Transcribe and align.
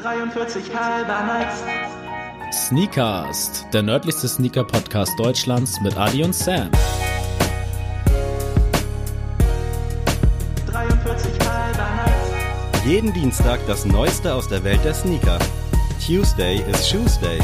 43 0.00 0.62
halber 0.72 1.24
Nights. 1.26 1.64
Sneakast, 2.52 3.66
der 3.72 3.82
nördlichste 3.82 4.28
Sneaker-Podcast 4.28 5.18
Deutschlands 5.18 5.80
mit 5.80 5.96
Adi 5.96 6.22
und 6.22 6.36
Sam. 6.36 6.70
43 10.70 11.32
halber 11.40 11.88
Nights. 11.96 12.86
Jeden 12.86 13.12
Dienstag 13.12 13.58
das 13.66 13.84
Neueste 13.86 14.32
aus 14.32 14.46
der 14.46 14.62
Welt 14.62 14.84
der 14.84 14.94
Sneaker. 14.94 15.40
Tuesday 16.06 16.62
is 16.70 16.88
Shoes 16.88 17.18
Day. 17.18 17.40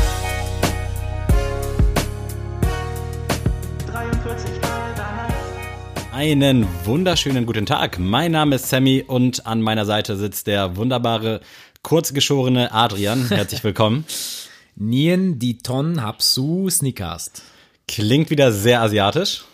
43 3.91 4.51
halber 4.63 5.09
Nights. 5.17 6.13
Einen 6.13 6.69
wunderschönen 6.85 7.47
guten 7.47 7.67
Tag. 7.67 7.99
Mein 7.99 8.31
Name 8.31 8.55
ist 8.55 8.69
Sammy 8.69 9.05
und 9.05 9.45
an 9.45 9.61
meiner 9.61 9.87
Seite 9.87 10.17
sitzt 10.17 10.47
der 10.47 10.77
wunderbare, 10.77 11.41
kurzgeschorene 11.85 12.73
Adrian. 12.73 13.29
Herzlich 13.29 13.63
willkommen. 13.63 14.05
Nien 14.75 15.39
die 15.39 15.59
Ton 15.59 16.03
Hapsu 16.03 16.69
Sneakast. 16.69 17.43
Klingt 17.87 18.31
wieder 18.31 18.51
sehr 18.51 18.81
asiatisch. 18.81 19.45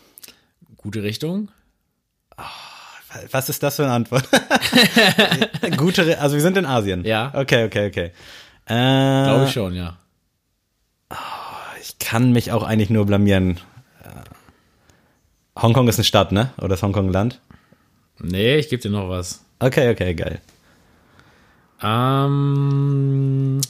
Gute 0.77 1.03
Richtung. 1.03 1.51
Was 3.33 3.49
ist 3.49 3.63
das 3.65 3.77
für 3.77 3.83
eine 3.83 3.93
Antwort? 3.93 4.27
Gute, 5.77 6.21
also 6.21 6.37
wir 6.37 6.43
sind 6.43 6.57
in 6.57 6.65
Asien. 6.65 7.05
Ja. 7.05 7.33
Okay, 7.35 7.65
okay, 7.65 7.89
okay. 7.89 8.13
Äh, 8.67 9.25
Glaube 9.25 9.45
ich 9.47 9.53
schon, 9.53 9.75
ja. 9.75 9.99
Ich 11.83 11.99
kann 11.99 12.31
mich 12.31 12.53
auch 12.53 12.63
eigentlich 12.63 12.91
nur 12.91 13.07
blamieren. 13.07 13.59
Äh, 14.05 15.61
Hongkong 15.61 15.89
ist 15.89 15.97
eine 15.97 16.05
Stadt, 16.05 16.31
ne? 16.31 16.53
Oder 16.63 16.75
ist 16.75 16.83
Hongkong 16.85 17.09
ein 17.09 17.13
Land? 17.13 17.41
Nee, 18.21 18.57
ich 18.57 18.69
gebe 18.69 18.81
dir 18.81 18.91
noch 18.91 19.09
was. 19.09 19.45
Okay, 19.59 19.91
okay, 19.91 20.15
geil. 20.15 20.41
Ähm, 21.83 23.61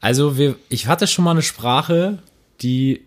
also 0.00 0.36
wir, 0.36 0.56
ich 0.68 0.86
hatte 0.86 1.06
schon 1.06 1.24
mal 1.24 1.32
eine 1.32 1.42
Sprache, 1.42 2.18
die 2.60 3.06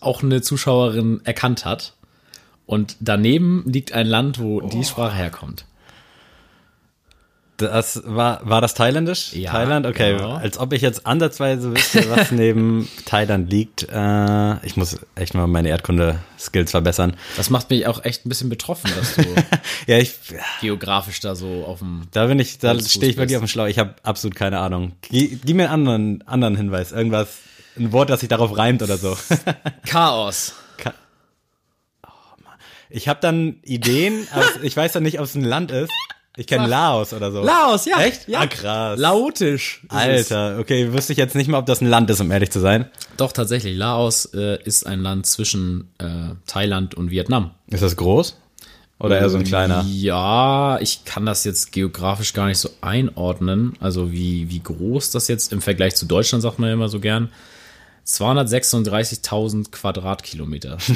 auch 0.00 0.22
eine 0.22 0.42
Zuschauerin 0.42 1.20
erkannt 1.24 1.64
hat. 1.64 1.94
Und 2.66 2.96
daneben 3.00 3.62
liegt 3.66 3.92
ein 3.92 4.06
Land, 4.06 4.38
wo 4.38 4.60
die 4.60 4.84
Sprache 4.84 5.16
herkommt. 5.16 5.66
Das 7.56 8.02
war, 8.04 8.40
war 8.42 8.60
das 8.60 8.74
thailändisch? 8.74 9.32
Ja, 9.32 9.52
Thailand? 9.52 9.86
Okay, 9.86 10.16
genau. 10.16 10.34
als 10.34 10.58
ob 10.58 10.72
ich 10.72 10.82
jetzt 10.82 11.06
ansatzweise 11.06 11.72
wüsste, 11.72 12.10
was 12.10 12.30
neben 12.32 12.88
Thailand 13.04 13.48
liegt. 13.48 13.86
Äh, 13.92 14.66
ich 14.66 14.76
muss 14.76 14.98
echt 15.14 15.34
mal 15.34 15.46
meine 15.46 15.68
Erdkunde-Skills 15.68 16.72
verbessern. 16.72 17.16
Das 17.36 17.50
macht 17.50 17.70
mich 17.70 17.86
auch 17.86 18.04
echt 18.04 18.26
ein 18.26 18.28
bisschen 18.28 18.48
betroffen, 18.48 18.90
dass 18.96 19.14
du 19.14 19.22
Ja, 19.86 19.98
ich, 19.98 20.14
geografisch 20.60 21.20
da 21.20 21.36
so 21.36 21.64
auf 21.64 21.78
dem. 21.78 22.02
da 22.10 22.26
bin 22.26 22.40
ich, 22.40 22.58
da 22.58 22.78
stehe 22.80 23.12
ich 23.12 23.16
wirklich 23.16 23.36
auf 23.36 23.44
dem 23.44 23.48
Schlauch. 23.48 23.66
Ich 23.66 23.78
habe 23.78 23.94
absolut 24.02 24.34
keine 24.34 24.58
Ahnung. 24.58 24.92
Gib, 25.02 25.46
gib 25.46 25.56
mir 25.56 25.70
einen 25.70 25.86
anderen, 25.88 26.26
anderen 26.26 26.56
Hinweis. 26.56 26.90
Irgendwas, 26.90 27.38
ein 27.76 27.92
Wort, 27.92 28.10
das 28.10 28.20
sich 28.20 28.28
darauf 28.28 28.56
reimt 28.56 28.82
oder 28.82 28.96
so. 28.96 29.16
Chaos. 29.86 30.54
Ich 32.90 33.08
habe 33.08 33.18
dann 33.20 33.56
Ideen, 33.64 34.28
ich 34.62 34.76
weiß 34.76 34.92
dann 34.92 35.02
nicht, 35.02 35.18
ob 35.18 35.24
es 35.24 35.34
ein 35.34 35.42
Land 35.42 35.72
ist. 35.72 35.90
Ich 36.36 36.48
kenne 36.48 36.66
Laos 36.66 37.12
oder 37.12 37.30
so. 37.30 37.42
Laos, 37.42 37.84
ja. 37.84 38.00
Echt? 38.02 38.26
Ja. 38.26 38.40
Ah, 38.40 38.46
krass. 38.48 38.98
Laotisch. 38.98 39.82
Alter, 39.88 40.58
okay, 40.58 40.92
wüsste 40.92 41.12
ich 41.12 41.18
jetzt 41.18 41.36
nicht 41.36 41.48
mal, 41.48 41.58
ob 41.58 41.66
das 41.66 41.80
ein 41.80 41.86
Land 41.86 42.10
ist, 42.10 42.20
um 42.20 42.30
ehrlich 42.32 42.50
zu 42.50 42.58
sein. 42.58 42.86
Doch, 43.16 43.30
tatsächlich. 43.30 43.76
Laos 43.76 44.26
äh, 44.34 44.60
ist 44.64 44.84
ein 44.84 45.00
Land 45.00 45.26
zwischen 45.26 45.90
äh, 45.98 46.34
Thailand 46.46 46.96
und 46.96 47.10
Vietnam. 47.12 47.52
Ist 47.68 47.84
das 47.84 47.94
groß? 47.96 48.36
Oder 48.98 49.18
eher 49.20 49.28
so 49.28 49.38
ein 49.38 49.44
kleiner? 49.44 49.84
Ja, 49.88 50.78
ich 50.80 51.04
kann 51.04 51.26
das 51.26 51.44
jetzt 51.44 51.72
geografisch 51.72 52.32
gar 52.32 52.46
nicht 52.46 52.58
so 52.58 52.70
einordnen. 52.80 53.74
Also 53.80 54.10
wie, 54.10 54.50
wie 54.50 54.60
groß 54.60 55.10
das 55.10 55.28
jetzt 55.28 55.52
im 55.52 55.60
Vergleich 55.60 55.94
zu 55.94 56.06
Deutschland, 56.06 56.42
sagt 56.42 56.58
man 56.58 56.68
ja 56.68 56.74
immer 56.74 56.88
so 56.88 57.00
gern. 57.00 57.30
236.000 58.06 59.70
Quadratkilometer. 59.70 60.78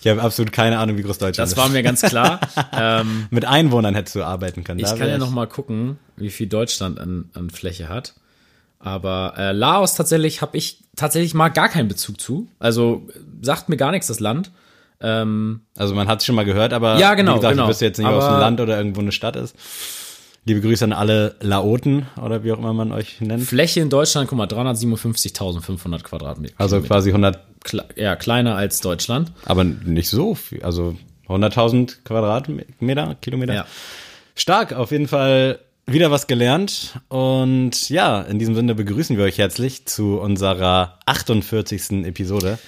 Ich 0.00 0.08
habe 0.08 0.22
absolut 0.22 0.52
keine 0.52 0.78
Ahnung, 0.78 0.96
wie 0.98 1.02
groß 1.02 1.18
Deutschland 1.18 1.50
Das 1.50 1.56
war 1.56 1.66
ist. 1.66 1.72
mir 1.72 1.82
ganz 1.82 2.02
klar. 2.02 2.40
ähm, 2.72 3.26
Mit 3.30 3.44
Einwohnern 3.44 3.94
hättest 3.94 4.14
du 4.16 4.22
arbeiten 4.24 4.64
können. 4.64 4.78
ich 4.80 4.86
kann 4.86 5.08
ja 5.08 5.18
noch 5.18 5.30
mal 5.30 5.46
gucken, 5.46 5.98
wie 6.16 6.30
viel 6.30 6.46
Deutschland 6.46 6.98
an, 7.00 7.30
an 7.34 7.50
Fläche 7.50 7.88
hat. 7.88 8.14
Aber 8.78 9.34
äh, 9.36 9.52
Laos 9.52 9.94
tatsächlich 9.94 10.42
habe 10.42 10.56
ich 10.56 10.82
tatsächlich 10.96 11.34
mal 11.34 11.48
gar 11.48 11.68
keinen 11.68 11.88
Bezug 11.88 12.20
zu. 12.20 12.48
Also 12.58 13.06
sagt 13.42 13.68
mir 13.68 13.76
gar 13.76 13.90
nichts 13.90 14.06
das 14.06 14.20
Land. 14.20 14.50
Ähm, 15.00 15.60
Also 15.76 15.94
man 15.94 16.08
hat 16.08 16.20
es 16.20 16.26
schon 16.26 16.34
mal 16.34 16.44
gehört, 16.44 16.72
aber 16.72 16.98
Ja, 16.98 17.14
genau, 17.14 17.32
wie 17.32 17.36
gesagt, 17.36 17.52
genau. 17.54 17.64
ich 17.64 17.70
wüsste 17.70 17.84
jetzt 17.86 17.98
nicht, 17.98 18.06
ob 18.06 18.18
es 18.18 18.24
ein 18.24 18.40
Land 18.40 18.60
oder 18.60 18.76
irgendwo 18.76 19.00
eine 19.00 19.12
Stadt 19.12 19.36
ist. 19.36 19.54
Liebe 20.48 20.60
Grüße 20.60 20.84
an 20.84 20.92
alle 20.92 21.34
Laoten 21.40 22.06
oder 22.22 22.44
wie 22.44 22.52
auch 22.52 22.58
immer 22.58 22.72
man 22.72 22.92
euch 22.92 23.20
nennt. 23.20 23.42
Fläche 23.42 23.80
in 23.80 23.90
Deutschland, 23.90 24.28
guck 24.28 24.38
mal, 24.38 24.46
357.500 24.46 26.04
Quadratmeter. 26.04 26.54
Also 26.56 26.80
quasi 26.82 27.10
100, 27.10 27.38
Kle 27.64 27.84
ja, 27.96 28.14
kleiner 28.14 28.54
als 28.54 28.80
Deutschland. 28.80 29.32
aber 29.44 29.64
nicht 29.64 30.08
so 30.08 30.36
viel. 30.36 30.62
Also 30.62 30.96
100.000 31.26 32.04
Quadratmeter, 32.04 33.16
Kilometer. 33.20 33.54
Ja. 33.54 33.66
Stark, 34.36 34.72
auf 34.72 34.92
jeden 34.92 35.08
Fall 35.08 35.58
wieder 35.84 36.12
was 36.12 36.28
gelernt. 36.28 37.00
Und 37.08 37.88
ja, 37.90 38.22
in 38.22 38.38
diesem 38.38 38.54
Sinne 38.54 38.76
begrüßen 38.76 39.16
wir 39.16 39.24
euch 39.24 39.38
herzlich 39.38 39.86
zu 39.86 40.20
unserer 40.20 41.00
48. 41.06 42.04
Episode. 42.04 42.60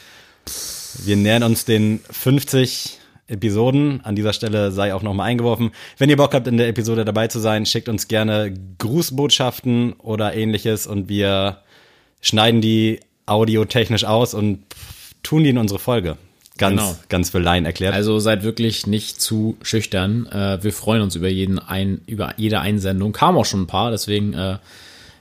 Wir 1.04 1.14
nähern 1.14 1.44
uns 1.44 1.64
den 1.64 2.00
50 2.10 2.97
Episoden. 3.28 4.00
An 4.04 4.16
dieser 4.16 4.32
Stelle 4.32 4.72
sei 4.72 4.94
auch 4.94 5.02
nochmal 5.02 5.28
eingeworfen. 5.28 5.70
Wenn 5.96 6.10
ihr 6.10 6.16
Bock 6.16 6.34
habt, 6.34 6.46
in 6.48 6.56
der 6.56 6.68
Episode 6.68 7.04
dabei 7.04 7.28
zu 7.28 7.38
sein, 7.38 7.66
schickt 7.66 7.88
uns 7.88 8.08
gerne 8.08 8.52
Grußbotschaften 8.78 9.92
oder 9.94 10.34
ähnliches 10.34 10.86
und 10.86 11.08
wir 11.08 11.58
schneiden 12.20 12.60
die 12.60 13.00
audiotechnisch 13.26 14.04
aus 14.04 14.34
und 14.34 14.60
tun 15.22 15.44
die 15.44 15.50
in 15.50 15.58
unsere 15.58 15.78
Folge. 15.78 16.16
Ganz, 16.56 16.80
Genau. 16.80 16.96
ganz 17.08 17.30
für 17.30 17.38
Laien 17.38 17.64
erklärt. 17.64 17.94
Also 17.94 18.18
seid 18.18 18.42
wirklich 18.42 18.86
nicht 18.88 19.20
zu 19.20 19.56
schüchtern. 19.62 20.26
Äh, 20.26 20.62
wir 20.62 20.72
freuen 20.72 21.02
uns 21.02 21.14
über 21.14 21.28
jeden 21.28 21.58
ein, 21.60 22.00
über 22.06 22.34
jede 22.36 22.60
Einsendung. 22.60 23.12
Kam 23.12 23.36
auch 23.36 23.44
schon 23.44 23.62
ein 23.62 23.66
paar, 23.68 23.92
deswegen 23.92 24.34
äh, 24.34 24.58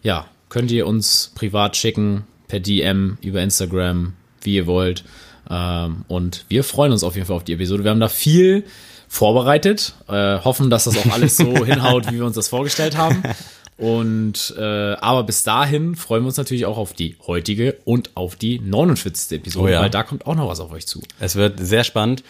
ja, 0.02 0.26
könnt 0.50 0.72
ihr 0.72 0.88
uns 0.88 1.32
privat 1.36 1.76
schicken, 1.78 2.24
per 2.48 2.60
DM, 2.60 3.18
über 3.22 3.42
Instagram, 3.42 4.14
wie 4.42 4.56
ihr 4.56 4.66
wollt. 4.66 5.04
Ähm, 5.50 6.06
und 6.08 6.46
wir 6.50 6.64
freuen 6.64 6.92
uns 6.92 7.04
auf 7.04 7.16
jeden 7.16 7.28
Fall 7.28 7.36
auf 7.38 7.44
die 7.44 7.54
Episode. 7.54 7.84
Wir 7.84 7.92
haben 7.92 8.00
da 8.00 8.10
viel 8.10 8.64
vorbereitet, 9.08 9.94
äh, 10.10 10.40
hoffen, 10.40 10.70
dass 10.70 10.84
das 10.86 10.98
auch 10.98 11.12
alles 11.14 11.38
so 11.38 11.66
hinhaut, 11.66 12.12
wie 12.12 12.18
wir 12.18 12.26
uns 12.26 12.36
das 12.36 12.50
vorgestellt 12.50 12.98
haben. 12.98 13.24
Und 13.78 14.56
äh, 14.58 14.94
aber 14.96 15.24
bis 15.24 15.44
dahin 15.44 15.96
freuen 15.96 16.24
wir 16.24 16.28
uns 16.28 16.38
natürlich 16.38 16.66
auch 16.66 16.78
auf 16.78 16.94
die 16.94 17.16
heutige 17.28 17.78
und 17.86 18.10
auf 18.16 18.36
die 18.36 18.60
49. 18.60 19.38
Episode, 19.40 19.66
Oh 19.66 19.70
ja. 19.72 19.82
weil 19.82 19.90
da 19.92 20.04
kommt 20.04 20.26
auch 20.26 20.36
noch 20.36 20.48
was 20.50 20.60
auf 20.60 20.72
euch 20.72 20.88
zu. 20.88 21.02
Es 21.20 21.36
wird 21.36 21.60
sehr 21.60 21.84
spannend. 21.84 22.24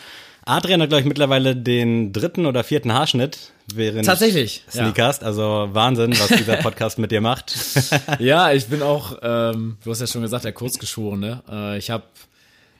Adrian 0.45 0.81
hat, 0.81 0.89
glaube 0.89 1.01
ich, 1.01 1.07
mittlerweile 1.07 1.55
den 1.57 2.13
dritten 2.13 2.45
oder 2.45 2.63
vierten 2.63 2.93
Haarschnitt 2.93 3.51
während 3.73 4.05
Tatsächlich, 4.05 4.63
ja. 4.67 4.83
Sneakast. 4.83 5.23
Also 5.23 5.69
Wahnsinn, 5.71 6.11
was 6.19 6.27
dieser 6.27 6.55
Podcast 6.61 6.99
mit 6.99 7.11
dir 7.11 7.19
macht. 7.21 7.53
Ja, 8.19 8.51
ich 8.53 8.67
bin 8.67 8.81
auch, 8.81 9.17
ähm, 9.21 9.77
du 9.83 9.91
hast 9.91 9.99
ja 9.99 10.07
schon 10.07 10.21
gesagt, 10.21 10.45
der 10.45 10.53
Kurzgeschworene. 10.53 11.43
Äh, 11.51 11.77
ich 11.77 11.89
habe 11.89 12.03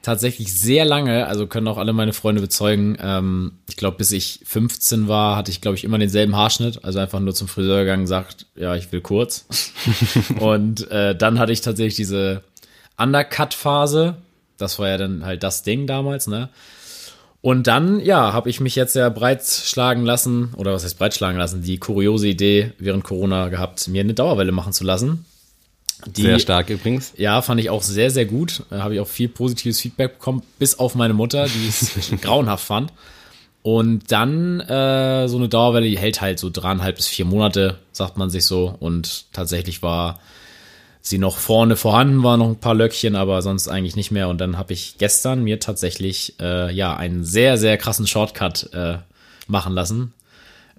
tatsächlich 0.08 0.54
sehr 0.54 0.86
lange, 0.86 1.28
also 1.28 1.48
können 1.48 1.68
auch 1.68 1.78
alle 1.78 1.92
meine 1.92 2.14
Freunde 2.14 2.40
bezeugen, 2.40 2.98
ähm, 3.02 3.52
ich 3.68 3.76
glaube, 3.76 3.98
bis 3.98 4.14
ich 4.14 4.40
15 4.46 5.10
war, 5.10 5.36
hatte 5.36 5.52
ich, 5.52 5.60
glaube 5.60 5.76
ich, 5.76 5.84
immer 5.84 5.98
denselben 5.98 6.34
Haarschnitt. 6.34 6.86
Also 6.86 7.00
einfach 7.00 7.20
nur 7.20 7.36
zum 7.36 7.50
Friseur 7.50 7.82
gegangen, 7.82 8.04
gesagt, 8.04 8.46
ja, 8.56 8.74
ich 8.78 8.90
will 8.94 9.02
kurz. 9.02 9.46
Und 10.40 10.90
äh, 10.92 11.14
dann 11.14 11.40
hatte 11.40 11.52
ich 11.52 11.60
tatsächlich 11.60 11.96
diese 11.96 12.42
Undercut-Phase. 12.98 14.16
Das 14.58 14.80
war 14.80 14.88
ja 14.88 14.98
dann 14.98 15.26
halt 15.26 15.44
das 15.44 15.64
Ding 15.64 15.88
damals, 15.88 16.28
ne? 16.28 16.48
Und 17.42 17.68
dann, 17.68 18.00
ja, 18.00 18.32
habe 18.32 18.50
ich 18.50 18.62
mich 18.62 18.76
jetzt 18.76 18.96
ja 18.96 19.10
breitschlagen 19.10 20.06
lassen, 20.06 20.54
oder 20.56 20.72
was 20.72 20.86
heißt 20.86 20.98
breitschlagen 20.98 21.38
lassen, 21.38 21.64
die 21.64 21.80
kuriose 21.80 22.30
Idee 22.30 22.72
während 22.80 23.04
Corona 23.04 23.50
gehabt, 23.50 23.90
mir 23.90 24.02
eine 24.02 24.14
Dauerwelle 24.14 24.54
machen 24.54 24.72
zu 24.72 24.86
lassen. 24.86 25.26
Die, 26.06 26.22
Sehr 26.22 26.40
stark 26.40 26.70
übrigens. 26.70 27.14
Ja, 27.18 27.42
fand 27.42 27.60
ich 27.60 27.70
auch 27.70 27.82
sehr, 27.82 28.12
sehr 28.12 28.26
gut. 28.26 28.64
Da 28.70 28.84
habe 28.84 28.94
ich 28.94 29.00
auch 29.00 29.08
viel 29.08 29.30
positives 29.30 29.82
Feedback 29.82 30.20
bekommen, 30.20 30.44
bis 30.60 30.78
auf 30.78 30.96
meine 30.96 31.14
Mutter, 31.14 31.48
die 31.48 31.68
es 31.68 32.12
grauenhaft 32.22 32.66
fand. 32.66 32.94
Und 33.64 34.12
dann 34.12 34.62
äh, 34.62 35.28
so 35.28 35.38
eine 35.38 35.50
Dauerwelle, 35.50 35.90
die 35.90 35.98
hält 35.98 36.22
halt 36.22 36.40
so 36.40 36.50
dreieinhalb 36.50 36.96
bis 36.96 37.08
vier 37.08 37.26
Monate, 37.26 37.80
sagt 37.92 38.18
man 38.18 38.30
sich 38.30 38.46
so. 38.46 38.76
Und 38.80 39.26
tatsächlich 39.34 39.82
war 39.82 40.20
sie 41.02 41.18
noch 41.18 41.38
vorne 41.38 41.76
vorhanden, 41.76 42.24
war 42.24 42.38
noch 42.38 42.48
ein 42.48 42.60
paar 42.60 42.76
Löckchen, 42.76 43.16
aber 43.16 43.42
sonst 43.42 43.68
eigentlich 43.68 43.96
nicht 43.96 44.12
mehr. 44.12 44.30
Und 44.30 44.40
dann 44.40 44.58
habe 44.58 44.74
ich 44.74 44.98
gestern 44.98 45.44
mir 45.44 45.60
tatsächlich 45.60 46.36
äh, 46.40 46.74
ja 46.74 46.96
einen 46.96 47.24
sehr, 47.24 47.58
sehr 47.58 47.78
krassen 47.78 48.08
Shortcut 48.08 48.72
äh, 48.74 49.00
machen 49.48 49.74
lassen. 49.74 50.14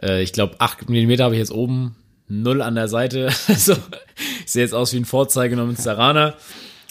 Äh, 0.00 0.23
ich 0.23 0.32
glaube, 0.32 0.56
8 0.59 0.88
mm 0.88 1.20
habe 1.20 1.35
ich 1.35 1.41
jetzt 1.41 1.53
oben, 1.53 1.97
null 2.29 2.63
an 2.63 2.75
der 2.75 2.89
Seite. 2.89 3.31
so, 3.57 3.75
ich 4.45 4.53
sehe 4.53 4.63
jetzt 4.63 4.75
aus 4.75 4.93
wie 4.93 4.99
ein 4.99 5.05
Vorzeige 5.05 5.57
noch 5.57 5.67
mit 5.67 5.79
Sarana. 5.79 6.35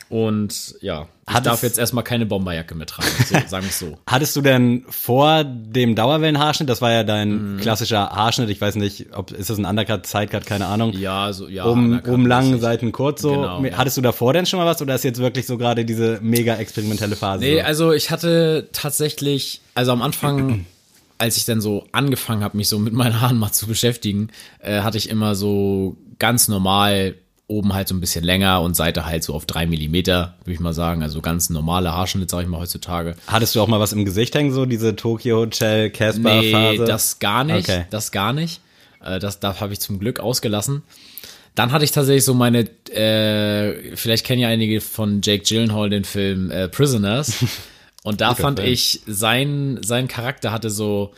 Und 0.10 0.76
ja, 0.80 1.08
ich 1.30 1.40
darf 1.40 1.64
jetzt 1.64 1.78
erstmal 1.78 2.06
keine 2.06 2.26
Bomberjacke 2.26 2.76
mittragen, 2.76 3.12
so, 3.26 3.36
sagen 3.48 3.66
wir 3.66 3.70
es 3.70 3.80
so. 3.80 3.98
Hattest 4.08 4.36
du 4.38 4.42
denn 4.42 4.86
vor 4.88 5.44
dem 5.44 5.96
Dauerwellenhaarschnitt, 5.96 6.70
das 6.70 6.82
war 6.82 6.94
ja 6.94 7.04
dein 7.04 7.58
klassischer 7.60 8.10
Haarschnitt, 8.12 8.50
ich 8.50 8.62
weiß 8.62 8.76
nicht, 8.76 9.08
ob 9.14 9.32
ist 9.32 9.50
das 9.50 9.58
ein 9.58 9.66
Undercut, 9.66 10.08
Sidecut, 10.08 10.46
keine 10.46 10.68
Ahnung. 10.68 10.94
Ja, 10.94 11.34
so, 11.34 11.50
ja. 11.50 11.66
Undercut 11.66 12.14
oben 12.14 12.26
lang. 12.26 12.60
Seiten 12.62 12.94
kurz 12.94 13.22
so. 13.22 13.32
Genau, 13.32 13.64
ja. 13.64 13.78
Hattest 13.78 13.98
du 13.98 14.02
davor 14.02 14.32
denn 14.32 14.46
schon 14.46 14.60
mal 14.60 14.66
was 14.66 14.82
oder 14.82 14.96
ist 14.96 15.04
jetzt 15.04 15.20
wirklich 15.20 15.46
so 15.46 15.58
gerade 15.58 15.84
diese 15.84 16.20
mega 16.22 16.56
experimentelle 16.56 17.18
Phase? 17.18 17.44
Nee, 17.44 17.60
so? 17.60 17.66
also 17.66 17.92
ich 17.92 18.10
hatte 18.10 18.70
tatsächlich, 18.72 19.60
also 19.76 19.92
am 19.92 20.02
Anfang, 20.02 20.66
als 21.18 21.38
ich 21.38 21.46
dann 21.46 21.62
so 21.62 21.86
angefangen 21.92 22.44
habe, 22.44 22.58
mich 22.58 22.70
so 22.70 22.80
mit 22.80 22.94
meinen 22.94 23.22
Haaren 23.22 23.38
mal 23.38 23.52
zu 23.52 23.68
beschäftigen, 23.68 24.30
äh, 24.60 24.82
hatte 24.82 24.98
ich 24.98 25.10
immer 25.10 25.36
so 25.36 25.98
ganz 26.20 26.48
normal 26.48 27.16
oben 27.50 27.74
halt 27.74 27.88
so 27.88 27.96
ein 27.96 28.02
bisschen 28.02 28.26
länger 28.26 28.62
und 28.62 28.76
Seite 28.76 29.06
halt 29.06 29.24
so 29.24 29.34
auf 29.34 29.46
drei 29.46 29.66
Millimeter, 29.68 30.36
würde 30.44 30.54
ich 30.54 30.60
mal 30.60 30.74
sagen. 30.74 31.02
Also 31.02 31.22
ganz 31.22 31.50
normale 31.50 31.94
Haarschnitt, 31.94 32.30
sage 32.30 32.44
ich 32.44 32.50
mal 32.50 32.60
heutzutage. 32.60 33.16
Hattest 33.26 33.56
du 33.56 33.62
auch 33.62 33.68
mal 33.68 33.80
was 33.80 33.94
im 33.94 34.04
Gesicht 34.04 34.36
hängen, 34.36 34.52
so 34.52 34.66
diese 34.66 34.96
Tokyo 34.98 35.38
Hotel 35.38 35.90
Casper 35.90 36.42
Nee, 36.42 36.52
Phase? 36.52 36.84
das 36.84 37.20
gar 37.20 37.46
nicht. 37.46 37.70
Okay. 37.70 37.86
Das 37.90 38.12
gar 38.12 38.34
nicht. 38.34 38.60
Äh, 39.02 39.20
das 39.20 39.40
da 39.40 39.60
habe 39.62 39.72
ich 39.72 39.80
zum 39.80 40.00
Glück 40.00 40.20
ausgelassen. 40.20 40.84
Dann 41.56 41.72
hatte 41.72 41.86
ich 41.86 41.92
tatsächlich 41.92 42.26
so 42.26 42.34
meine, 42.34 42.70
äh, 42.92 43.96
vielleicht 43.96 44.26
kennen 44.26 44.42
ja 44.42 44.50
einige 44.50 44.82
von 44.82 45.22
Jake 45.24 45.44
Gyllenhaal 45.44 45.90
den 45.90 46.04
Film 46.04 46.52
äh, 46.52 46.68
Prisoners. 46.68 47.34
Und 48.08 48.22
da 48.22 48.36
fand 48.36 48.60
Film. 48.60 48.72
ich, 48.72 49.02
sein, 49.06 49.80
sein 49.84 50.08
Charakter 50.08 50.52
hatte 50.54 50.70
so 50.70 51.12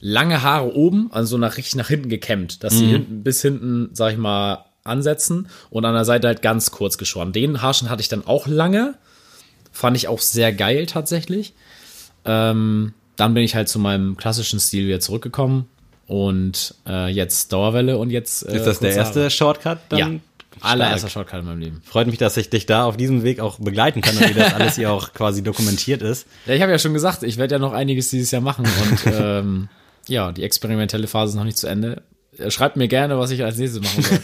lange 0.00 0.42
Haare 0.42 0.72
oben, 0.76 1.08
also 1.10 1.30
so 1.30 1.38
nach, 1.38 1.56
richtig 1.56 1.74
nach 1.74 1.88
hinten 1.88 2.08
gekämmt, 2.08 2.62
dass 2.62 2.74
sie 2.78 2.84
Mhm. 2.84 2.90
hinten, 2.90 3.22
bis 3.24 3.42
hinten, 3.42 3.90
sag 3.92 4.12
ich 4.12 4.18
mal, 4.18 4.64
ansetzen 4.84 5.48
und 5.70 5.84
an 5.84 5.94
der 5.94 6.04
Seite 6.04 6.28
halt 6.28 6.40
ganz 6.40 6.70
kurz 6.70 6.96
geschoren. 6.96 7.32
Den 7.32 7.60
Haarschnitt 7.60 7.90
hatte 7.90 8.02
ich 8.02 8.08
dann 8.08 8.24
auch 8.26 8.46
lange. 8.46 8.94
Fand 9.72 9.96
ich 9.96 10.06
auch 10.08 10.20
sehr 10.20 10.52
geil 10.52 10.86
tatsächlich. 10.86 11.54
Ähm, 12.24 12.94
dann 13.16 13.34
bin 13.34 13.42
ich 13.42 13.54
halt 13.56 13.68
zu 13.68 13.78
meinem 13.80 14.16
klassischen 14.16 14.60
Stil 14.60 14.86
wieder 14.86 15.00
zurückgekommen 15.00 15.66
und 16.06 16.74
äh, 16.86 17.08
jetzt 17.10 17.52
Dauerwelle 17.52 17.98
und 17.98 18.10
jetzt. 18.10 18.46
Äh, 18.46 18.56
ist 18.56 18.64
das 18.66 18.78
der 18.78 18.94
erste 18.94 19.20
Haare. 19.22 19.30
Shortcut? 19.30 19.78
Dann? 19.88 19.98
Ja. 19.98 20.10
Allererster 20.60 21.08
Shortcut 21.08 21.40
in 21.40 21.46
meinem 21.46 21.60
Leben. 21.60 21.82
Freut 21.84 22.06
mich, 22.06 22.18
dass 22.18 22.36
ich 22.36 22.50
dich 22.50 22.66
da 22.66 22.84
auf 22.84 22.96
diesem 22.96 23.22
Weg 23.22 23.40
auch 23.40 23.58
begleiten 23.58 24.00
kann 24.00 24.16
und 24.16 24.28
wie 24.28 24.34
das 24.34 24.54
alles 24.54 24.76
hier 24.76 24.90
auch 24.92 25.12
quasi 25.14 25.42
dokumentiert 25.42 26.02
ist. 26.02 26.26
Ja, 26.46 26.54
ich 26.54 26.62
habe 26.62 26.72
ja 26.72 26.78
schon 26.78 26.94
gesagt, 26.94 27.22
ich 27.22 27.36
werde 27.36 27.54
ja 27.54 27.58
noch 27.58 27.72
einiges 27.72 28.10
dieses 28.10 28.30
Jahr 28.30 28.42
machen 28.42 28.64
und 28.64 29.12
ähm, 29.12 29.68
ja, 30.08 30.32
die 30.32 30.42
experimentelle 30.42 31.06
Phase 31.06 31.32
ist 31.32 31.36
noch 31.36 31.44
nicht 31.44 31.58
zu 31.58 31.66
Ende. 31.66 32.02
Schreibt 32.48 32.76
mir 32.76 32.88
gerne, 32.88 33.18
was 33.18 33.30
ich 33.30 33.42
als 33.42 33.56
nächstes 33.58 33.82
machen 33.82 34.02
soll. 34.02 34.20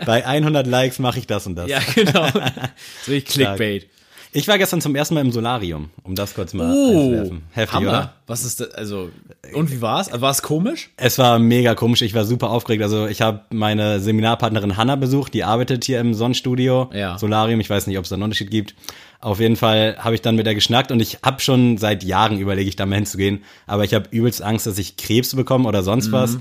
Bei 0.06 0.26
100 0.26 0.66
Likes 0.66 0.98
mache 0.98 1.18
ich 1.20 1.26
das 1.26 1.46
und 1.46 1.54
das. 1.56 1.68
ja, 1.68 1.80
genau. 1.94 2.26
So 3.06 3.12
ich 3.12 3.24
Clickbait. 3.24 3.88
Ich 4.34 4.48
war 4.48 4.56
gestern 4.56 4.80
zum 4.80 4.94
ersten 4.96 5.12
Mal 5.14 5.20
im 5.20 5.30
Solarium, 5.30 5.90
um 6.04 6.14
das 6.14 6.34
kurz 6.34 6.54
mal 6.54 6.72
Oh, 6.74 6.88
einzuwerfen. 7.00 7.42
Heftig, 7.50 7.74
Hammer. 7.76 7.88
oder? 7.90 8.12
Was 8.26 8.44
ist 8.44 8.60
das? 8.60 8.70
Also, 8.72 9.10
und 9.52 9.70
wie 9.70 9.82
war's? 9.82 10.08
War 10.18 10.30
es 10.30 10.40
komisch? 10.40 10.88
Es 10.96 11.18
war 11.18 11.38
mega 11.38 11.74
komisch, 11.74 12.00
ich 12.00 12.14
war 12.14 12.24
super 12.24 12.48
aufgeregt. 12.48 12.82
Also 12.82 13.06
ich 13.06 13.20
habe 13.20 13.42
meine 13.50 14.00
Seminarpartnerin 14.00 14.78
Hanna 14.78 14.96
besucht, 14.96 15.34
die 15.34 15.44
arbeitet 15.44 15.84
hier 15.84 16.00
im 16.00 16.14
Sonnenstudio, 16.14 16.88
Ja. 16.94 17.18
Solarium, 17.18 17.60
ich 17.60 17.68
weiß 17.68 17.86
nicht, 17.86 17.98
ob 17.98 18.04
es 18.04 18.08
da 18.08 18.14
einen 18.16 18.22
Unterschied 18.22 18.50
gibt. 18.50 18.74
Auf 19.20 19.38
jeden 19.38 19.56
Fall 19.56 19.96
habe 19.98 20.14
ich 20.14 20.22
dann 20.22 20.34
mit 20.34 20.46
der 20.46 20.54
geschnackt 20.54 20.90
und 20.90 21.00
ich 21.00 21.18
habe 21.22 21.40
schon 21.42 21.76
seit 21.76 22.02
Jahren 22.02 22.38
überlege 22.38 22.68
ich 22.70 22.74
da 22.76 22.86
mal 22.86 22.96
hinzugehen, 22.96 23.44
aber 23.66 23.84
ich 23.84 23.92
habe 23.92 24.08
übelst 24.10 24.40
Angst, 24.42 24.66
dass 24.66 24.78
ich 24.78 24.96
Krebs 24.96 25.36
bekomme 25.36 25.68
oder 25.68 25.82
sonst 25.82 26.08
Mhm. 26.08 26.12
was. 26.12 26.38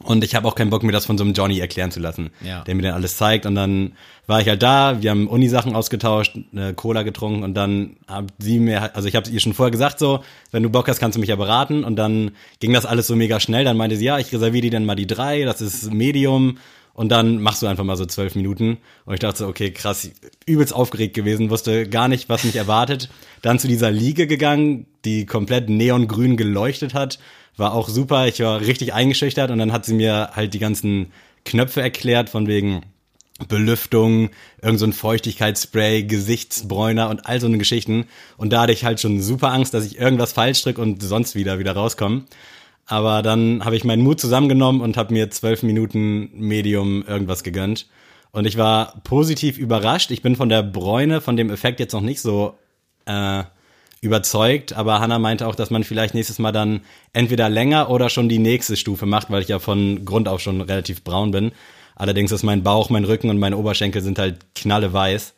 Und 0.00 0.24
ich 0.24 0.34
habe 0.34 0.48
auch 0.48 0.54
keinen 0.56 0.70
Bock, 0.70 0.82
mir 0.82 0.90
das 0.90 1.06
von 1.06 1.16
so 1.16 1.22
einem 1.22 1.32
Johnny 1.32 1.60
erklären 1.60 1.90
zu 1.92 2.00
lassen, 2.00 2.30
Ja. 2.44 2.62
der 2.64 2.74
mir 2.74 2.82
dann 2.82 2.94
alles 2.94 3.16
zeigt. 3.16 3.46
Und 3.46 3.54
dann 3.54 3.92
war 4.26 4.40
ich 4.40 4.48
halt 4.48 4.62
da, 4.62 5.00
wir 5.00 5.10
haben 5.10 5.28
Uni-Sachen 5.28 5.76
ausgetauscht, 5.76 6.36
eine 6.50 6.74
Cola 6.74 7.02
getrunken 7.02 7.44
und 7.44 7.54
dann 7.54 7.96
hat 8.08 8.32
sie 8.38 8.58
mir, 8.58 8.96
also 8.96 9.06
ich 9.06 9.14
habe 9.14 9.30
ihr 9.30 9.38
schon 9.38 9.54
vorher 9.54 9.70
gesagt 9.70 9.98
so, 10.00 10.24
wenn 10.50 10.62
du 10.62 10.70
Bock 10.70 10.88
hast, 10.88 10.98
kannst 10.98 11.16
du 11.16 11.20
mich 11.20 11.28
ja 11.28 11.36
beraten. 11.36 11.84
Und 11.84 11.96
dann 11.96 12.32
ging 12.58 12.72
das 12.72 12.84
alles 12.86 13.06
so 13.06 13.14
mega 13.14 13.38
schnell. 13.38 13.64
Dann 13.64 13.76
meinte 13.76 13.96
sie, 13.96 14.04
ja, 14.06 14.18
ich 14.18 14.32
reserviere 14.32 14.62
dir 14.62 14.70
dann 14.72 14.86
mal 14.86 14.96
die 14.96 15.06
drei, 15.06 15.42
das 15.44 15.60
ist 15.60 15.92
Medium. 15.92 16.58
Und 16.94 17.08
dann 17.10 17.40
machst 17.40 17.62
du 17.62 17.66
einfach 17.68 17.84
mal 17.84 17.96
so 17.96 18.04
zwölf 18.04 18.34
Minuten. 18.34 18.76
Und 19.06 19.14
ich 19.14 19.20
dachte 19.20 19.38
so, 19.38 19.46
okay, 19.46 19.70
krass, 19.70 20.10
übelst 20.46 20.74
aufgeregt 20.74 21.14
gewesen, 21.14 21.48
wusste 21.48 21.88
gar 21.88 22.08
nicht, 22.08 22.28
was 22.28 22.44
mich 22.44 22.56
erwartet. 22.56 23.08
Dann 23.40 23.58
zu 23.58 23.66
dieser 23.68 23.90
Liege 23.90 24.26
gegangen, 24.26 24.86
die 25.06 25.24
komplett 25.26 25.70
neongrün 25.70 26.36
geleuchtet 26.36 26.92
hat. 26.92 27.18
War 27.56 27.74
auch 27.74 27.88
super. 27.88 28.26
Ich 28.26 28.40
war 28.40 28.60
richtig 28.60 28.94
eingeschüchtert 28.94 29.50
und 29.50 29.58
dann 29.58 29.72
hat 29.72 29.84
sie 29.84 29.94
mir 29.94 30.30
halt 30.34 30.54
die 30.54 30.58
ganzen 30.58 31.12
Knöpfe 31.44 31.82
erklärt 31.82 32.30
von 32.30 32.46
wegen 32.46 32.82
Belüftung, 33.48 34.30
irgend 34.60 34.78
so 34.78 34.86
ein 34.86 34.92
Feuchtigkeitsspray, 34.92 36.04
Gesichtsbräuner 36.04 37.08
und 37.08 37.26
all 37.26 37.40
so 37.40 37.46
eine 37.46 37.58
Geschichten. 37.58 38.06
Und 38.36 38.52
da 38.52 38.62
hatte 38.62 38.72
ich 38.72 38.84
halt 38.84 39.00
schon 39.00 39.20
super 39.20 39.52
Angst, 39.52 39.74
dass 39.74 39.84
ich 39.84 39.98
irgendwas 39.98 40.32
falsch 40.32 40.62
drück 40.62 40.78
und 40.78 41.02
sonst 41.02 41.34
wieder 41.34 41.58
wieder 41.58 41.72
rauskomme. 41.72 42.24
Aber 42.86 43.22
dann 43.22 43.64
habe 43.64 43.76
ich 43.76 43.84
meinen 43.84 44.02
Mut 44.02 44.20
zusammengenommen 44.20 44.80
und 44.80 44.96
habe 44.96 45.12
mir 45.12 45.30
zwölf 45.30 45.62
Minuten 45.62 46.30
Medium 46.34 47.04
irgendwas 47.06 47.42
gegönnt. 47.42 47.88
Und 48.32 48.46
ich 48.46 48.56
war 48.56 49.00
positiv 49.04 49.58
überrascht. 49.58 50.10
Ich 50.10 50.22
bin 50.22 50.36
von 50.36 50.48
der 50.48 50.62
Bräune, 50.62 51.20
von 51.20 51.36
dem 51.36 51.50
Effekt 51.50 51.80
jetzt 51.80 51.92
noch 51.92 52.00
nicht 52.00 52.20
so 52.20 52.54
äh, 53.06 53.44
überzeugt, 54.02 54.72
aber 54.74 55.00
Hannah 55.00 55.18
meinte 55.20 55.46
auch, 55.46 55.54
dass 55.54 55.70
man 55.70 55.84
vielleicht 55.84 56.12
nächstes 56.12 56.38
Mal 56.38 56.52
dann 56.52 56.80
entweder 57.12 57.48
länger 57.48 57.88
oder 57.88 58.10
schon 58.10 58.28
die 58.28 58.40
nächste 58.40 58.76
Stufe 58.76 59.06
macht, 59.06 59.30
weil 59.30 59.42
ich 59.42 59.48
ja 59.48 59.58
von 59.60 60.04
Grund 60.04 60.28
auf 60.28 60.40
schon 60.42 60.60
relativ 60.60 61.02
braun 61.04 61.30
bin. 61.30 61.52
Allerdings 61.94 62.32
ist 62.32 62.42
mein 62.42 62.64
Bauch, 62.64 62.90
mein 62.90 63.04
Rücken 63.04 63.30
und 63.30 63.38
meine 63.38 63.56
Oberschenkel 63.56 64.02
sind 64.02 64.18
halt 64.18 64.38
knalleweiß. 64.56 65.34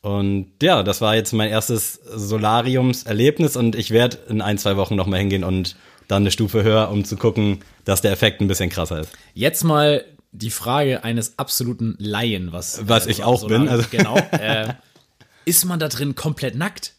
Und 0.00 0.52
ja, 0.62 0.82
das 0.84 1.00
war 1.00 1.16
jetzt 1.16 1.32
mein 1.32 1.50
erstes 1.50 1.94
Solariumserlebnis 2.04 3.56
und 3.56 3.74
ich 3.74 3.90
werde 3.90 4.18
in 4.28 4.40
ein, 4.40 4.58
zwei 4.58 4.76
Wochen 4.76 4.94
nochmal 4.94 5.18
hingehen 5.18 5.42
und 5.44 5.76
dann 6.06 6.22
eine 6.22 6.30
Stufe 6.30 6.62
höher, 6.62 6.90
um 6.90 7.04
zu 7.04 7.16
gucken, 7.16 7.60
dass 7.84 8.00
der 8.00 8.12
Effekt 8.12 8.40
ein 8.40 8.46
bisschen 8.46 8.70
krasser 8.70 9.00
ist. 9.00 9.10
Jetzt 9.32 9.64
mal 9.64 10.04
die 10.30 10.50
Frage 10.50 11.02
eines 11.02 11.38
absoluten 11.38 11.96
Laien, 11.98 12.52
was, 12.52 12.86
Was 12.86 13.06
ich 13.06 13.24
auch 13.24 13.46
bin, 13.48 13.68
also- 13.68 13.86
genau. 13.90 14.16
Äh, 14.32 14.74
ist 15.46 15.64
man 15.64 15.78
da 15.78 15.88
drin 15.88 16.14
komplett 16.14 16.54
nackt? 16.54 16.93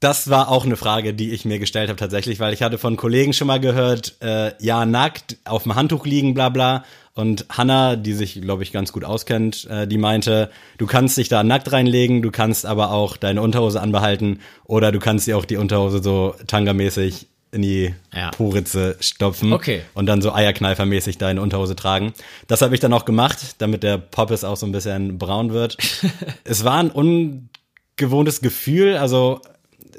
Das 0.00 0.30
war 0.30 0.48
auch 0.48 0.64
eine 0.64 0.76
Frage, 0.76 1.12
die 1.12 1.30
ich 1.30 1.44
mir 1.44 1.58
gestellt 1.58 1.90
habe 1.90 1.98
tatsächlich, 1.98 2.40
weil 2.40 2.54
ich 2.54 2.62
hatte 2.62 2.78
von 2.78 2.96
Kollegen 2.96 3.34
schon 3.34 3.46
mal 3.46 3.60
gehört, 3.60 4.16
äh, 4.22 4.52
ja, 4.58 4.86
nackt, 4.86 5.36
auf 5.44 5.64
dem 5.64 5.74
Handtuch 5.74 6.06
liegen, 6.06 6.32
bla 6.32 6.48
bla. 6.48 6.84
Und 7.12 7.44
Hannah, 7.50 7.96
die 7.96 8.14
sich, 8.14 8.40
glaube 8.40 8.62
ich, 8.62 8.72
ganz 8.72 8.92
gut 8.92 9.04
auskennt, 9.04 9.66
äh, 9.68 9.86
die 9.86 9.98
meinte, 9.98 10.50
du 10.78 10.86
kannst 10.86 11.18
dich 11.18 11.28
da 11.28 11.42
nackt 11.42 11.70
reinlegen, 11.70 12.22
du 12.22 12.30
kannst 12.30 12.64
aber 12.64 12.92
auch 12.92 13.18
deine 13.18 13.42
Unterhose 13.42 13.82
anbehalten 13.82 14.40
oder 14.64 14.90
du 14.90 15.00
kannst 15.00 15.26
dir 15.26 15.36
auch 15.36 15.44
die 15.44 15.56
Unterhose 15.56 16.02
so 16.02 16.34
tangermäßig 16.46 17.26
in 17.52 17.60
die 17.60 17.94
Ja. 18.14 18.30
Po-Ritze 18.30 18.96
stopfen 19.00 19.52
Okay. 19.52 19.82
und 19.92 20.06
dann 20.06 20.22
so 20.22 20.32
Eierkneifermäßig 20.32 21.18
deine 21.18 21.42
Unterhose 21.42 21.76
tragen. 21.76 22.14
Das 22.46 22.62
habe 22.62 22.72
ich 22.74 22.80
dann 22.80 22.92
auch 22.94 23.04
gemacht, 23.04 23.56
damit 23.58 23.82
der 23.82 23.98
Poppes 23.98 24.44
auch 24.44 24.56
so 24.56 24.64
ein 24.64 24.72
bisschen 24.72 25.18
braun 25.18 25.52
wird. 25.52 25.76
es 26.44 26.64
war 26.64 26.78
ein 26.78 26.90
ungewohntes 26.90 28.40
Gefühl, 28.40 28.96
also 28.96 29.40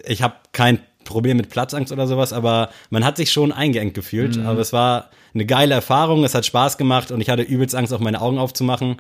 ich 0.06 0.22
habe 0.22 0.36
kein 0.52 0.80
Problem 1.04 1.38
mit 1.38 1.50
Platzangst 1.50 1.92
oder 1.92 2.08
sowas, 2.08 2.34
aber 2.34 2.70
man 2.90 3.04
hat 3.04 3.18
sich 3.18 3.32
schon 3.32 3.52
eingeengt 3.52 3.94
gefühlt. 3.94 4.38
Mhm. 4.38 4.46
Aber 4.46 4.60
es 4.60 4.74
war 4.74 5.10
eine 5.34 5.46
geile 5.46 5.74
Erfahrung, 5.74 6.24
es 6.24 6.36
hat 6.36 6.46
Spaß 6.46 6.78
gemacht 6.78 7.12
und 7.12 7.22
ich 7.22 7.30
hatte 7.30 7.44
übelst 7.44 7.76
Angst, 7.76 7.94
auch 7.94 8.00
meine 8.00 8.22
Augen 8.22 8.38
aufzumachen, 8.38 8.98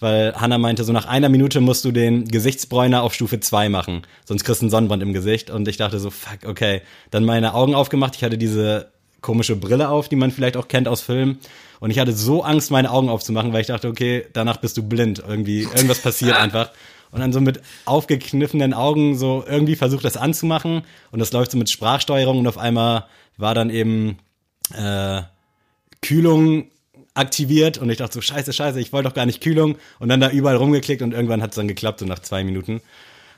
weil 0.00 0.34
Hannah 0.34 0.58
meinte, 0.58 0.84
so 0.84 0.92
nach 0.92 1.06
einer 1.06 1.28
Minute 1.28 1.60
musst 1.60 1.84
du 1.84 1.92
den 1.92 2.26
Gesichtsbräuner 2.26 3.02
auf 3.02 3.14
Stufe 3.14 3.40
2 3.40 3.68
machen, 3.68 4.02
sonst 4.24 4.44
kriegst 4.44 4.62
du 4.62 4.64
einen 4.64 4.70
Sonnenbrand 4.70 5.02
im 5.02 5.12
Gesicht. 5.12 5.50
Und 5.50 5.68
ich 5.68 5.76
dachte 5.76 5.98
so, 6.00 6.10
fuck, 6.10 6.46
okay. 6.46 6.82
Dann 7.10 7.24
meine 7.24 7.54
Augen 7.54 7.74
aufgemacht, 7.74 8.16
ich 8.16 8.24
hatte 8.24 8.38
diese 8.38 8.92
komische 9.20 9.56
Brille 9.56 9.88
auf, 9.88 10.08
die 10.08 10.16
man 10.16 10.30
vielleicht 10.30 10.56
auch 10.56 10.68
kennt 10.68 10.86
aus 10.86 11.00
Filmen. 11.00 11.38
Und 11.80 11.90
ich 11.90 11.98
hatte 11.98 12.12
so 12.12 12.42
Angst, 12.42 12.70
meine 12.70 12.90
Augen 12.90 13.08
aufzumachen, 13.08 13.52
weil 13.52 13.62
ich 13.62 13.66
dachte, 13.68 13.88
okay, 13.88 14.26
danach 14.32 14.58
bist 14.58 14.76
du 14.76 14.82
blind. 14.82 15.22
Irgendwie, 15.26 15.62
irgendwas 15.62 16.00
passiert 16.00 16.36
einfach. 16.40 16.70
Und 17.14 17.20
dann 17.20 17.32
so 17.32 17.40
mit 17.40 17.60
aufgekniffenen 17.84 18.74
Augen 18.74 19.16
so 19.16 19.44
irgendwie 19.48 19.76
versucht 19.76 20.04
das 20.04 20.16
anzumachen. 20.16 20.82
Und 21.12 21.18
das 21.20 21.32
läuft 21.32 21.52
so 21.52 21.58
mit 21.58 21.70
Sprachsteuerung 21.70 22.40
und 22.40 22.46
auf 22.46 22.58
einmal 22.58 23.04
war 23.36 23.54
dann 23.54 23.70
eben 23.70 24.18
äh, 24.76 25.22
Kühlung 26.02 26.66
aktiviert 27.14 27.78
und 27.78 27.88
ich 27.90 27.98
dachte 27.98 28.14
so, 28.14 28.20
scheiße, 28.20 28.52
scheiße, 28.52 28.80
ich 28.80 28.92
wollte 28.92 29.08
doch 29.08 29.14
gar 29.14 29.26
nicht 29.26 29.40
Kühlung 29.40 29.76
und 30.00 30.08
dann 30.08 30.20
da 30.20 30.30
überall 30.30 30.56
rumgeklickt 30.56 31.00
und 31.02 31.12
irgendwann 31.14 31.42
hat 31.42 31.50
es 31.50 31.56
dann 31.56 31.68
geklappt, 31.68 32.00
so 32.00 32.06
nach 32.06 32.18
zwei 32.18 32.42
Minuten. 32.42 32.80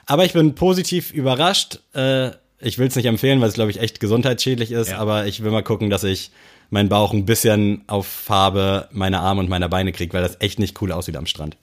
Aber 0.07 0.25
ich 0.25 0.33
bin 0.33 0.55
positiv 0.55 1.13
überrascht. 1.13 1.81
Äh, 1.95 2.31
ich 2.59 2.79
will 2.79 2.87
es 2.89 2.97
nicht 2.97 3.05
empfehlen, 3.05 3.41
weil 3.43 3.49
es, 3.49 3.55
glaube 3.55 3.71
ich, 3.71 3.81
echt 3.81 4.01
gesundheitsschädlich 4.01 4.73
ist, 4.73 4.89
Ja. 4.89 4.99
aber 4.99 5.27
ich 5.27 5.43
will 5.45 5.51
mal 5.51 5.63
gucken, 5.63 5.91
dass 5.91 6.05
ich 6.05 6.31
meinen 6.71 6.89
Bauch 6.89 7.13
ein 7.13 7.27
bisschen 7.27 7.83
auf 7.87 8.07
Farbe 8.07 8.89
meiner 8.93 9.21
Arme 9.21 9.41
und 9.41 9.51
meiner 9.51 9.69
Beine 9.69 9.93
kriege, 9.93 10.15
weil 10.15 10.23
das 10.23 10.41
echt 10.41 10.59
nicht 10.59 10.81
cool 10.81 10.91
aussieht 10.93 11.17
am 11.17 11.27
Strand. 11.27 11.59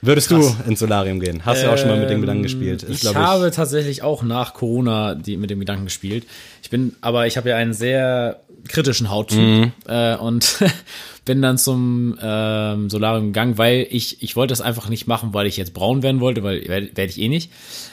Würdest 0.00 0.28
Krass. 0.28 0.56
du 0.64 0.70
ins 0.70 0.78
Solarium 0.78 1.18
gehen? 1.20 1.44
Hast 1.44 1.62
du 1.64 1.70
auch 1.72 1.76
schon 1.76 1.88
mal 1.88 1.98
mit 1.98 2.08
dem 2.08 2.16
Ähm, 2.16 2.20
Gedanken 2.20 2.42
gespielt? 2.44 2.82
Ist, 2.84 2.90
ich 2.90 3.00
glaub 3.00 3.16
habe 3.16 3.50
tatsächlich 3.50 4.02
auch 4.02 4.22
nach 4.22 4.54
Corona 4.54 5.14
die, 5.16 5.36
mit 5.36 5.50
dem 5.50 5.58
Gedanken 5.58 5.84
gespielt. 5.86 6.24
Ich 6.62 6.70
bin, 6.70 6.94
aber 7.00 7.26
ich 7.26 7.36
habe 7.36 7.48
ja 7.48 7.56
einen 7.56 7.72
sehr 7.74 8.38
kritischen 8.68 9.10
Hauttyp 9.10 9.38
Mhm. 9.38 9.72
äh, 9.88 10.14
und 10.16 10.58
bin 11.28 11.42
dann 11.42 11.58
zum 11.58 12.18
ähm, 12.22 12.88
Solarium 12.88 13.26
gegangen, 13.26 13.58
weil 13.58 13.86
ich, 13.90 14.22
ich 14.22 14.34
wollte 14.34 14.52
das 14.52 14.62
einfach 14.62 14.88
nicht 14.88 15.06
machen, 15.06 15.34
weil 15.34 15.46
ich 15.46 15.58
jetzt 15.58 15.74
braun 15.74 16.02
werden 16.02 16.22
wollte, 16.22 16.42
weil 16.42 16.66
werde 16.66 16.96
werd 16.96 17.10
ich 17.10 17.20
eh 17.20 17.28
nicht. 17.28 17.52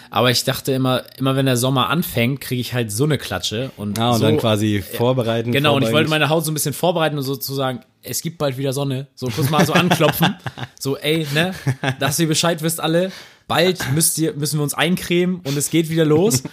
Aber 0.10 0.32
ich 0.32 0.46
dachte 0.46 0.72
immer, 0.72 1.04
immer 1.18 1.36
wenn 1.36 1.46
der 1.46 1.58
Sommer 1.58 1.89
anfängt, 1.89 2.39
kriege 2.39 2.62
ich 2.62 2.74
halt 2.74 2.94
so 2.94 3.04
eine 3.04 3.18
Klatsche. 3.18 3.72
Und, 3.75 4.00
Ah, 4.00 4.12
und 4.12 4.20
so, 4.20 4.24
dann 4.24 4.38
quasi 4.38 4.82
vorbereiten. 4.82 5.51
Genau, 5.51 5.75
und 5.75 5.84
ich 5.84 5.92
wollte 5.92 6.10
meine 6.10 6.30
Haut 6.30 6.46
so 6.46 6.51
ein 6.51 6.54
bisschen 6.54 6.72
vorbereiten 6.72 7.18
und 7.18 7.25
sozusagen, 7.25 7.82
es 8.04 8.22
gibt 8.22 8.38
bald 8.38 8.58
wieder 8.58 8.72
Sonne. 8.72 9.08
So 9.15 9.27
kurz 9.27 9.50
mal 9.50 9.65
so 9.65 9.74
anklopfen. 9.74 10.38
so, 10.80 10.96
ey, 10.96 11.27
ne, 11.34 11.54
dass 12.00 12.18
ihr 12.18 12.30
Bescheid 12.30 12.62
wisst 12.62 12.80
alle, 12.80 13.12
bald 13.50 13.92
müsst 13.94 14.18
ihr, 14.18 14.32
müssen 14.32 14.60
wir 14.60 14.63
uns 14.63 14.75
eincremen 14.75 15.42
und 15.44 15.58
es 15.58 15.70
geht 15.70 15.89
wieder 15.89 16.06
los. 16.06 16.44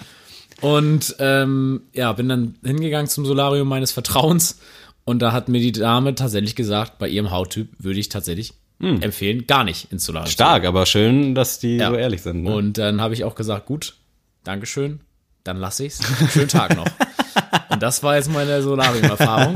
Und 0.61 1.15
ähm, 1.21 1.83
ja, 1.93 2.13
bin 2.13 2.29
dann 2.29 2.57
hingegangen 2.65 3.07
zum 3.07 3.25
Solarium 3.25 3.69
meines 3.69 3.93
Vertrauens 3.93 4.59
und 5.05 5.21
da 5.21 5.33
hat 5.33 5.49
mir 5.49 5.61
die 5.61 5.73
Dame 5.73 6.15
tatsächlich 6.15 6.55
gesagt, 6.57 6.99
bei 6.99 7.09
ihrem 7.09 7.31
Hauttyp 7.31 7.69
würde 7.79 8.01
ich 8.01 8.09
tatsächlich 8.09 8.55
empfehlen, 8.81 9.47
gar 9.47 9.63
nicht 9.63 9.93
ins 9.93 10.05
Solarium. 10.05 10.29
Stark, 10.33 10.65
aber 10.65 10.87
schön, 10.87 11.37
dass 11.37 11.61
die 11.61 11.77
Ja. 11.77 11.91
so 11.91 11.95
ehrlich 11.95 12.21
sind. 12.23 12.43
Ne? 12.43 12.53
Und 12.53 12.79
dann 12.79 13.01
habe 13.01 13.15
ich 13.15 13.23
auch 13.23 13.37
gesagt, 13.37 13.67
gut, 13.67 13.95
Dankeschön, 14.43 14.99
dann 15.45 15.57
lasse 15.59 15.85
ich's. 15.87 16.01
Schönen 16.33 16.49
Tag 16.49 16.75
noch. 16.75 16.87
Und 17.71 17.81
das 17.83 18.03
war 18.03 18.17
jetzt 18.17 18.29
meine 18.31 18.61
Solarium-Erfahrung. 18.61 19.55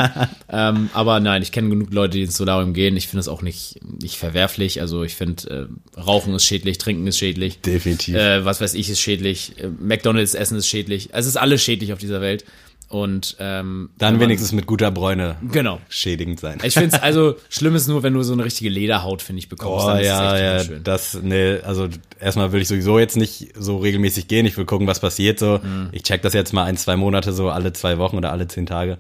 ähm, 0.48 0.90
aber 0.94 1.18
nein, 1.20 1.42
ich 1.42 1.50
kenne 1.52 1.68
genug 1.70 1.92
Leute, 1.92 2.16
die 2.16 2.22
ins 2.22 2.36
Solarium 2.36 2.72
gehen. 2.72 2.96
Ich 2.96 3.08
finde 3.08 3.20
es 3.20 3.28
auch 3.28 3.42
nicht, 3.42 3.80
nicht 4.00 4.16
verwerflich. 4.16 4.80
Also 4.80 5.02
ich 5.02 5.16
finde, 5.16 5.68
äh, 5.96 6.00
Rauchen 6.00 6.32
ist 6.34 6.44
schädlich, 6.44 6.78
Trinken 6.78 7.06
ist 7.08 7.18
schädlich. 7.18 7.60
Definitiv. 7.60 8.14
Äh, 8.14 8.44
was 8.44 8.60
weiß 8.60 8.74
ich 8.74 8.88
ist 8.88 9.00
schädlich. 9.00 9.54
Äh, 9.58 9.68
McDonalds 9.68 10.34
Essen 10.34 10.56
ist 10.56 10.66
schädlich. 10.68 11.10
Es 11.12 11.26
ist 11.26 11.36
alles 11.36 11.62
schädlich 11.62 11.92
auf 11.92 11.98
dieser 11.98 12.20
Welt. 12.20 12.44
Und 12.88 13.37
ähm, 13.40 13.90
Dann 13.99 14.14
man- 14.14 14.21
wenigstens 14.21 14.52
mit 14.52 14.66
guter 14.66 14.90
Bräune 14.93 15.37
Genau. 15.50 15.81
schädigend 15.88 16.38
sein. 16.38 16.59
Ich 16.62 16.75
finde 16.75 16.97
es 16.97 17.02
also 17.02 17.35
schlimm 17.49 17.75
ist 17.75 17.88
nur, 17.88 18.02
wenn 18.05 18.14
du 18.14 18.23
so 18.23 18.33
eine 18.33 18.45
richtige 18.45 18.71
Lederhaut, 18.71 19.23
finde 19.23 19.40
ich, 19.40 19.49
bekommst. 19.49 19.87
Oh 19.87 19.90
ja, 19.97 20.38
ja, 20.38 20.64
das, 20.85 21.19
nee, 21.21 21.59
also 21.64 21.88
erstmal 22.21 22.52
will 22.52 22.62
ich 22.62 22.69
sowieso 22.69 22.99
jetzt 23.00 23.16
nicht 23.16 23.49
so 23.59 23.78
regelmäßig 23.78 24.28
gehen. 24.28 24.47
Ich 24.47 24.57
will 24.57 24.66
gucken, 24.66 24.87
was 24.87 25.00
passiert 25.00 25.38
so. 25.40 25.59
Mhm. 25.62 25.88
Ich 25.93 26.05
check 26.05 26.23
das 26.23 26.33
jetzt 26.33 26.52
mal 26.52 26.64
ein, 26.64 26.76
zwei 26.76 26.97
Monate 26.97 27.33
so, 27.33 27.50
alle 27.50 27.73
zwei 27.73 27.99
Wochen 27.99 28.16
oder 28.16 28.31
alle 28.31 28.47
zehn 28.47 28.66
Tage. 28.66 28.99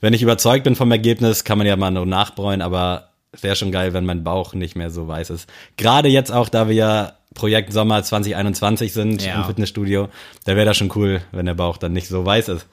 Wenn 0.00 0.14
ich 0.14 0.22
überzeugt 0.22 0.64
bin 0.64 0.74
vom 0.74 0.90
Ergebnis, 0.90 1.44
kann 1.44 1.58
man 1.58 1.66
ja 1.66 1.76
mal 1.76 1.90
nur 1.92 2.06
nachbräuen, 2.06 2.60
aber 2.60 3.10
es 3.30 3.42
wäre 3.44 3.54
schon 3.56 3.70
geil, 3.72 3.92
wenn 3.92 4.04
mein 4.06 4.24
Bauch 4.24 4.54
nicht 4.54 4.74
mehr 4.74 4.90
so 4.90 5.06
weiß 5.06 5.30
ist. 5.30 5.48
Gerade 5.76 6.08
jetzt 6.08 6.32
auch, 6.32 6.48
da 6.48 6.66
wir 6.68 6.74
ja 6.74 7.12
Projekt 7.34 7.72
Sommer 7.72 8.02
2021 8.02 8.92
sind 8.92 9.24
Ja. 9.24 9.36
im 9.36 9.44
Fitnessstudio, 9.44 10.08
da 10.44 10.56
wäre 10.56 10.66
das 10.66 10.76
schon 10.76 10.90
cool, 10.96 11.20
wenn 11.30 11.46
der 11.46 11.54
Bauch 11.54 11.76
dann 11.76 11.92
nicht 11.92 12.08
so 12.08 12.24
weiß 12.24 12.48
ist. 12.48 12.66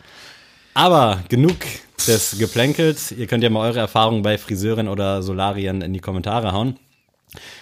Aber 0.78 1.24
genug 1.30 1.56
des 2.06 2.38
Geplänkels. 2.38 3.12
Ihr 3.14 3.28
könnt 3.28 3.44
ja 3.44 3.50
mal 3.50 3.66
eure 3.66 3.80
Erfahrungen 3.80 4.24
bei 4.24 4.38
Friseuren 4.38 4.90
oder 4.90 5.24
Solarien 5.24 5.82
in 5.82 5.94
die 5.94 6.02
Kommentare 6.02 6.52
hauen. 6.52 6.78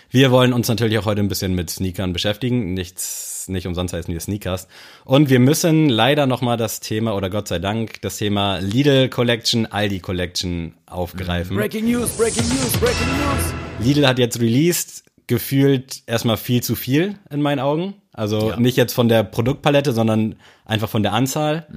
Wir 0.10 0.32
wollen 0.32 0.52
uns 0.52 0.68
natürlich 0.68 0.98
auch 0.98 1.06
heute 1.06 1.22
ein 1.22 1.28
bisschen 1.28 1.54
mit 1.54 1.70
Sneakern 1.70 2.12
beschäftigen. 2.12 2.74
Nichts, 2.74 3.46
nicht 3.50 3.68
umsonst 3.68 3.94
heißen 3.94 4.12
wir 4.12 4.20
Sneakers. 4.20 4.68
Und 5.06 5.30
wir 5.30 5.40
müssen 5.40 5.90
leider 5.90 6.26
nochmal 6.26 6.58
das 6.58 6.80
Thema, 6.80 7.16
oder 7.16 7.30
Gott 7.30 7.48
sei 7.48 7.60
Dank, 7.60 8.02
das 8.02 8.18
Thema 8.18 8.58
Lidl 8.58 9.10
Collection, 9.10 9.68
Aldi 9.68 10.00
Collection 10.00 10.74
aufgreifen. 10.88 11.56
Breaking 11.56 11.86
News, 11.86 12.10
Breaking 12.18 12.48
News, 12.50 12.72
Breaking 12.78 13.08
News. 13.08 13.54
Lidl 13.80 14.08
hat 14.08 14.18
jetzt 14.18 14.40
released, 14.40 15.04
gefühlt 15.28 16.02
erstmal 16.08 16.38
viel 16.38 16.64
zu 16.64 16.76
viel 16.76 17.20
in 17.30 17.44
meinen 17.44 17.60
Augen. 17.60 17.94
Also 18.12 18.50
Ja. 18.50 18.60
nicht 18.60 18.76
jetzt 18.76 18.94
von 18.94 19.08
der 19.08 19.24
Produktpalette, 19.24 19.94
sondern 19.94 20.36
einfach 20.66 20.90
von 20.90 21.04
der 21.04 21.14
Anzahl. 21.14 21.68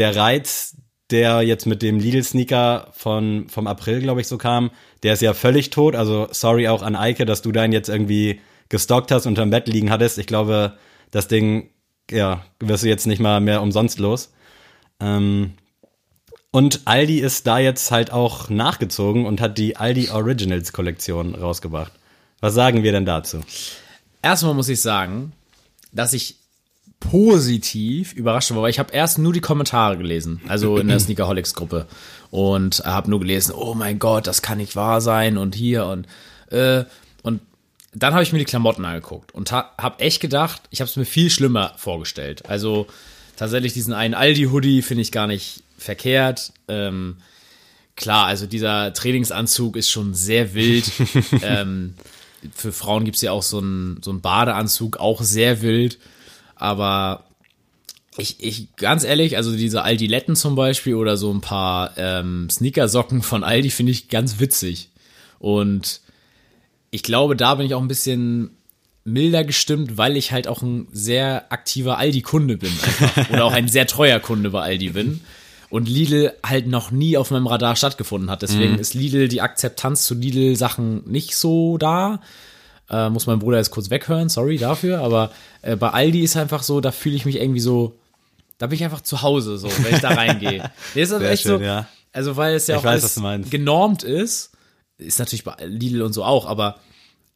Der 0.00 0.16
Reiz, 0.16 0.78
der 1.10 1.42
jetzt 1.42 1.66
mit 1.66 1.82
dem 1.82 1.98
Lidl-Sneaker 1.98 2.88
vom 2.92 3.66
April, 3.66 4.00
glaube 4.00 4.22
ich, 4.22 4.28
so 4.28 4.38
kam, 4.38 4.70
der 5.02 5.12
ist 5.12 5.20
ja 5.20 5.34
völlig 5.34 5.68
tot. 5.68 5.94
Also 5.94 6.28
sorry 6.30 6.68
auch 6.68 6.82
an 6.82 6.96
Eike, 6.96 7.26
dass 7.26 7.42
du 7.42 7.52
deinen 7.52 7.74
jetzt 7.74 7.90
irgendwie 7.90 8.40
gestockt 8.70 9.10
hast, 9.10 9.26
unterm 9.26 9.50
Bett 9.50 9.68
liegen 9.68 9.90
hattest. 9.90 10.16
Ich 10.16 10.26
glaube, 10.26 10.78
das 11.10 11.28
Ding, 11.28 11.68
ja, 12.10 12.44
wirst 12.60 12.82
du 12.84 12.88
jetzt 12.88 13.06
nicht 13.06 13.20
mal 13.20 13.40
mehr 13.40 13.60
umsonst 13.60 13.98
los. 13.98 14.32
Ähm, 15.00 15.52
und 16.50 16.80
Aldi 16.86 17.20
ist 17.20 17.46
da 17.46 17.58
jetzt 17.58 17.90
halt 17.90 18.10
auch 18.10 18.48
nachgezogen 18.48 19.26
und 19.26 19.42
hat 19.42 19.58
die 19.58 19.76
Aldi 19.76 20.08
Originals 20.08 20.72
Kollektion 20.72 21.34
rausgebracht. 21.34 21.92
Was 22.40 22.54
sagen 22.54 22.82
wir 22.82 22.92
denn 22.92 23.04
dazu? 23.04 23.40
Erstmal 24.22 24.54
muss 24.54 24.70
ich 24.70 24.80
sagen, 24.80 25.32
dass 25.92 26.14
ich 26.14 26.39
positiv 27.00 28.12
überrascht 28.12 28.50
war, 28.52 28.62
weil 28.62 28.70
ich 28.70 28.78
habe 28.78 28.92
erst 28.92 29.18
nur 29.18 29.32
die 29.32 29.40
Kommentare 29.40 29.96
gelesen, 29.96 30.40
also 30.46 30.76
in 30.76 30.88
der 30.88 31.00
Sneakerholics 31.00 31.54
Gruppe 31.54 31.86
und 32.30 32.82
habe 32.84 33.10
nur 33.10 33.20
gelesen, 33.20 33.52
oh 33.52 33.74
mein 33.74 33.98
Gott, 33.98 34.26
das 34.26 34.42
kann 34.42 34.58
nicht 34.58 34.76
wahr 34.76 35.00
sein 35.00 35.36
und 35.36 35.54
hier 35.54 35.86
und 35.86 36.06
äh, 36.50 36.84
und 37.22 37.40
dann 37.92 38.12
habe 38.12 38.22
ich 38.22 38.32
mir 38.32 38.38
die 38.38 38.44
Klamotten 38.44 38.84
angeguckt 38.84 39.32
und 39.32 39.50
ha 39.50 39.72
habe 39.78 40.00
echt 40.00 40.20
gedacht, 40.20 40.62
ich 40.70 40.80
habe 40.80 40.88
es 40.88 40.96
mir 40.96 41.04
viel 41.04 41.30
schlimmer 41.30 41.72
vorgestellt. 41.76 42.48
Also 42.48 42.86
tatsächlich 43.36 43.72
diesen 43.72 43.94
einen 43.94 44.14
Aldi 44.14 44.44
Hoodie 44.44 44.82
finde 44.82 45.02
ich 45.02 45.10
gar 45.10 45.26
nicht 45.26 45.64
verkehrt. 45.76 46.52
Ähm, 46.68 47.16
klar, 47.96 48.26
also 48.26 48.46
dieser 48.46 48.92
Trainingsanzug 48.92 49.76
ist 49.76 49.90
schon 49.90 50.14
sehr 50.14 50.54
wild. 50.54 50.90
ähm, 51.42 51.94
für 52.54 52.72
Frauen 52.72 53.04
gibt's 53.04 53.22
ja 53.22 53.32
auch 53.32 53.42
so 53.42 53.58
einen, 53.58 54.00
so 54.02 54.10
einen 54.10 54.20
Badeanzug, 54.20 54.98
auch 54.98 55.22
sehr 55.22 55.62
wild. 55.62 55.98
Aber 56.60 57.24
ich, 58.18 58.36
ich, 58.38 58.76
ganz 58.76 59.02
ehrlich, 59.02 59.36
also 59.36 59.56
diese 59.56 59.82
Aldi-Letten 59.82 60.36
zum 60.36 60.54
Beispiel 60.54 60.94
oder 60.94 61.16
so 61.16 61.32
ein 61.32 61.40
paar 61.40 61.96
ähm, 61.96 62.48
Sneakersocken 62.50 63.22
von 63.22 63.42
Aldi 63.42 63.70
finde 63.70 63.92
ich 63.92 64.08
ganz 64.08 64.40
witzig. 64.40 64.90
Und 65.38 66.00
ich 66.90 67.02
glaube, 67.02 67.34
da 67.34 67.54
bin 67.54 67.66
ich 67.66 67.74
auch 67.74 67.80
ein 67.80 67.88
bisschen 67.88 68.50
milder 69.04 69.42
gestimmt, 69.42 69.96
weil 69.96 70.18
ich 70.18 70.32
halt 70.32 70.48
auch 70.48 70.60
ein 70.60 70.86
sehr 70.92 71.50
aktiver 71.50 71.96
Aldi-Kunde 71.96 72.58
bin. 72.58 72.70
Einfach. 72.70 73.30
Oder 73.30 73.46
auch 73.46 73.52
ein 73.52 73.68
sehr 73.68 73.86
treuer 73.86 74.20
Kunde 74.20 74.50
bei 74.50 74.60
Aldi 74.60 74.90
bin. 74.90 75.20
Und 75.70 75.88
Lidl 75.88 76.34
halt 76.44 76.66
noch 76.66 76.90
nie 76.90 77.16
auf 77.16 77.30
meinem 77.30 77.46
Radar 77.46 77.74
stattgefunden 77.74 78.28
hat. 78.28 78.42
Deswegen 78.42 78.78
ist 78.78 78.92
Lidl, 78.92 79.28
die 79.28 79.40
Akzeptanz 79.40 80.02
zu 80.02 80.14
Lidl-Sachen 80.14 81.08
nicht 81.10 81.36
so 81.36 81.78
da. 81.78 82.20
Äh, 82.90 83.08
muss 83.08 83.26
mein 83.26 83.38
Bruder 83.38 83.58
jetzt 83.58 83.70
kurz 83.70 83.90
weghören, 83.90 84.28
sorry 84.28 84.58
dafür. 84.58 85.00
Aber 85.00 85.30
äh, 85.62 85.76
bei 85.76 85.90
Aldi 85.90 86.22
ist 86.22 86.36
einfach 86.36 86.62
so, 86.62 86.80
da 86.80 86.90
fühle 86.90 87.16
ich 87.16 87.24
mich 87.24 87.36
irgendwie 87.36 87.60
so, 87.60 87.94
da 88.58 88.66
bin 88.66 88.76
ich 88.76 88.84
einfach 88.84 89.00
zu 89.00 89.22
Hause, 89.22 89.58
so, 89.58 89.68
wenn 89.68 89.94
ich 89.94 90.00
da 90.00 90.10
reingehe. 90.10 90.70
Nee, 90.94 91.02
ist 91.02 91.12
echt 91.12 91.42
schön, 91.42 91.58
so, 91.60 91.64
ja. 91.64 91.86
also 92.12 92.36
weil 92.36 92.54
es 92.54 92.66
ja 92.66 92.76
Ich 92.76 92.80
auch 92.80 92.84
weiß, 92.84 93.20
genormt 93.48 94.02
ist, 94.02 94.50
ist 94.98 95.18
natürlich 95.18 95.44
bei 95.44 95.54
Lidl 95.64 96.02
und 96.02 96.12
so 96.12 96.24
auch, 96.24 96.46
aber 96.46 96.76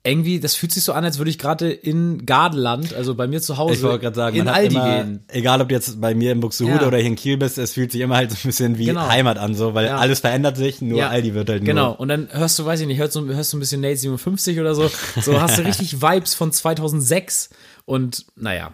irgendwie, 0.07 0.39
das 0.39 0.55
fühlt 0.55 0.71
sich 0.71 0.85
so 0.85 0.93
an, 0.93 1.03
als 1.05 1.17
würde 1.19 1.31
ich 1.31 1.39
gerade 1.39 1.71
in 1.73 2.27
Gardeland, 2.27 2.93
also 2.93 3.15
bei 3.15 3.27
mir 3.27 3.41
zu 3.41 3.57
Hause, 3.57 3.75
Ich 3.75 3.83
wollte 3.83 4.01
gerade 4.01 4.15
sagen, 4.17 4.37
in 4.37 4.49
Aldi 4.49 4.75
immer, 4.77 5.03
gehen. 5.03 5.25
egal 5.29 5.63
ob 5.63 5.71
du 5.71 5.75
jetzt 5.75 5.99
bei 6.01 6.15
mir 6.15 6.31
in 6.33 6.41
Buxtehude 6.41 6.83
Ja. 6.83 6.87
oder 6.89 6.99
hier 6.99 7.07
in 7.07 7.17
Kiel 7.17 7.39
bist, 7.39 7.57
es 7.57 7.73
fühlt 7.73 7.91
sich 7.91 8.03
immer 8.03 8.17
halt 8.17 8.31
so 8.31 8.37
ein 8.37 8.43
bisschen 8.49 8.77
wie 8.77 8.85
Genau. 8.87 9.09
Heimat 9.09 9.39
an, 9.39 9.55
so, 9.55 9.73
weil 9.73 9.87
Ja. 9.87 9.97
alles 9.97 10.21
verändert 10.21 10.59
sich, 10.59 10.83
nur 10.83 11.07
Aldi 11.07 11.33
wird 11.35 11.49
halt 11.49 11.63
nur. 11.63 11.67
Genau, 11.67 11.93
und 11.93 12.09
dann 12.09 12.29
hörst 12.31 12.59
du, 12.59 12.67
weiß 12.67 12.81
ich 12.81 12.87
nicht, 12.87 12.99
hörst 12.99 13.17
du, 13.17 13.27
hörst 13.27 13.53
du 13.53 13.57
ein 13.57 13.61
bisschen 13.61 13.81
Nate 13.81 13.97
57 13.97 14.61
oder 14.61 14.75
so, 14.75 14.91
so 15.23 15.41
hast 15.41 15.57
du 15.59 15.63
richtig 15.67 16.03
Vibes 16.03 16.35
von 16.35 16.53
2006 16.53 17.49
und 17.87 18.27
naja, 18.37 18.73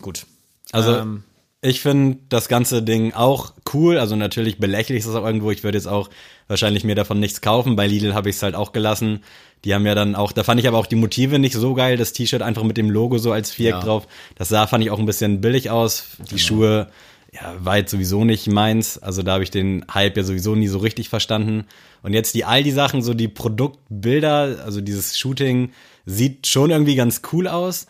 gut. 0.00 0.26
Also 0.70 0.94
Ähm, 0.96 1.24
ich 1.60 1.80
finde 1.80 2.18
das 2.28 2.48
ganze 2.48 2.82
Ding 2.82 3.12
auch 3.14 3.52
cool. 3.74 3.98
Also 3.98 4.16
natürlich 4.16 4.58
belächelig 4.58 5.00
ist 5.00 5.06
es 5.06 5.14
auch 5.14 5.24
irgendwo. 5.24 5.50
Ich 5.50 5.64
würde 5.64 5.78
jetzt 5.78 5.86
auch 5.86 6.10
wahrscheinlich 6.48 6.84
mir 6.84 6.94
davon 6.94 7.20
nichts 7.20 7.40
kaufen. 7.40 7.76
Bei 7.76 7.86
Lidl 7.86 8.14
habe 8.14 8.30
ich 8.30 8.36
es 8.36 8.42
halt 8.42 8.54
auch 8.54 8.72
gelassen. 8.72 9.20
Die 9.64 9.74
haben 9.74 9.86
ja 9.86 9.94
dann 9.94 10.14
auch, 10.14 10.32
da 10.32 10.42
fand 10.44 10.60
ich 10.60 10.66
aber 10.68 10.78
auch 10.78 10.86
die 10.86 10.96
Motive 10.96 11.38
nicht 11.38 11.54
so 11.54 11.74
geil. 11.74 11.96
Das 11.96 12.12
T-Shirt 12.12 12.42
einfach 12.42 12.64
mit 12.64 12.76
dem 12.76 12.90
Logo 12.90 13.18
so 13.18 13.32
als 13.32 13.52
Viereck 13.52 13.74
Ja. 13.74 13.80
drauf. 13.80 14.08
Das 14.36 14.48
sah, 14.48 14.66
fand 14.66 14.84
ich 14.84 14.90
auch 14.90 14.98
ein 14.98 15.06
bisschen 15.06 15.40
billig 15.40 15.70
aus. 15.70 16.16
Die 16.30 16.38
Schuhe, 16.38 16.88
ja, 17.32 17.54
war 17.60 17.78
jetzt 17.78 17.90
sowieso 17.90 18.24
nicht 18.24 18.48
meins. 18.48 18.98
Also 18.98 19.22
da 19.22 19.34
habe 19.34 19.44
ich 19.44 19.50
den 19.50 19.84
Hype 19.92 20.16
ja 20.16 20.22
sowieso 20.24 20.54
nie 20.54 20.68
so 20.68 20.78
richtig 20.78 21.08
verstanden. 21.08 21.64
Und 22.02 22.12
jetzt 22.12 22.34
die 22.34 22.44
Aldi-Sachen, 22.44 23.02
so 23.02 23.14
die 23.14 23.28
Produktbilder, 23.28 24.62
also 24.64 24.80
dieses 24.80 25.18
Shooting, 25.18 25.70
sieht 26.04 26.46
schon 26.46 26.70
irgendwie 26.70 26.96
ganz 26.96 27.22
cool 27.32 27.46
aus 27.46 27.86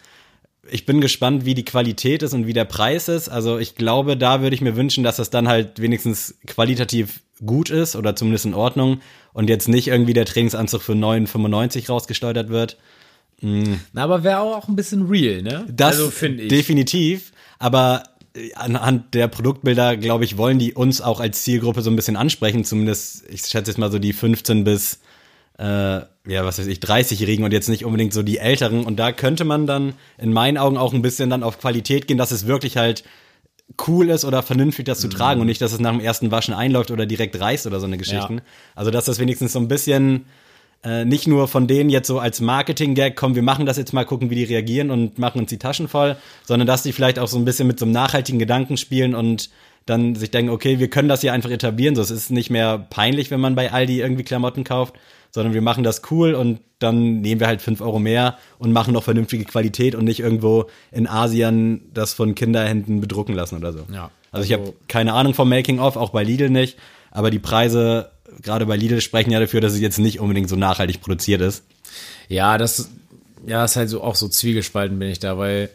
ich 0.70 0.86
bin 0.86 1.00
gespannt, 1.00 1.44
wie 1.44 1.54
die 1.54 1.64
Qualität 1.64 2.22
ist 2.22 2.34
und 2.34 2.46
wie 2.46 2.52
der 2.52 2.64
Preis 2.64 3.08
ist. 3.08 3.28
Also 3.28 3.58
ich 3.58 3.74
glaube, 3.74 4.16
da 4.16 4.42
würde 4.42 4.54
ich 4.54 4.60
mir 4.60 4.76
wünschen, 4.76 5.02
dass 5.02 5.16
das 5.16 5.30
dann 5.30 5.48
halt 5.48 5.80
wenigstens 5.80 6.36
qualitativ 6.46 7.20
gut 7.44 7.70
ist 7.70 7.96
oder 7.96 8.14
zumindest 8.14 8.46
in 8.46 8.54
Ordnung 8.54 9.00
und 9.32 9.48
jetzt 9.48 9.68
nicht 9.68 9.88
irgendwie 9.88 10.12
der 10.12 10.24
Trainingsanzug 10.24 10.82
für 10.82 10.92
9,95 10.92 11.88
rausgesteuert 11.88 12.48
wird. 12.48 12.78
na, 13.40 14.04
aber 14.04 14.22
wäre 14.22 14.40
auch 14.40 14.68
ein 14.68 14.76
bisschen 14.76 15.08
real, 15.08 15.42
ne? 15.42 15.66
Das 15.68 15.96
also 15.96 16.10
finde 16.10 16.44
ich. 16.44 16.48
definitiv, 16.48 17.32
aber 17.58 18.04
äh, 18.34 18.54
anhand 18.54 19.14
der 19.14 19.26
Produktbilder, 19.26 19.96
glaube 19.96 20.24
ich, 20.24 20.36
wollen 20.36 20.60
die 20.60 20.74
uns 20.74 21.00
auch 21.00 21.18
als 21.18 21.42
Zielgruppe 21.42 21.82
so 21.82 21.90
ein 21.90 21.96
bisschen 21.96 22.16
ansprechen. 22.16 22.64
Zumindest, 22.64 23.24
ich 23.28 23.42
schätze 23.42 23.72
jetzt 23.72 23.78
mal 23.78 23.90
so 23.90 23.98
die 23.98 24.12
15 24.12 24.62
bis 24.62 25.00
äh, 25.58 25.64
ja, 25.64 26.44
was 26.44 26.58
weiß 26.58 26.66
ich, 26.66 26.78
30-Jährigen 26.78 27.44
und 27.44 27.52
jetzt 27.52 27.68
nicht 27.68 27.84
unbedingt 27.84 28.12
so 28.12 28.22
die 28.22 28.38
Älteren. 28.38 28.84
Und 28.84 28.96
da 28.96 29.12
könnte 29.12 29.44
man 29.44 29.66
dann 29.66 29.94
in 30.18 30.32
meinen 30.32 30.58
Augen 30.58 30.76
auch 30.76 30.92
ein 30.92 31.02
bisschen 31.02 31.30
dann 31.30 31.42
auf 31.42 31.58
Qualität 31.58 32.06
gehen, 32.06 32.18
dass 32.18 32.30
es 32.30 32.46
wirklich 32.46 32.76
halt 32.76 33.04
cool 33.86 34.10
ist 34.10 34.24
oder 34.24 34.42
vernünftig, 34.42 34.84
das 34.84 35.00
zu 35.00 35.06
Mhm. 35.06 35.12
tragen 35.12 35.40
und 35.40 35.46
nicht, 35.46 35.60
dass 35.60 35.72
es 35.72 35.80
nach 35.80 35.92
dem 35.92 36.00
ersten 36.00 36.30
Waschen 36.30 36.54
einläuft 36.54 36.90
oder 36.90 37.06
direkt 37.06 37.40
reißt 37.40 37.66
oder 37.66 37.80
so 37.80 37.86
eine 37.86 37.96
Geschichten. 37.98 38.38
Ja. 38.38 38.42
Also, 38.74 38.90
dass 38.90 39.06
das 39.06 39.18
wenigstens 39.18 39.52
so 39.52 39.58
ein 39.58 39.68
bisschen 39.68 40.26
äh, 40.84 41.04
nicht 41.04 41.28
nur 41.28 41.46
von 41.46 41.68
denen 41.68 41.90
jetzt 41.90 42.08
so 42.08 42.18
als 42.18 42.40
Marketing-Gag, 42.40 43.14
komm, 43.14 43.36
wir 43.36 43.42
machen 43.42 43.66
das 43.66 43.76
jetzt 43.76 43.92
mal, 43.92 44.04
gucken, 44.04 44.30
wie 44.30 44.34
die 44.34 44.42
reagieren 44.44 44.90
und 44.90 45.16
machen 45.16 45.40
uns 45.40 45.48
die 45.48 45.58
Taschen 45.58 45.86
voll, 45.86 46.16
sondern 46.42 46.66
dass 46.66 46.82
die 46.82 46.92
vielleicht 46.92 47.20
auch 47.20 47.28
so 47.28 47.38
ein 47.38 47.44
bisschen 47.44 47.68
mit 47.68 47.78
so 47.78 47.84
einem 47.84 47.92
nachhaltigen 47.92 48.40
Gedanken 48.40 48.76
spielen 48.76 49.14
und 49.14 49.50
dann 49.86 50.16
sich 50.16 50.32
denken, 50.32 50.50
okay, 50.50 50.80
wir 50.80 50.90
können 50.90 51.08
das 51.08 51.20
hier 51.20 51.32
einfach 51.32 51.50
etablieren, 51.50 51.94
so 51.94 52.02
es 52.02 52.10
ist 52.10 52.30
nicht 52.30 52.50
mehr 52.50 52.78
peinlich, 52.78 53.30
wenn 53.30 53.40
man 53.40 53.54
bei 53.54 53.70
Aldi 53.72 54.00
irgendwie 54.00 54.24
Klamotten 54.24 54.64
kauft, 54.64 54.94
sondern 55.32 55.54
wir 55.54 55.62
machen 55.62 55.82
das 55.82 56.02
cool 56.10 56.34
und 56.34 56.60
dann 56.78 57.20
nehmen 57.20 57.40
wir 57.40 57.46
halt 57.46 57.62
fünf 57.62 57.80
Euro 57.80 57.98
mehr 57.98 58.38
und 58.58 58.72
machen 58.72 58.92
noch 58.94 59.02
vernünftige 59.04 59.44
Qualität 59.44 59.94
und 59.94 60.04
nicht 60.04 60.20
irgendwo 60.20 60.66
in 60.90 61.06
Asien 61.06 61.90
das 61.94 62.12
von 62.14 62.34
Kinderhänden 62.34 63.00
bedrucken 63.00 63.34
lassen 63.34 63.56
oder 63.56 63.72
so. 63.72 63.86
Ja, 63.92 64.10
Also 64.30 64.44
ich 64.46 64.52
also- 64.52 64.66
habe 64.72 64.76
keine 64.88 65.14
Ahnung 65.14 65.34
vom 65.34 65.48
Making-of, 65.48 65.96
auch 65.96 66.10
bei 66.10 66.22
Lidl 66.24 66.50
nicht, 66.50 66.76
aber 67.10 67.30
die 67.30 67.38
Preise 67.38 68.10
gerade 68.42 68.66
bei 68.66 68.76
Lidl 68.76 69.00
sprechen 69.00 69.30
ja 69.30 69.40
dafür, 69.40 69.60
dass 69.60 69.74
es 69.74 69.80
jetzt 69.80 69.98
nicht 69.98 70.18
unbedingt 70.20 70.48
so 70.48 70.56
nachhaltig 70.56 71.00
produziert 71.02 71.40
ist. 71.42 71.64
Ja, 72.28 72.56
das 72.58 72.90
ja, 73.46 73.64
ist 73.64 73.76
halt 73.76 73.90
so 73.90 74.02
auch 74.02 74.14
so 74.14 74.28
zwiegespalten 74.28 74.98
bin 74.98 75.08
ich 75.10 75.18
da, 75.18 75.36
weil 75.38 75.68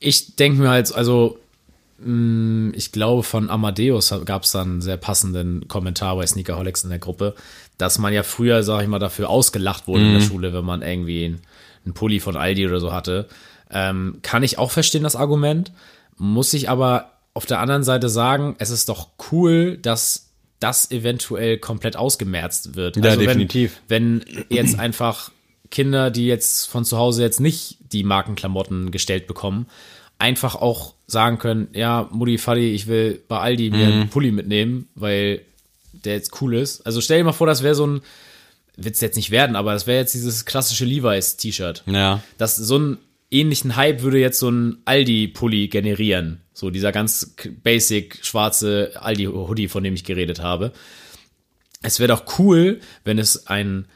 ich 0.00 0.34
denke 0.36 0.60
mir 0.60 0.70
halt, 0.70 0.92
also 0.94 1.38
mh, 1.98 2.72
ich 2.76 2.92
glaube 2.92 3.22
von 3.22 3.50
Amadeus 3.50 4.12
gab 4.24 4.42
es 4.44 4.52
dann 4.52 4.68
einen 4.72 4.80
sehr 4.82 4.96
passenden 4.96 5.68
Kommentar 5.68 6.16
bei 6.16 6.26
Sneakerholics 6.26 6.84
in 6.84 6.90
der 6.90 6.98
Gruppe, 6.98 7.34
dass 7.82 7.98
man 7.98 8.12
ja 8.14 8.22
früher, 8.22 8.62
sag 8.62 8.80
ich 8.82 8.88
mal, 8.88 8.98
dafür 8.98 9.28
ausgelacht 9.28 9.86
wurde 9.86 10.04
in 10.04 10.14
der 10.14 10.20
Schule, 10.20 10.52
wenn 10.54 10.64
man 10.64 10.80
irgendwie 10.82 11.24
einen, 11.26 11.40
einen 11.84 11.94
Pulli 11.94 12.20
von 12.20 12.36
Aldi 12.36 12.66
oder 12.66 12.80
so 12.80 12.92
hatte. 12.92 13.28
Ähm, 13.70 14.18
kann 14.22 14.42
ich 14.42 14.56
auch 14.58 14.70
verstehen, 14.70 15.02
das 15.02 15.16
Argument. 15.16 15.72
Muss 16.16 16.54
ich 16.54 16.70
aber 16.70 17.10
auf 17.34 17.44
der 17.46 17.58
anderen 17.60 17.82
Seite 17.82 18.08
sagen, 18.08 18.54
es 18.58 18.70
ist 18.70 18.88
doch 18.88 19.08
cool, 19.32 19.76
dass 19.78 20.28
das 20.60 20.90
eventuell 20.90 21.58
komplett 21.58 21.96
ausgemerzt 21.96 22.76
wird. 22.76 22.96
Ja, 22.96 23.02
Also 23.02 23.18
wenn- 23.20 23.26
definitiv. 23.26 23.80
wenn 23.88 24.24
jetzt 24.48 24.78
einfach 24.78 25.30
Kinder, 25.70 26.10
die 26.10 26.26
jetzt 26.26 26.68
von 26.68 26.84
zu 26.84 26.98
Hause 26.98 27.22
jetzt 27.22 27.40
nicht 27.40 27.78
die 27.92 28.04
Markenklamotten 28.04 28.90
gestellt 28.92 29.26
bekommen, 29.26 29.66
einfach 30.18 30.54
auch 30.54 30.94
sagen 31.08 31.38
können, 31.38 31.68
ja, 31.72 32.08
Mutti, 32.12 32.38
Fadi, 32.38 32.72
ich 32.74 32.86
will 32.86 33.20
bei 33.26 33.38
Aldi 33.40 33.70
mir 33.70 33.86
Mhm. 33.88 33.92
einen 33.92 34.08
Pulli 34.10 34.30
mitnehmen, 34.30 34.88
weil 34.94 35.40
der 36.04 36.14
jetzt 36.14 36.40
cool 36.40 36.56
ist. 36.56 36.84
Also 36.86 37.00
stell 37.00 37.18
dir 37.18 37.24
mal 37.24 37.32
vor, 37.32 37.46
das 37.46 37.62
wäre 37.62 37.74
so 37.74 37.86
ein, 37.86 38.00
wird's 38.76 39.00
jetzt 39.00 39.16
nicht 39.16 39.30
werden, 39.30 39.56
aber 39.56 39.72
das 39.72 39.86
wäre 39.86 39.98
jetzt 39.98 40.14
dieses 40.14 40.44
klassische 40.44 40.84
Levi's-T-Shirt. 40.84 41.84
Ja. 41.86 42.22
Das 42.38 42.56
so 42.56 42.76
einen 42.76 42.98
ähnlichen 43.30 43.76
Hype 43.76 44.02
würde 44.02 44.18
jetzt 44.18 44.38
so 44.38 44.50
ein 44.50 44.78
Aldi-Pulli 44.84 45.68
generieren. 45.68 46.40
So 46.52 46.70
dieser 46.70 46.92
ganz 46.92 47.34
basic 47.62 48.24
schwarze 48.24 48.92
Aldi-Hoodie, 48.94 49.68
von 49.68 49.82
dem 49.82 49.94
ich 49.94 50.04
geredet 50.04 50.40
habe. 50.40 50.72
Es 51.82 51.98
wäre 51.98 52.08
doch 52.08 52.38
cool, 52.38 52.80
wenn 53.04 53.18
es 53.18 53.46
ein, 53.46 53.86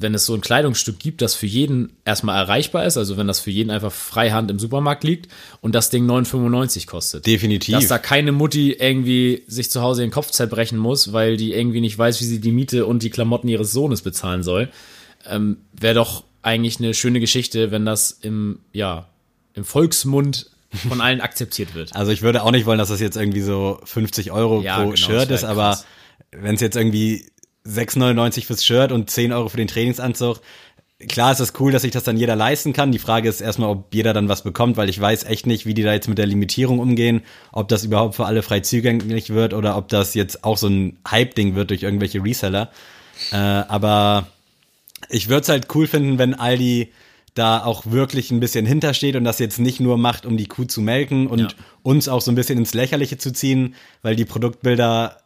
wenn 0.00 0.14
es 0.14 0.26
so 0.26 0.34
ein 0.34 0.40
Kleidungsstück 0.40 0.98
gibt, 0.98 1.22
das 1.22 1.34
für 1.34 1.46
jeden 1.46 1.92
erstmal 2.04 2.36
erreichbar 2.36 2.86
ist, 2.86 2.96
also 2.96 3.16
wenn 3.16 3.26
das 3.26 3.40
für 3.40 3.50
jeden 3.50 3.70
einfach 3.70 3.92
freihand 3.92 4.50
im 4.50 4.58
Supermarkt 4.58 5.04
liegt 5.04 5.30
und 5.60 5.74
das 5.74 5.90
Ding 5.90 6.08
9,95 6.08 6.86
kostet. 6.86 7.26
Definitiv. 7.26 7.74
Dass 7.74 7.88
da 7.88 7.98
keine 7.98 8.32
Mutti 8.32 8.72
irgendwie 8.72 9.42
sich 9.46 9.70
zu 9.70 9.82
Hause 9.82 10.02
den 10.02 10.10
Kopf 10.10 10.30
zerbrechen 10.30 10.78
muss, 10.78 11.12
weil 11.12 11.36
die 11.36 11.52
irgendwie 11.52 11.80
nicht 11.80 11.98
weiß, 11.98 12.20
wie 12.20 12.24
sie 12.24 12.40
die 12.40 12.52
Miete 12.52 12.86
und 12.86 13.02
die 13.02 13.10
Klamotten 13.10 13.48
ihres 13.48 13.72
Sohnes 13.72 14.02
bezahlen 14.02 14.42
soll. 14.42 14.70
Ähm, 15.28 15.58
Wäre 15.78 15.94
doch 15.94 16.24
eigentlich 16.42 16.78
eine 16.78 16.94
schöne 16.94 17.20
Geschichte, 17.20 17.70
wenn 17.70 17.84
das 17.84 18.10
im, 18.10 18.60
ja, 18.72 19.08
im 19.54 19.64
Volksmund 19.64 20.50
von 20.88 21.00
allen 21.00 21.20
akzeptiert 21.22 21.74
wird. 21.74 21.94
Also 21.94 22.12
ich 22.12 22.22
würde 22.22 22.42
auch 22.42 22.50
nicht 22.50 22.66
wollen, 22.66 22.78
dass 22.78 22.88
das 22.88 23.00
jetzt 23.00 23.16
irgendwie 23.16 23.42
so 23.42 23.80
50 23.84 24.32
Euro 24.32 24.62
Ja, 24.62 24.76
pro 24.76 24.90
genau, 24.90 24.96
Shirt 24.96 25.30
ist, 25.30 25.44
aber 25.44 25.78
wenn 26.32 26.54
es 26.54 26.60
jetzt 26.60 26.76
irgendwie 26.76 27.26
6,99 27.66 28.44
fürs 28.46 28.64
Shirt 28.64 28.92
und 28.92 29.10
10 29.10 29.32
Euro 29.32 29.48
für 29.48 29.56
den 29.56 29.68
Trainingsanzug, 29.68 30.40
klar 31.08 31.32
ist 31.32 31.38
das 31.40 31.52
cool, 31.60 31.72
dass 31.72 31.82
sich 31.82 31.90
das 31.90 32.04
dann 32.04 32.16
jeder 32.16 32.36
leisten 32.36 32.72
kann. 32.72 32.92
Die 32.92 32.98
Frage 32.98 33.28
ist 33.28 33.40
erstmal, 33.40 33.70
ob 33.70 33.94
jeder 33.94 34.12
dann 34.12 34.28
was 34.28 34.42
bekommt, 34.42 34.76
weil 34.76 34.88
ich 34.88 35.00
weiß 35.00 35.24
echt 35.24 35.46
nicht, 35.46 35.66
wie 35.66 35.74
die 35.74 35.82
da 35.82 35.92
jetzt 35.92 36.08
mit 36.08 36.18
der 36.18 36.26
Limitierung 36.26 36.78
umgehen, 36.78 37.22
ob 37.52 37.68
das 37.68 37.84
überhaupt 37.84 38.14
für 38.16 38.26
alle 38.26 38.42
frei 38.42 38.60
zugänglich 38.60 39.30
wird 39.30 39.54
oder 39.54 39.76
ob 39.76 39.88
das 39.88 40.14
jetzt 40.14 40.44
auch 40.44 40.56
so 40.56 40.68
ein 40.68 40.98
Hype-Ding 41.08 41.54
wird 41.54 41.70
durch 41.70 41.82
irgendwelche 41.82 42.22
Reseller. 42.22 42.70
Äh, 43.32 43.36
aber 43.36 44.26
ich 45.08 45.28
würde 45.28 45.42
es 45.42 45.48
halt 45.48 45.68
cool 45.74 45.86
finden, 45.86 46.18
wenn 46.18 46.34
Aldi 46.34 46.92
da 47.34 47.64
auch 47.64 47.86
wirklich 47.86 48.30
ein 48.30 48.40
bisschen 48.40 48.66
hintersteht 48.66 49.16
und 49.16 49.24
das 49.24 49.38
jetzt 49.38 49.58
nicht 49.58 49.80
nur 49.80 49.96
macht, 49.96 50.26
um 50.26 50.36
die 50.36 50.46
Kuh 50.46 50.64
zu 50.64 50.80
melken 50.82 51.26
und 51.26 51.40
Ja. 51.40 51.48
uns 51.82 52.06
auch 52.08 52.20
so 52.20 52.30
ein 52.30 52.34
bisschen 52.34 52.58
ins 52.58 52.74
Lächerliche 52.74 53.16
zu 53.16 53.32
ziehen, 53.32 53.74
weil 54.02 54.16
die 54.16 54.26
Produktbilder 54.26 55.16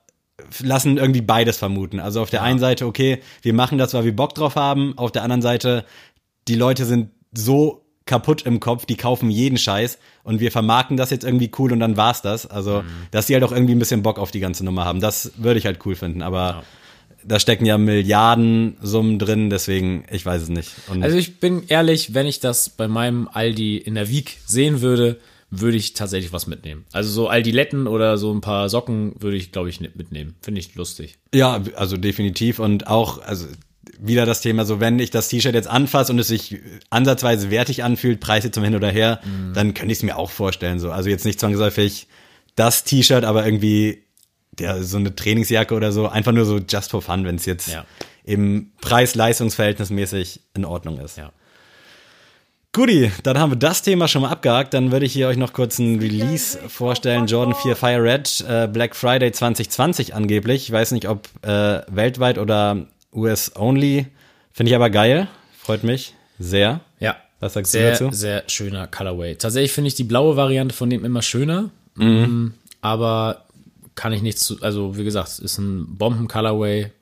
lassen 0.61 0.97
irgendwie 0.97 1.21
beides 1.21 1.57
vermuten. 1.59 2.01
Also 2.01 2.21
auf 2.23 2.31
der 2.31 2.43
einen 2.43 2.59
Seite, 2.59 2.87
okay, 2.87 3.21
wir 3.43 3.55
machen 3.55 3.79
das, 3.79 3.95
weil 3.95 4.05
wir 4.05 4.15
Bock 4.17 4.35
drauf 4.35 4.57
haben. 4.57 4.97
Auf 4.97 5.13
der 5.13 5.23
anderen 5.23 5.43
Seite, 5.43 5.85
die 6.49 6.55
Leute 6.55 6.85
sind 6.85 7.11
so 7.33 7.83
kaputt 8.07 8.43
im 8.43 8.61
Kopf, 8.61 8.87
die 8.87 8.97
kaufen 8.97 9.31
jeden 9.31 9.59
Scheiß 9.59 9.99
und 10.23 10.41
wir 10.41 10.53
vermarkten 10.53 10.97
das 10.97 11.11
jetzt 11.11 11.25
irgendwie 11.25 11.51
cool 11.59 11.73
und 11.73 11.81
dann 11.81 11.97
war's 11.97 12.23
das. 12.23 12.47
Also, 12.47 12.85
dass 13.11 13.27
die 13.27 13.35
halt 13.35 13.43
auch 13.43 13.53
irgendwie 13.53 13.75
ein 13.75 13.81
bisschen 13.81 14.03
Bock 14.03 14.19
auf 14.19 14.31
die 14.31 14.41
ganze 14.41 14.65
Nummer 14.65 14.85
haben. 14.85 15.01
Das 15.01 15.33
würde 15.37 15.59
ich 15.59 15.67
halt 15.67 15.81
cool 15.85 15.97
finden, 15.97 16.23
aber 16.23 16.63
da 17.25 17.41
stecken 17.41 17.67
ja 17.67 17.77
Milliardensummen 17.77 19.19
drin, 19.19 19.51
deswegen, 19.51 20.05
ich 20.13 20.25
weiß 20.25 20.43
es 20.43 20.49
nicht. 20.49 20.71
Und 20.89 21.03
Also 21.03 21.17
ich 21.17 21.41
bin 21.41 21.65
ehrlich, 21.67 22.15
wenn 22.15 22.27
ich 22.27 22.39
das 22.39 22.71
bei 22.71 22.87
meinem 22.87 23.29
Aldi 23.29 23.79
in 23.79 23.97
der 23.97 24.09
Wieg 24.09 24.39
sehen 24.47 24.81
würde, 24.81 25.19
würde 25.51 25.77
ich 25.77 25.95
tatsächlich 25.95 26.33
was 26.33 26.47
mitnehmen. 26.47 26.85
Also 26.93 27.11
so 27.11 27.29
Aldi-Letten 27.29 27.87
oder 27.87 28.19
so 28.19 28.33
ein 28.33 28.41
paar 28.41 28.69
Socken 28.69 29.15
würde 29.21 29.37
ich, 29.37 29.53
glaube 29.53 29.69
ich, 29.69 29.81
nicht 29.81 29.97
mitnehmen. 29.97 30.35
Finde 30.43 30.61
ich 30.61 30.75
lustig. 30.75 31.19
Ja, 31.33 31.63
also 31.77 31.97
definitiv 31.97 32.59
und 32.59 32.87
auch, 32.89 33.23
also 33.23 33.47
wieder 33.99 34.27
das 34.27 34.41
Thema, 34.41 34.65
so 34.65 34.81
wenn 34.81 34.99
ich 34.99 35.11
das 35.11 35.29
T-Shirt 35.29 35.55
jetzt 35.55 35.69
anfasse 35.69 36.13
und 36.13 36.19
es 36.19 36.29
sich 36.29 36.59
ansatzweise 36.91 37.51
wertig 37.51 37.85
anfühlt, 37.85 38.21
Preis 38.21 38.45
jetzt 38.45 38.55
zum 38.55 38.65
Hin 38.65 38.75
oder 38.75 38.91
Her, 38.91 39.21
dann 39.55 39.73
könnte 39.75 39.93
ich 39.93 39.99
es 39.99 40.03
mir 40.03 40.17
auch 40.19 40.31
vorstellen. 40.31 40.81
So. 40.81 40.91
Also 40.91 41.09
jetzt 41.09 41.25
nicht 41.25 41.39
zwangsläufig 41.39 42.09
das 42.57 42.85
T-Shirt, 42.85 43.25
aber 43.25 43.45
irgendwie 43.47 44.03
ja, 44.59 44.83
so 44.83 44.97
eine 44.97 45.15
Trainingsjacke 45.15 45.75
oder 45.75 45.93
so, 45.93 46.09
einfach 46.09 46.33
nur 46.33 46.45
so 46.45 46.59
just 46.59 46.91
for 46.91 47.03
fun, 47.03 47.25
wenn 47.25 47.37
es 47.37 47.47
jetzt 47.47 47.69
Ja. 47.69 47.87
im 48.25 48.73
Preis-Leistungs-Verhältnis 48.81 49.91
mäßig 49.91 50.41
in 50.55 50.65
Ordnung 50.65 50.99
ist. 50.99 51.19
Ja. 51.19 51.33
Guti, 52.77 53.11
dann 53.23 53.39
haben 53.39 53.53
wir 53.53 53.57
das 53.57 53.81
Thema 53.81 54.07
schon 54.07 54.21
mal 54.21 54.29
abgehakt. 54.29 54.75
Dann 54.75 54.93
würde 54.93 55.07
ich 55.07 55.13
hier 55.15 55.29
euch 55.29 55.39
noch 55.39 55.55
kurz 55.55 55.79
ein 55.79 55.99
Release 55.99 56.59
vorstellen. 56.69 57.27
Jordan 57.27 57.55
4 57.55 57.75
Fire 57.75 58.03
Red, 58.03 58.45
äh, 58.47 58.69
Black 58.69 58.95
Friday 58.95 59.33
2020 59.33 60.15
angeblich. 60.15 60.65
Ich 60.65 60.73
weiß 60.73 60.93
nicht, 60.93 61.09
ob 61.09 61.27
äh, 61.41 61.81
weltweit 61.89 62.37
oder 62.37 62.85
US-only. 63.15 64.09
Finde 64.53 64.69
ich 64.69 64.77
aber 64.77 64.91
geil. 64.91 65.27
Freut 65.59 65.85
mich 65.85 66.13
sehr. 66.39 66.81
Ja. 67.01 67.17
Was 67.41 67.55
sagst 67.55 67.73
du 67.73 67.79
sehr, 67.79 67.93
dazu? 67.93 68.11
Sehr 68.13 68.45
schöner 68.47 68.87
Colorway. 68.87 69.37
Tatsächlich 69.37 69.73
finde 69.73 69.89
ich 69.89 69.95
die 69.95 70.05
blaue 70.05 70.37
Variante 70.37 70.75
von 70.75 70.91
dem 70.91 71.03
immer 71.03 71.23
schöner. 71.23 71.71
Mhm. 71.95 72.53
Aber 72.83 73.47
kann 73.95 74.13
ich 74.13 74.21
nichts 74.21 74.43
zu, 74.45 74.61
also 74.61 74.99
wie 74.99 75.05
gesagt, 75.05 75.39
ist 75.39 75.57
ein 75.57 75.97
Bomben-Colorway. 75.97 76.93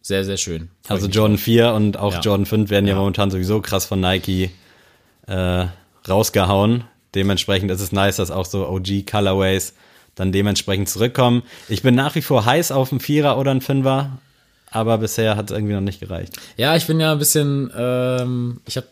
Sehr, 0.00 0.24
sehr 0.24 0.38
schön. 0.38 0.70
Freu 0.84 0.94
Also 0.94 1.08
Jordan 1.08 1.36
4 1.36 1.74
und 1.74 1.98
auch 1.98 2.14
Ja. 2.14 2.20
Jordan 2.20 2.46
5 2.46 2.70
werden 2.70 2.86
ja. 2.86 2.94
Ja. 2.94 2.98
momentan 2.98 3.30
sowieso 3.30 3.60
krass 3.60 3.84
von 3.84 4.00
Nike 4.00 4.48
äh, 5.28 5.66
rausgehauen. 6.08 6.84
Dementsprechend 7.14 7.70
ist 7.70 7.80
es 7.80 7.92
nice, 7.92 8.16
dass 8.16 8.30
auch 8.30 8.44
so 8.44 8.68
OG 8.68 9.06
Colorways 9.10 9.74
dann 10.14 10.32
dementsprechend 10.32 10.88
zurückkommen. 10.88 11.42
Ich 11.68 11.82
bin 11.82 11.94
nach 11.94 12.14
wie 12.14 12.22
vor 12.22 12.44
heiß 12.44 12.72
auf 12.72 12.92
einen 12.92 13.00
Vierer 13.00 13.38
oder 13.38 13.50
einen 13.52 13.60
Fünfer, 13.60 14.18
aber 14.70 14.98
bisher 14.98 15.36
hat 15.36 15.50
es 15.50 15.56
irgendwie 15.56 15.74
noch 15.74 15.80
nicht 15.80 16.00
gereicht. 16.00 16.38
Ja, 16.56 16.76
ich 16.76 16.86
bin 16.86 17.00
ja 17.00 17.12
ein 17.12 17.18
bisschen, 17.18 17.70
ähm, 17.76 18.60
ich 18.66 18.76
habe 18.76 18.86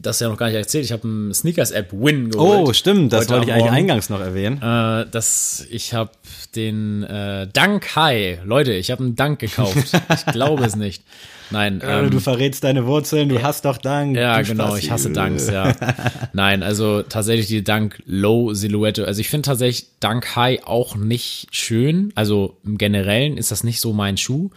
das 0.00 0.20
ja 0.20 0.28
noch 0.28 0.36
gar 0.36 0.46
nicht 0.46 0.56
erzählt. 0.56 0.84
Ich 0.84 0.92
habe 0.92 1.04
einen 1.04 1.34
Sneakers-App 1.34 1.92
Win 1.92 2.30
geholt. 2.30 2.68
Oh, 2.68 2.72
stimmt, 2.72 3.12
das 3.12 3.28
wollte 3.28 3.46
ich 3.46 3.52
eigentlich 3.52 3.64
Morgen. 3.64 3.76
eingangs 3.76 4.10
noch 4.10 4.20
erwähnen. 4.20 4.60
Äh, 4.62 5.06
das, 5.10 5.66
ich 5.70 5.94
habe 5.94 6.10
den 6.54 7.02
äh, 7.02 7.48
Dank 7.52 7.96
High. 7.96 8.40
Leute, 8.44 8.72
ich 8.72 8.90
habe 8.90 9.02
einen 9.02 9.16
Dank 9.16 9.38
gekauft. 9.38 9.76
ich 10.14 10.32
glaube 10.32 10.64
es 10.64 10.76
nicht. 10.76 11.02
Nein, 11.50 11.82
ähm, 11.84 12.10
du 12.10 12.20
verrätst 12.20 12.64
deine 12.64 12.86
Wurzeln, 12.86 13.28
du 13.28 13.42
hast 13.42 13.64
doch 13.64 13.76
Dank. 13.76 14.16
ja, 14.16 14.40
genau, 14.42 14.76
ich 14.76 14.90
hasse 14.90 15.10
Dunks, 15.10 15.48
ja. 15.48 15.74
Nein, 16.32 16.62
also 16.62 17.02
tatsächlich 17.02 17.46
die 17.46 17.62
Dank 17.62 18.02
Low 18.06 18.54
Silhouette. 18.54 19.06
Also 19.06 19.20
ich 19.20 19.28
finde 19.28 19.46
tatsächlich 19.46 19.88
Dank 20.00 20.36
High 20.36 20.60
auch 20.64 20.96
nicht 20.96 21.48
schön. 21.50 22.12
Also 22.14 22.56
im 22.64 22.78
Generellen 22.78 23.36
ist 23.36 23.50
das 23.50 23.62
nicht 23.62 23.80
so 23.80 23.92
mein 23.92 24.16
Schuh. 24.16 24.50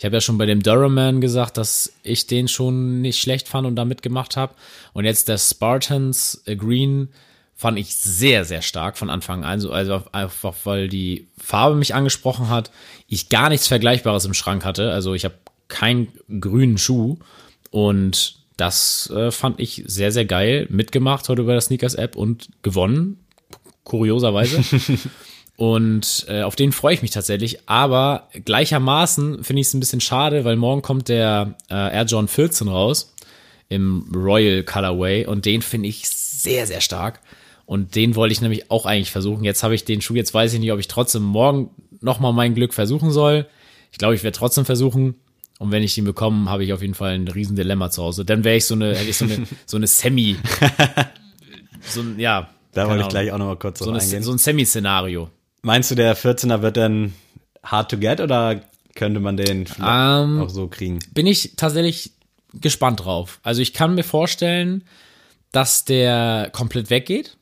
Ich 0.00 0.04
habe 0.06 0.16
ja 0.16 0.22
schon 0.22 0.38
bei 0.38 0.46
dem 0.46 0.62
Durham 0.62 1.20
gesagt, 1.20 1.58
dass 1.58 1.92
ich 2.02 2.26
den 2.26 2.48
schon 2.48 3.02
nicht 3.02 3.20
schlecht 3.20 3.48
fand 3.48 3.66
und 3.66 3.76
da 3.76 3.84
mitgemacht 3.84 4.34
habe. 4.34 4.54
Und 4.94 5.04
jetzt 5.04 5.28
der 5.28 5.36
Spartans 5.36 6.42
äh, 6.46 6.56
Green 6.56 7.10
fand 7.54 7.78
ich 7.78 7.94
sehr, 7.94 8.46
sehr 8.46 8.62
stark 8.62 8.96
von 8.96 9.10
Anfang 9.10 9.44
an. 9.44 9.60
So, 9.60 9.70
Also 9.72 10.02
einfach, 10.12 10.54
weil 10.64 10.88
die 10.88 11.28
Farbe 11.36 11.76
mich 11.76 11.94
angesprochen 11.94 12.48
hat. 12.48 12.70
Ich 13.08 13.28
gar 13.28 13.50
nichts 13.50 13.68
Vergleichbares 13.68 14.24
im 14.24 14.32
Schrank 14.32 14.64
hatte. 14.64 14.90
Also 14.90 15.12
ich 15.12 15.26
habe 15.26 15.34
keinen 15.68 16.08
grünen 16.40 16.78
Schuh. 16.78 17.18
Und 17.70 18.36
das 18.56 19.10
äh, 19.10 19.30
fand 19.30 19.60
ich 19.60 19.82
sehr, 19.84 20.12
sehr 20.12 20.24
geil. 20.24 20.66
Mitgemacht 20.70 21.28
heute 21.28 21.42
bei 21.42 21.52
der 21.52 21.60
Sneakers-App 21.60 22.16
und 22.16 22.48
gewonnen. 22.62 23.22
Kurioserweise. 23.84 24.64
Und 25.60 26.24
äh, 26.26 26.40
auf 26.40 26.56
den 26.56 26.72
freue 26.72 26.94
ich 26.94 27.02
mich 27.02 27.10
tatsächlich. 27.10 27.68
Aber 27.68 28.30
gleichermaßen 28.46 29.44
finde 29.44 29.60
ich 29.60 29.66
es 29.66 29.74
ein 29.74 29.80
bisschen 29.80 30.00
schade, 30.00 30.46
weil 30.46 30.56
morgen 30.56 30.80
kommt 30.80 31.10
der 31.10 31.54
äh, 31.68 31.74
Air 31.74 32.06
John 32.06 32.28
14 32.28 32.66
raus 32.66 33.14
im 33.68 34.10
Royal 34.14 34.62
Colorway 34.62 35.26
und 35.26 35.44
den 35.44 35.60
finde 35.60 35.88
ich 35.88 36.08
sehr, 36.08 36.66
sehr 36.66 36.80
stark. 36.80 37.20
Und 37.66 37.94
den 37.94 38.16
wollte 38.16 38.32
ich 38.32 38.40
nämlich 38.40 38.70
auch 38.70 38.86
eigentlich 38.86 39.10
versuchen. 39.10 39.44
Jetzt 39.44 39.62
habe 39.62 39.74
ich 39.74 39.84
den 39.84 40.00
Schuh, 40.00 40.14
jetzt 40.14 40.32
weiß 40.32 40.54
ich 40.54 40.60
nicht, 40.60 40.72
ob 40.72 40.78
ich 40.78 40.88
trotzdem 40.88 41.24
morgen 41.24 41.68
nochmal 42.00 42.32
mein 42.32 42.54
Glück 42.54 42.72
versuchen 42.72 43.10
soll. 43.10 43.46
Ich 43.92 43.98
glaube, 43.98 44.14
ich 44.14 44.22
werde 44.22 44.38
trotzdem 44.38 44.64
versuchen. 44.64 45.16
Und 45.58 45.72
wenn 45.72 45.82
ich 45.82 45.94
den 45.94 46.06
bekomme, 46.06 46.48
habe 46.48 46.64
ich 46.64 46.72
auf 46.72 46.80
jeden 46.80 46.94
Fall 46.94 47.16
ein 47.16 47.28
riesen 47.28 47.54
Dilemma 47.54 47.90
zu 47.90 48.02
Hause. 48.02 48.24
Dann 48.24 48.44
wäre 48.44 48.56
ich 48.56 48.64
so 48.64 48.76
eine, 48.76 48.96
hätte 48.96 49.10
ich 49.10 49.16
so 49.18 49.26
eine, 49.26 49.46
so 49.66 49.76
eine 49.76 49.86
Semi, 49.86 50.36
so 51.82 52.00
ein, 52.00 52.18
ja. 52.18 52.48
Da 52.72 52.88
wollte 52.88 53.02
ich 53.02 53.08
gleich 53.08 53.30
auch 53.30 53.36
nochmal 53.36 53.58
kurz 53.58 53.80
so, 53.80 53.90
eine, 53.90 54.00
so 54.00 54.32
ein 54.32 54.38
Semi-Szenario. 54.38 55.28
Meinst 55.62 55.90
du, 55.90 55.94
der 55.94 56.16
14er 56.16 56.62
wird 56.62 56.76
dann 56.76 57.14
hard 57.62 57.90
to 57.90 57.98
get 57.98 58.20
oder 58.20 58.60
könnte 58.94 59.20
man 59.20 59.36
den 59.36 59.66
vielleicht 59.66 59.80
Ähm, 60.24 60.40
auch 60.42 60.48
so 60.48 60.68
kriegen? 60.68 60.98
bin 61.12 61.26
ich 61.26 61.54
tatsächlich 61.56 62.12
gespannt 62.54 63.04
drauf. 63.04 63.38
Also 63.42 63.62
ich 63.62 63.72
kann 63.72 63.94
mir 63.94 64.02
vorstellen, 64.02 64.84
dass 65.52 65.84
der 65.84 66.50
komplett 66.52 66.90
weggeht. 66.90 67.36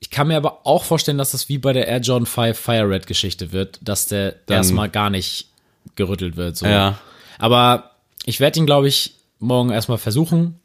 Ich 0.00 0.10
kann 0.10 0.28
mir 0.28 0.36
aber 0.36 0.66
auch 0.66 0.84
vorstellen, 0.84 1.18
dass 1.18 1.32
das 1.32 1.48
wie 1.48 1.58
bei 1.58 1.72
der 1.72 1.86
Air 1.88 2.00
Jordan 2.00 2.26
5 2.26 2.58
Fire 2.58 2.88
Red 2.88 3.06
Geschichte 3.06 3.52
wird, 3.52 3.78
dass 3.82 4.06
der 4.06 4.36
erstmal 4.48 4.88
gar 4.88 5.10
nicht 5.10 5.48
gerüttelt 5.96 6.36
wird. 6.36 6.56
So. 6.56 6.66
Ja. 6.66 6.98
Aber 7.38 7.90
ich 8.24 8.38
werde 8.40 8.58
ihn, 8.60 8.66
glaube 8.66 8.88
ich, 8.88 9.14
morgen 9.38 9.70
erstmal 9.70 9.98
versuchen. 9.98 10.60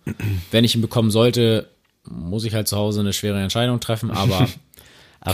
Wenn 0.51 0.63
ich 0.63 0.75
ihn 0.75 0.81
bekommen 0.81 1.09
sollte, 1.11 1.69
muss 2.09 2.43
ich 2.45 2.53
halt 2.53 2.67
zu 2.67 2.77
Hause 2.77 2.99
eine 3.01 3.13
schwere 3.13 3.41
Entscheidung 3.41 3.79
treffen, 3.79 4.11
aber 4.11 4.47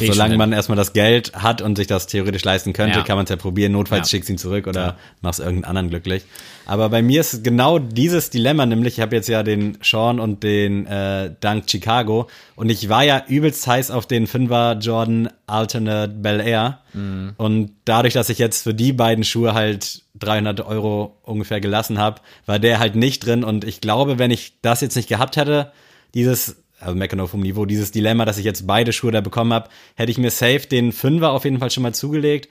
Ich 0.02 0.12
solange 0.12 0.38
man 0.38 0.52
erstmal 0.54 0.76
das 0.76 0.94
Geld 0.94 1.34
hat 1.36 1.62
und 1.62 1.76
sich 1.78 1.88
das 1.88 2.08
theoretisch 2.08 2.44
leisten 2.44 2.74
könnte, 2.74 3.00
Ja. 3.00 3.06
kann 3.06 3.16
man 3.18 3.26
es 3.26 3.30
ja 3.30 3.36
probieren. 3.36 3.72
Notfalls 3.74 4.10
Ja. 4.12 4.18
schickst 4.18 4.30
ihn 4.30 4.38
zurück 4.38 4.68
oder 4.68 4.82
Ja. 4.82 4.98
machst 5.22 5.40
irgendeinen 5.40 5.66
anderen 5.66 5.90
glücklich. 5.90 6.24
Aber 6.66 6.90
bei 6.90 7.02
mir 7.02 7.22
ist 7.22 7.44
genau 7.44 7.78
dieses 7.80 8.30
Dilemma, 8.30 8.66
nämlich 8.66 8.94
ich 8.96 9.00
habe 9.02 9.16
jetzt 9.16 9.28
ja 9.28 9.44
den 9.44 9.78
Sean 9.84 10.20
und 10.20 10.44
den 10.44 10.86
äh, 10.88 11.32
Dunk 11.42 11.70
Chicago 11.70 12.28
und 12.56 12.70
ich 12.70 12.88
war 12.90 13.04
ja 13.04 13.24
übelst 13.28 13.68
heiß 13.68 13.92
auf 13.92 14.06
den 14.08 14.28
Fünfer 14.28 14.78
Jordan 14.80 15.30
Alternate 15.48 16.14
Bel 16.14 16.40
Air 16.40 16.80
Mhm. 16.94 17.34
und 17.38 17.72
dadurch, 17.86 18.14
dass 18.14 18.30
ich 18.30 18.38
jetzt 18.38 18.64
für 18.64 18.74
die 18.74 18.94
beiden 18.94 19.24
Schuhe 19.24 19.54
halt 19.54 20.04
300 20.20 20.62
Euro 20.62 21.18
ungefähr 21.24 21.60
gelassen 21.60 21.98
habe, 22.00 22.22
war 22.46 22.60
der 22.60 22.80
halt 22.80 22.96
nicht 22.96 23.26
drin 23.26 23.44
und 23.44 23.64
ich 23.66 23.82
glaube, 23.82 24.20
wenn 24.20 24.32
ich 24.32 24.54
das 24.62 24.82
jetzt 24.82 24.96
nicht 24.96 25.10
gehabt 25.10 25.36
hätte, 25.38 25.72
dieses 26.14 26.63
also 26.84 26.96
Meckern 26.96 27.28
vom 27.28 27.42
Niveau, 27.42 27.66
dieses 27.66 27.92
Dilemma, 27.92 28.26
dass 28.26 28.38
ich 28.38 28.46
jetzt 28.46 28.68
beide 28.68 28.94
Schuhe 28.94 29.12
da 29.12 29.22
bekommen 29.22 29.54
habe, 29.54 29.70
hätte 29.96 30.12
ich 30.12 30.18
mir 30.18 30.32
safe 30.32 30.68
den 30.68 30.92
Fünfer 30.92 31.32
auf 31.32 31.46
jeden 31.46 31.60
Fall 31.60 31.72
schon 31.72 31.84
mal 31.84 31.94
zugelegt. 31.94 32.50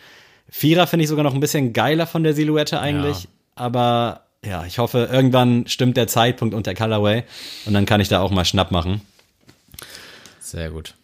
Vierer 0.49 0.87
finde 0.87 1.05
ich 1.05 1.09
sogar 1.09 1.25
noch 1.25 1.35
ein 1.35 1.41
bisschen 1.41 1.73
geiler 1.73 2.07
von 2.07 2.23
der 2.25 2.35
Silhouette 2.35 2.81
eigentlich, 2.81 3.25
Ja. 3.25 3.29
aber 3.55 4.23
ja, 4.45 4.65
ich 4.67 4.79
hoffe, 4.79 5.09
irgendwann 5.13 5.67
stimmt 5.69 5.97
der 5.97 6.09
Zeitpunkt 6.09 6.55
und 6.55 6.67
der 6.67 6.75
Colorway 6.75 7.23
und 7.67 7.75
dann 7.75 7.87
kann 7.87 8.01
ich 8.01 8.09
da 8.09 8.21
auch 8.21 8.31
mal 8.33 8.45
Schnapp 8.45 8.71
machen. 8.73 9.01
sehr 10.41 10.71
gut. 10.71 10.95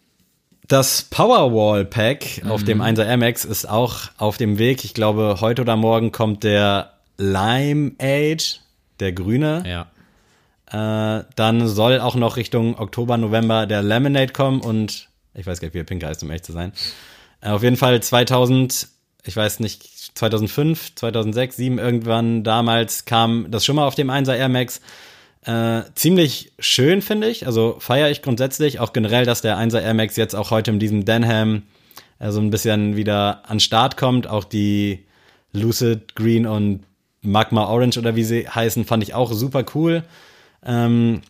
Das 0.67 1.01
Powerwall 1.01 1.83
Pack 1.83 2.43
auf 2.47 2.63
dem 2.63 2.79
1er 2.81 3.03
Air 3.05 3.17
Max 3.17 3.43
ist 3.43 3.67
auch 3.67 4.01
auf 4.17 4.37
dem 4.37 4.59
Weg. 4.59 4.83
Ich 4.85 4.93
glaube, 4.93 5.37
heute 5.41 5.63
oder 5.63 5.75
morgen 5.75 6.11
kommt 6.11 6.43
der 6.43 6.93
Lime 7.17 7.93
Age, 7.99 8.59
der 8.99 9.11
grüne. 9.13 9.63
Ja. 9.65 9.87
Äh, 10.71 11.23
dann 11.35 11.67
soll 11.67 11.99
auch 11.99 12.15
noch 12.15 12.37
Richtung 12.37 12.77
Oktober, 12.77 13.17
November 13.17 13.65
der 13.65 13.81
Lemonade 13.81 14.33
kommen 14.33 14.61
und 14.61 15.09
ich 15.33 15.47
weiß 15.47 15.59
gar 15.59 15.67
nicht, 15.67 15.73
wie 15.73 15.79
der 15.79 15.85
Pink 15.85 16.03
heißt, 16.03 16.21
um 16.23 16.31
echt 16.31 16.45
zu 16.45 16.51
sein. 16.51 16.73
Äh, 17.41 17.49
auf 17.49 17.63
jeden 17.63 17.77
Fall 17.77 18.01
2000, 18.01 18.87
ich 19.23 19.35
weiß 19.35 19.61
nicht, 19.61 19.83
2005, 20.15 20.95
2006, 20.95 21.55
2007 21.55 21.79
irgendwann 21.79 22.43
damals 22.43 23.05
kam 23.05 23.49
das 23.49 23.65
schon 23.65 23.75
mal 23.75 23.87
auf 23.87 23.95
dem 23.95 24.11
1er 24.11 24.35
Air 24.35 24.49
Max. 24.49 24.81
Äh, 25.45 25.83
ziemlich 25.95 26.51
schön, 26.59 27.01
finde 27.01 27.29
ich. 27.29 27.47
Also 27.47 27.77
feiere 27.79 28.11
ich 28.11 28.21
grundsätzlich. 28.21 28.79
Auch 28.79 28.93
generell, 28.93 29.25
dass 29.25 29.41
der 29.41 29.57
1er 29.57 29.81
Air 29.81 29.93
Max 29.93 30.17
jetzt 30.17 30.35
auch 30.35 30.51
heute 30.51 30.71
in 30.71 30.79
diesem 30.79 31.05
Denham 31.05 31.63
äh, 32.19 32.31
so 32.31 32.41
ein 32.41 32.51
bisschen 32.51 32.95
wieder 32.95 33.43
an 33.47 33.59
Start 33.59 33.97
kommt. 33.97 34.27
Auch 34.27 34.43
die 34.43 35.05
Lucid 35.53 36.15
Green 36.15 36.45
und 36.45 36.83
Magma 37.21 37.65
Orange 37.65 37.97
oder 37.97 38.15
wie 38.15 38.23
sie 38.23 38.47
heißen, 38.47 38.85
fand 38.85 39.03
ich 39.03 39.13
auch 39.13 39.31
super 39.33 39.65
cool. 39.75 40.03
Ähm, 40.65 41.21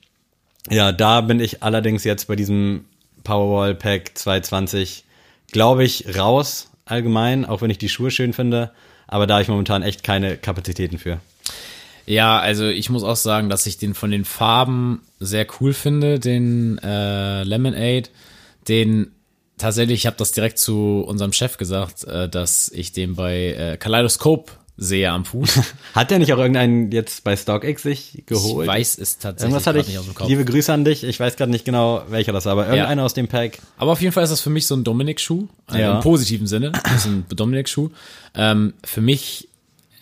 ja, 0.70 0.92
da 0.92 1.22
bin 1.22 1.40
ich 1.40 1.64
allerdings 1.64 2.04
jetzt 2.04 2.28
bei 2.28 2.36
diesem 2.36 2.86
Powerwall 3.24 3.76
Pack 3.76 4.18
220, 4.18 5.06
glaube 5.52 5.84
ich, 5.84 6.18
raus 6.18 6.72
allgemein, 6.86 7.46
auch 7.46 7.62
wenn 7.62 7.70
ich 7.70 7.78
die 7.78 7.90
Schuhe 7.90 8.12
schön 8.12 8.34
finde. 8.34 8.72
Aber 9.08 9.28
da 9.28 9.36
habe 9.36 9.44
ich 9.44 9.50
momentan 9.50 9.82
echt 9.82 10.04
keine 10.04 10.38
Kapazitäten 10.38 10.98
für. 10.98 11.20
Ja, 12.06 12.40
also 12.40 12.68
ich 12.68 12.90
muss 12.90 13.04
auch 13.04 13.16
sagen, 13.16 13.50
dass 13.50 13.68
ich 13.68 13.78
den 13.78 13.94
von 13.94 14.12
den 14.12 14.26
Farben 14.26 15.02
sehr 15.20 15.46
cool 15.60 15.74
finde, 15.74 16.20
den 16.20 16.80
äh, 16.80 17.44
Lemonade. 17.44 18.10
Den 18.68 19.12
tatsächlich, 19.58 20.00
ich 20.00 20.06
habe 20.08 20.18
das 20.18 20.32
direkt 20.32 20.58
zu 20.58 21.04
unserem 21.08 21.34
Chef 21.34 21.58
gesagt, 21.58 22.06
äh, 22.06 22.28
dass 22.28 22.70
ich 22.70 22.92
den 22.94 23.16
bei 23.16 23.54
äh, 23.54 23.78
Kaleidoskop 23.78 24.58
sehe 24.82 25.12
am 25.12 25.26
Fuß. 25.26 25.60
Hat 25.94 26.10
der 26.10 26.20
nicht 26.20 26.32
auch 26.34 26.38
irgendeinen 26.38 26.92
jetzt 26.92 27.24
bei 27.26 27.36
StockX 27.36 27.84
sich 27.84 28.24
geholt? 28.26 28.66
Ich 28.66 28.72
weiß 28.72 28.98
es 28.98 29.18
tatsächlich 29.18 29.44
Irgendwas 29.52 29.68
hatte 29.68 29.80
ich. 29.80 29.88
nicht 29.88 29.98
aus 29.98 30.06
dem 30.06 30.16
Kopf. 30.16 30.30
Liebe 30.30 30.46
Grüße 30.46 30.72
an 30.72 30.86
dich. 30.86 31.04
Ich 31.04 31.20
weiß 31.20 31.36
gerade 31.36 31.52
nicht 31.52 31.66
genau, 31.66 32.04
welcher 32.10 32.32
das 32.32 32.46
war, 32.46 32.54
aber 32.54 32.68
irgendeiner 32.68 33.04
aus 33.04 33.14
dem 33.14 33.28
Pack. 33.28 33.60
Aber 33.78 33.92
auf 33.92 34.02
jeden 34.02 34.14
Fall 34.14 34.24
ist 34.24 34.30
das 34.30 34.40
für 34.42 34.50
mich 34.50 34.66
so 34.68 34.76
ein 34.76 34.84
Dominik-Schuh. 34.86 35.48
Also 35.68 35.80
Ja. 35.82 35.96
Im 35.98 36.02
positiven 36.02 36.48
Sinne. 36.48 36.72
Das 36.72 36.94
ist 36.94 37.06
ein 37.08 37.26
Dominik-Schuh. 37.30 37.90
Ähm, 38.36 38.74
für 38.86 39.02
mich, 39.02 39.50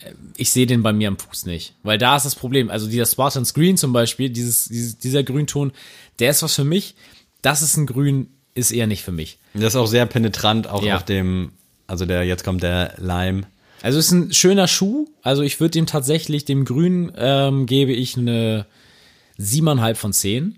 äh, 0.03 0.11
ich 0.37 0.51
sehe 0.51 0.67
den 0.67 0.83
bei 0.83 0.93
mir 0.93 1.07
am 1.07 1.17
Fuß 1.17 1.47
nicht. 1.47 1.73
Weil 1.81 1.97
da 1.97 2.15
ist 2.15 2.25
das 2.25 2.35
Problem. 2.35 2.69
Also 2.69 2.87
dieser 2.87 3.05
Spartans 3.07 3.53
Green 3.55 3.77
zum 3.77 3.93
Beispiel, 3.93 4.29
dieses, 4.29 4.65
dieses, 4.65 4.99
dieser 4.99 5.23
Grünton, 5.23 5.71
der 6.19 6.29
ist 6.29 6.43
was 6.43 6.53
für 6.53 6.63
mich. 6.65 6.93
Das 7.41 7.61
ist 7.63 7.77
ein 7.77 7.87
Grün, 7.87 8.27
ist 8.53 8.71
eher 8.71 8.85
nicht 8.87 9.03
für 9.03 9.11
mich. 9.11 9.39
Das 9.55 9.63
ist 9.73 9.75
auch 9.75 9.87
sehr 9.87 10.05
penetrant, 10.05 10.67
auch 10.67 10.83
Ja. 10.83 10.97
auf 10.97 11.03
dem, 11.05 11.51
also 11.87 12.05
der, 12.05 12.23
jetzt 12.25 12.43
kommt 12.43 12.61
der 12.61 12.93
Lime. 12.99 13.43
Also 13.81 13.99
ist 13.99 14.11
ein 14.11 14.33
schöner 14.33 14.67
Schuh. 14.67 15.07
Also 15.21 15.43
ich 15.43 15.59
würde 15.59 15.71
dem 15.71 15.85
tatsächlich, 15.85 16.45
dem 16.45 16.65
Grün 16.65 17.11
ähm, 17.15 17.65
gebe 17.65 17.93
ich 17.93 18.17
eine 18.17 18.65
siebeneinhalb 19.37 19.97
von 19.97 20.13
zehn. 20.13 20.57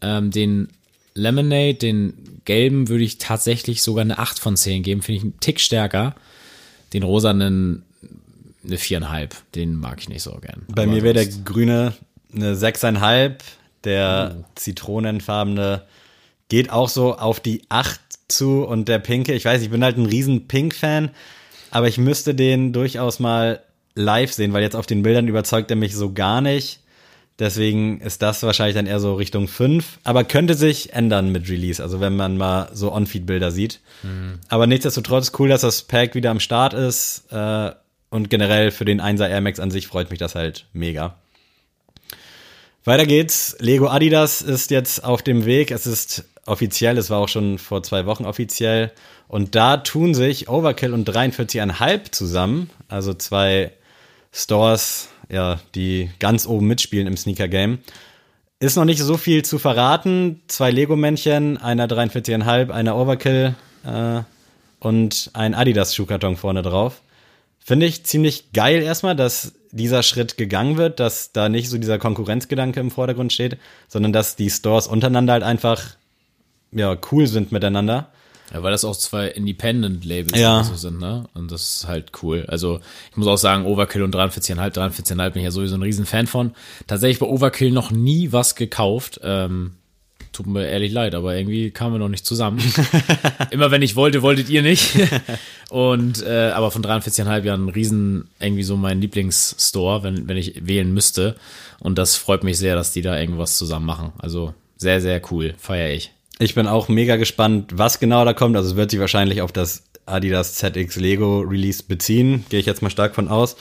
Ähm, 0.00 0.30
den 0.30 0.68
Lemonade, 1.14 1.74
den 1.74 2.40
gelben, 2.44 2.88
würde 2.88 3.04
ich 3.04 3.18
tatsächlich 3.18 3.82
sogar 3.82 4.02
eine 4.02 4.18
acht 4.18 4.38
von 4.38 4.56
zehn 4.56 4.82
geben. 4.82 5.00
Finde 5.02 5.16
ich 5.18 5.22
einen 5.22 5.40
Tick 5.40 5.60
stärker. 5.60 6.14
Den 6.92 7.02
rosanen 7.02 7.84
eine 8.66 8.78
viereinhalb. 8.78 9.34
Den 9.54 9.76
mag 9.76 10.00
ich 10.00 10.08
nicht 10.08 10.22
so 10.22 10.32
gern. 10.40 10.62
Bei 10.68 10.82
Aber 10.84 10.92
mir 10.92 11.02
wäre 11.02 11.14
der 11.14 11.26
grüne 11.26 11.94
eine 12.34 12.54
6,5, 12.54 13.36
der 13.84 14.36
Oh. 14.38 14.44
zitronenfarbene 14.54 15.82
geht 16.48 16.70
auch 16.70 16.88
so 16.88 17.16
auf 17.16 17.40
die 17.40 17.62
8 17.68 18.00
zu 18.28 18.64
und 18.64 18.88
der 18.88 18.98
pinke, 18.98 19.32
ich 19.34 19.44
weiß, 19.44 19.62
ich 19.62 19.70
bin 19.70 19.84
halt 19.84 19.96
ein 19.98 20.06
riesen 20.06 20.48
Pink-Fan, 20.48 21.10
aber 21.74 21.88
ich 21.88 21.98
müsste 21.98 22.36
den 22.36 22.72
durchaus 22.72 23.18
mal 23.18 23.60
live 23.96 24.32
sehen, 24.32 24.52
weil 24.52 24.62
jetzt 24.62 24.76
auf 24.76 24.86
den 24.86 25.02
Bildern 25.02 25.26
überzeugt 25.26 25.70
er 25.70 25.76
mich 25.76 25.96
so 25.96 26.12
gar 26.12 26.40
nicht. 26.40 26.78
Deswegen 27.40 28.00
ist 28.00 28.22
das 28.22 28.44
wahrscheinlich 28.44 28.76
dann 28.76 28.86
eher 28.86 29.00
so 29.00 29.14
Richtung 29.14 29.48
5, 29.48 29.98
aber 30.04 30.22
könnte 30.22 30.54
sich 30.54 30.92
ändern 30.92 31.32
mit 31.32 31.50
Release, 31.50 31.82
also 31.82 31.98
wenn 31.98 32.14
man 32.14 32.36
mal 32.36 32.68
so 32.72 32.92
On-Feed-Bilder 32.92 33.50
sieht. 33.50 33.80
Aber 34.48 34.68
nichtsdestotrotz 34.68 35.32
cool, 35.40 35.48
dass 35.48 35.62
das 35.62 35.82
Pack 35.82 36.14
wieder 36.14 36.30
am 36.30 36.38
Start 36.38 36.74
ist 36.74 37.24
äh, 37.32 37.72
und 38.08 38.30
generell 38.30 38.70
für 38.70 38.84
den 38.84 39.00
1er 39.02 39.28
Air 39.28 39.40
Max 39.40 39.58
an 39.58 39.72
sich 39.72 39.88
freut 39.88 40.10
mich 40.10 40.20
das 40.20 40.36
halt 40.36 40.66
mega. 40.72 41.16
Weiter 42.84 43.04
geht's. 43.04 43.56
Lego 43.58 43.88
Adidas 43.88 44.42
ist 44.42 44.70
jetzt 44.70 45.02
auf 45.02 45.22
dem 45.22 45.44
Weg. 45.44 45.72
Es 45.72 45.88
ist 45.88 46.24
offiziell, 46.46 46.98
es 46.98 47.10
war 47.10 47.18
auch 47.18 47.28
schon 47.28 47.58
vor 47.58 47.82
zwei 47.82 48.06
Wochen 48.06 48.26
offiziell. 48.26 48.92
Und 49.28 49.54
da 49.54 49.78
tun 49.78 50.14
sich 50.14 50.48
Overkill 50.48 50.92
und 50.92 51.08
43,5 51.08 52.12
zusammen. 52.12 52.70
Also 52.88 53.14
zwei 53.14 53.72
Stores, 54.32 55.08
ja, 55.28 55.60
die 55.74 56.10
ganz 56.18 56.46
oben 56.46 56.66
mitspielen 56.66 57.06
im 57.06 57.16
Sneaker-Game. 57.16 57.78
Ist 58.60 58.76
noch 58.76 58.84
nicht 58.84 59.00
so 59.00 59.16
viel 59.16 59.44
zu 59.44 59.58
verraten. 59.58 60.42
Zwei 60.46 60.70
Lego-Männchen, 60.70 61.56
einer 61.58 61.86
43,5, 61.86 62.70
einer 62.70 62.96
Overkill 62.96 63.54
äh, 63.84 64.20
und 64.80 65.30
ein 65.34 65.54
Adidas-Schuhkarton 65.54 66.36
vorne 66.36 66.62
drauf. 66.62 67.00
Finde 67.58 67.86
ich 67.86 68.04
ziemlich 68.04 68.52
geil 68.52 68.82
erstmal, 68.82 69.16
dass 69.16 69.54
dieser 69.70 70.02
Schritt 70.02 70.36
gegangen 70.36 70.76
wird, 70.76 71.00
dass 71.00 71.32
da 71.32 71.48
nicht 71.48 71.68
so 71.68 71.78
dieser 71.78 71.98
Konkurrenzgedanke 71.98 72.78
im 72.78 72.90
Vordergrund 72.90 73.32
steht, 73.32 73.58
sondern 73.88 74.12
dass 74.12 74.36
die 74.36 74.50
Stores 74.50 74.86
untereinander 74.86 75.32
halt 75.32 75.42
einfach 75.42 75.82
ja, 76.72 76.96
cool 77.10 77.26
sind 77.26 77.52
miteinander. 77.52 78.08
Ja, 78.52 78.62
weil 78.62 78.70
das 78.72 78.84
auch 78.84 78.96
zwei 78.96 79.28
Independent-Labels 79.28 80.38
Ja. 80.38 80.62
so 80.64 80.74
sind, 80.76 81.00
ne? 81.00 81.24
Und 81.34 81.50
das 81.50 81.76
ist 81.76 81.88
halt 81.88 82.12
cool. 82.22 82.44
Also 82.48 82.80
ich 83.10 83.16
muss 83.16 83.26
auch 83.26 83.38
sagen, 83.38 83.64
Overkill 83.64 84.02
und 84.02 84.14
43,5, 84.14 84.74
43,5 84.74 85.30
bin 85.30 85.40
ich 85.40 85.44
ja 85.44 85.50
sowieso 85.50 85.74
ein 85.76 85.82
riesen 85.82 86.06
Fan 86.06 86.26
von. 86.26 86.52
Tatsächlich 86.86 87.18
bei 87.18 87.26
Overkill 87.26 87.70
noch 87.70 87.90
nie 87.90 88.32
was 88.32 88.54
gekauft. 88.54 89.20
Ähm, 89.22 89.72
tut 90.32 90.46
mir 90.46 90.66
ehrlich 90.66 90.92
leid, 90.92 91.14
aber 91.14 91.36
irgendwie 91.36 91.70
kamen 91.70 91.94
wir 91.94 91.98
noch 91.98 92.08
nicht 92.08 92.26
zusammen. 92.26 92.60
Immer 93.50 93.70
wenn 93.70 93.82
ich 93.82 93.96
wollte, 93.96 94.20
wolltet 94.22 94.48
ihr 94.50 94.62
nicht. 94.62 94.94
Und 95.70 96.22
äh, 96.22 96.50
aber 96.50 96.70
von 96.70 96.82
43,5 96.82 97.42
Jahren 97.44 97.66
ein 97.66 97.68
riesen, 97.70 98.28
irgendwie 98.40 98.62
so 98.64 98.76
mein 98.76 99.00
Lieblingsstore, 99.00 100.02
wenn, 100.02 100.28
wenn 100.28 100.36
ich 100.36 100.66
wählen 100.66 100.92
müsste. 100.92 101.36
Und 101.80 101.98
das 101.98 102.16
freut 102.16 102.44
mich 102.44 102.58
sehr, 102.58 102.74
dass 102.76 102.92
die 102.92 103.02
da 103.02 103.18
irgendwas 103.18 103.58
zusammen 103.58 103.86
machen. 103.86 104.12
Also 104.18 104.54
sehr, 104.76 105.00
sehr 105.00 105.20
cool. 105.30 105.54
Feier 105.58 105.90
ich. 105.92 106.12
Ich 106.38 106.54
bin 106.54 106.66
auch 106.66 106.88
mega 106.88 107.16
gespannt, 107.16 107.72
was 107.74 108.00
genau 108.00 108.24
da 108.24 108.32
kommt. 108.32 108.56
Also 108.56 108.70
es 108.70 108.76
wird 108.76 108.90
sich 108.90 109.00
wahrscheinlich 109.00 109.40
auf 109.42 109.52
das 109.52 109.84
Adidas 110.06 110.54
ZX 110.54 110.96
Lego 110.96 111.40
Release 111.40 111.82
beziehen. 111.82 112.44
Gehe 112.48 112.60
ich 112.60 112.66
jetzt 112.66 112.82
mal 112.82 112.90
stark 112.90 113.14
von 113.14 113.28
aus. 113.28 113.56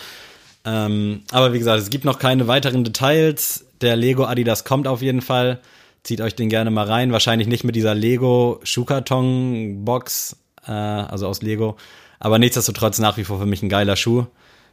Ähm, 0.65 1.21
aber 1.31 1.53
wie 1.53 1.59
gesagt, 1.59 1.81
es 1.81 1.89
gibt 1.89 2.05
noch 2.05 2.19
keine 2.19 2.47
weiteren 2.47 2.83
Details. 2.83 3.65
Der 3.81 3.95
Lego 3.95 4.25
Adidas 4.25 4.63
kommt 4.63 4.87
auf 4.87 5.01
jeden 5.01 5.21
Fall. 5.21 5.59
Zieht 6.03 6.19
euch 6.21 6.35
den 6.35 6.49
gerne 6.49 6.71
mal 6.71 6.85
rein. 6.87 7.11
Wahrscheinlich 7.11 7.47
nicht 7.47 7.63
mit 7.63 7.75
dieser 7.75 7.93
Lego 7.95 8.59
Schuhkarton 8.63 9.85
Box, 9.85 10.35
äh, 10.65 10.71
also 10.71 11.27
aus 11.27 11.41
Lego. 11.41 11.77
Aber 12.19 12.39
nichtsdestotrotz 12.39 12.99
nach 12.99 13.17
wie 13.17 13.23
vor 13.23 13.39
für 13.39 13.45
mich 13.45 13.61
ein 13.61 13.69
geiler 13.69 13.95
Schuh. 13.95 14.25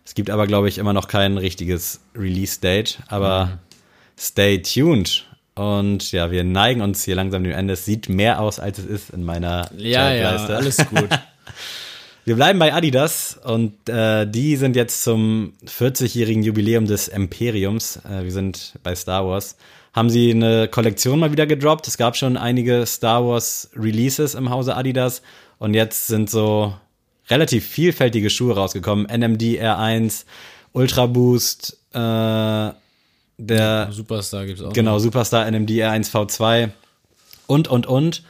Es 0.05 0.15
gibt 0.15 0.31
aber, 0.31 0.47
glaube 0.47 0.69
ich, 0.69 0.79
immer 0.79 0.93
noch 0.93 1.07
kein 1.09 1.37
richtiges 1.37 2.01
Release-Date. 2.17 3.01
Aber 3.09 3.47
Mhm. 3.47 3.51
stay 4.19 4.63
tuned. 4.63 5.27
Und 5.55 6.13
ja, 6.13 6.31
wir 6.31 6.45
neigen 6.45 6.81
uns 6.81 7.05
hier 7.05 7.15
langsam 7.15 7.45
dem 7.45 7.53
Ende. 7.53 7.75
Es 7.75 7.85
sieht 7.85 8.09
mehr 8.09 8.41
aus, 8.41 8.61
als 8.61 8.79
es 8.79 8.87
ist 8.87 9.11
in 9.11 9.25
meiner 9.25 9.71
Ja, 9.77 10.13
ja, 10.13 10.37
alles 10.37 10.79
gut. 10.89 11.09
Wir 12.27 12.37
bleiben 12.37 12.59
bei 12.59 12.75
Adidas 12.75 13.41
und 13.43 13.89
äh, 13.89 14.27
die 14.27 14.57
sind 14.57 14.77
jetzt 14.77 15.03
zum 15.03 15.55
40-jährigen 15.67 16.43
Jubiläum 16.43 16.85
des 16.87 17.09
Imperiums. 17.09 17.97
Äh, 18.09 18.25
wir 18.25 18.31
sind 18.31 18.75
bei 18.83 18.95
Star 18.95 19.27
Wars. 19.27 19.57
Haben 19.95 20.11
sie 20.11 20.31
eine 20.31 20.69
Kollektion 20.69 21.19
mal 21.19 21.33
wieder 21.33 21.47
gedroppt. 21.47 21.89
Es 21.89 21.97
gab 21.97 22.17
schon 22.17 22.37
einige 22.37 22.85
Star 22.87 23.27
Wars 23.27 23.71
Releases 23.75 24.35
im 24.35 24.51
Hause 24.51 24.77
Adidas 24.77 25.23
und 25.59 25.73
jetzt 25.75 26.09
sind 26.09 26.29
so 26.29 26.75
relativ 27.31 27.67
vielfältige 27.67 28.29
Schuhe 28.29 28.55
rausgekommen. 28.55 29.07
NMD 29.07 29.43
R1, 29.59 30.25
Ultra 30.73 31.07
Boost, 31.07 31.79
äh, 31.95 32.71
der 33.47 33.89
Superstar 33.93 34.47
gibt's 34.47 34.63
auch. 34.63 34.73
Genau, 34.73 34.99
Superstar 34.99 35.51
NMD 35.51 35.71
R1 35.71 36.11
V2 36.11 36.71
und, 37.47 37.69
und, 37.69 37.87
und. 37.87 38.23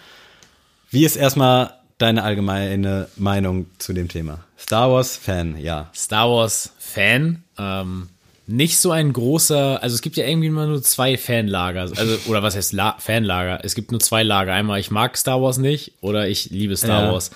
Wie 0.90 1.04
ist 1.04 1.16
erstmal 1.16 1.74
deine 1.98 2.22
allgemeine 2.22 3.08
Meinung 3.16 3.66
zu 3.78 3.92
dem 3.92 4.08
Thema? 4.08 4.40
Star 4.58 4.90
Wars 4.90 5.16
Fan, 5.16 5.58
ja. 5.58 5.90
Star 5.94 6.28
Wars 6.30 6.72
Fan. 6.78 7.42
Ähm, 7.58 8.08
nicht 8.46 8.78
so 8.78 8.90
ein 8.90 9.12
großer, 9.12 9.80
also 9.82 9.94
es 9.94 10.02
gibt 10.02 10.16
ja 10.16 10.26
irgendwie 10.26 10.48
immer 10.48 10.66
nur 10.66 10.82
zwei 10.82 11.16
Fanlager, 11.16 11.82
also 11.82 12.16
oder 12.28 12.42
was 12.42 12.56
heißt 12.56 12.72
La 12.72 12.96
Fanlager? 12.98 13.60
Es 13.64 13.74
gibt 13.74 13.92
nur 13.92 14.00
zwei 14.00 14.22
Lager. 14.24 14.52
Einmal 14.52 14.80
ich 14.80 14.90
mag 14.90 15.16
Star 15.16 15.40
Wars 15.40 15.58
nicht 15.58 15.92
oder 16.00 16.28
ich 16.28 16.50
liebe 16.50 16.76
Star 16.76 17.04
Ja. 17.04 17.12
Wars. 17.12 17.30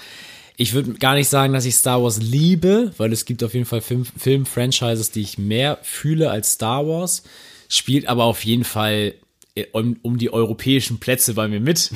Ich 0.57 0.73
würde 0.73 0.95
gar 0.95 1.15
nicht 1.15 1.29
sagen, 1.29 1.53
dass 1.53 1.65
ich 1.65 1.75
Star 1.77 2.03
Wars 2.03 2.19
liebe, 2.19 2.93
weil 2.97 3.13
es 3.13 3.25
gibt 3.25 3.43
auf 3.45 3.55
jeden 3.55 3.67
Fall 3.67 3.81
Film- 3.81 4.05
Film-Franchises, 4.05 5.11
die 5.11 5.21
ich 5.23 5.37
mehr 5.39 5.79
fühle 5.83 6.31
als 6.31 6.53
Star 6.53 6.87
Wars. 6.87 7.23
Spielt 7.69 8.07
aber 8.07 8.25
auf 8.25 8.45
jeden 8.45 8.65
Fall 8.65 9.15
äh, 9.55 9.67
um, 9.73 9.97
um 10.03 10.19
die 10.19 10.33
europäischen 10.33 10.99
Plätze 10.99 11.35
bei 11.35 11.49
mir 11.49 11.61
mit. 11.61 11.91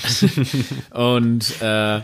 Und 0.91 1.61
äh, 1.61 2.03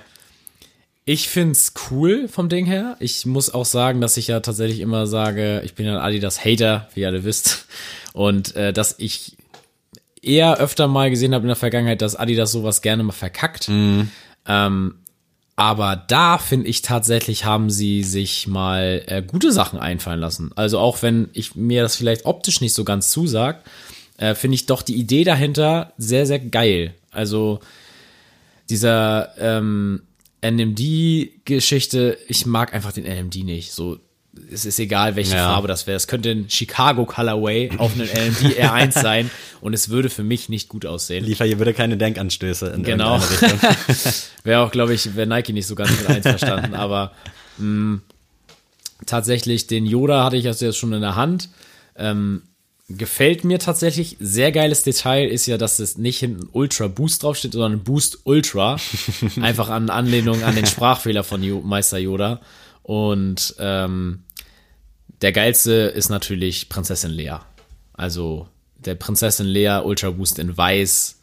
ich 1.04 1.28
find's 1.28 1.74
cool 1.90 2.28
vom 2.28 2.48
Ding 2.48 2.66
her. 2.66 2.96
Ich 2.98 3.26
muss 3.26 3.52
auch 3.52 3.66
sagen, 3.66 4.00
dass 4.00 4.16
ich 4.16 4.28
ja 4.28 4.40
tatsächlich 4.40 4.80
immer 4.80 5.06
sage, 5.06 5.60
ich 5.64 5.74
bin 5.74 5.86
ja 5.86 5.96
ein 5.96 6.02
Adidas-Hater, 6.02 6.88
wie 6.94 7.00
ihr 7.00 7.08
alle 7.08 7.24
wisst. 7.24 7.66
Und 8.14 8.56
äh, 8.56 8.72
dass 8.72 8.94
ich 8.98 9.36
eher 10.22 10.58
öfter 10.58 10.88
mal 10.88 11.10
gesehen 11.10 11.34
habe 11.34 11.42
in 11.42 11.48
der 11.48 11.56
Vergangenheit, 11.56 12.00
dass 12.00 12.16
Adidas 12.16 12.52
sowas 12.52 12.80
gerne 12.80 13.02
mal 13.02 13.12
verkackt. 13.12 13.68
Ähm, 14.46 14.94
aber 15.56 15.96
da 15.96 16.38
finde 16.38 16.66
ich 16.66 16.82
tatsächlich, 16.82 17.44
haben 17.44 17.70
sie 17.70 18.02
sich 18.02 18.48
mal 18.48 19.02
äh, 19.06 19.22
gute 19.22 19.52
Sachen 19.52 19.78
einfallen 19.78 20.18
lassen. 20.18 20.50
Also 20.56 20.78
auch 20.78 21.02
wenn 21.02 21.28
ich 21.32 21.54
mir 21.54 21.82
das 21.82 21.96
vielleicht 21.96 22.26
optisch 22.26 22.60
nicht 22.60 22.74
so 22.74 22.82
ganz 22.82 23.10
zusagt, 23.10 23.66
äh, 24.16 24.34
finde 24.34 24.56
ich 24.56 24.66
doch 24.66 24.82
die 24.82 24.96
Idee 24.96 25.22
dahinter 25.22 25.92
sehr, 25.96 26.26
sehr 26.26 26.40
geil. 26.40 26.94
Also 27.12 27.60
dieser 28.68 29.32
ähm, 29.38 30.02
NMD-Geschichte, 30.42 32.18
ich 32.26 32.46
mag 32.46 32.74
einfach 32.74 32.92
den 32.92 33.04
NMD 33.04 33.36
nicht. 33.44 33.72
So, 33.72 33.98
es 34.52 34.64
ist 34.64 34.78
egal, 34.78 35.16
welche 35.16 35.34
Ja. 35.36 35.48
Farbe 35.52 35.68
das 35.68 35.86
wäre. 35.86 35.96
Es 35.96 36.06
könnte 36.06 36.30
ein 36.30 36.48
Chicago 36.50 37.04
Colorway 37.06 37.70
auf 37.78 37.92
einem 37.94 38.08
NMD 38.08 38.58
R1 38.58 38.92
sein 39.02 39.30
und 39.60 39.74
es 39.74 39.88
würde 39.88 40.10
für 40.10 40.22
mich 40.24 40.48
nicht 40.48 40.68
gut 40.68 40.86
aussehen. 40.86 41.24
Liefer 41.24 41.44
hier 41.44 41.58
würde 41.58 41.74
keine 41.74 41.96
Denkanstöße 41.96 42.66
in 42.68 42.82
Genau. 42.82 43.16
Richtung. 43.16 43.58
Wäre 44.44 44.60
auch, 44.60 44.70
glaube 44.70 44.94
ich, 44.94 45.16
wäre 45.16 45.26
Nike 45.26 45.52
nicht 45.52 45.66
so 45.66 45.74
ganz 45.74 45.90
mit 45.98 46.08
einverstanden, 46.08 46.74
aber 46.74 47.12
mh, 47.58 48.00
tatsächlich 49.06 49.66
den 49.66 49.86
Yoda 49.86 50.24
hatte 50.24 50.36
ich 50.36 50.46
also 50.46 50.64
jetzt 50.66 50.78
schon 50.78 50.92
in 50.92 51.00
der 51.00 51.16
Hand. 51.16 51.48
Ähm, 51.96 52.42
gefällt 52.88 53.44
mir 53.44 53.58
tatsächlich. 53.58 54.16
Sehr 54.20 54.52
geiles 54.52 54.82
Detail 54.82 55.26
ist 55.28 55.46
ja, 55.46 55.56
dass 55.56 55.78
es 55.78 55.96
nicht 55.96 56.18
hinten 56.18 56.48
Ultra 56.52 56.88
Boost 56.88 57.22
draufsteht, 57.22 57.52
sondern 57.52 57.82
Boost 57.82 58.18
Ultra. 58.24 58.76
Einfach 59.40 59.68
an 59.70 59.88
Anlehnung 59.90 60.42
an 60.42 60.54
den 60.54 60.66
Sprachfehler 60.66 61.24
von 61.24 61.40
Meister 61.66 61.98
Yoda. 61.98 62.40
Und 62.84 63.56
ähm, 63.58 64.22
der 65.22 65.32
geilste 65.32 65.72
ist 65.72 66.10
natürlich 66.10 66.68
Prinzessin 66.68 67.10
Lea. 67.10 67.38
Also 67.94 68.46
der 68.76 68.94
Prinzessin 68.94 69.46
Lea 69.46 69.80
Ultra 69.82 70.10
Boost 70.10 70.38
in 70.38 70.56
Weiß. 70.56 71.18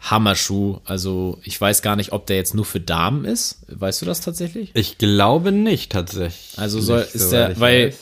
Hammerschuh. 0.00 0.78
Also 0.84 1.40
ich 1.42 1.60
weiß 1.60 1.82
gar 1.82 1.96
nicht, 1.96 2.12
ob 2.12 2.26
der 2.26 2.36
jetzt 2.36 2.54
nur 2.54 2.64
für 2.64 2.78
Damen 2.78 3.24
ist. 3.24 3.62
Weißt 3.68 4.00
du 4.00 4.06
das 4.06 4.20
tatsächlich? 4.20 4.70
Ich 4.74 4.98
glaube 4.98 5.50
nicht 5.50 5.90
tatsächlich. 5.90 6.56
Also 6.56 6.80
soll, 6.80 7.04
ist 7.12 7.32
der, 7.32 7.58
weil 7.58 7.88
weiß. 7.88 7.98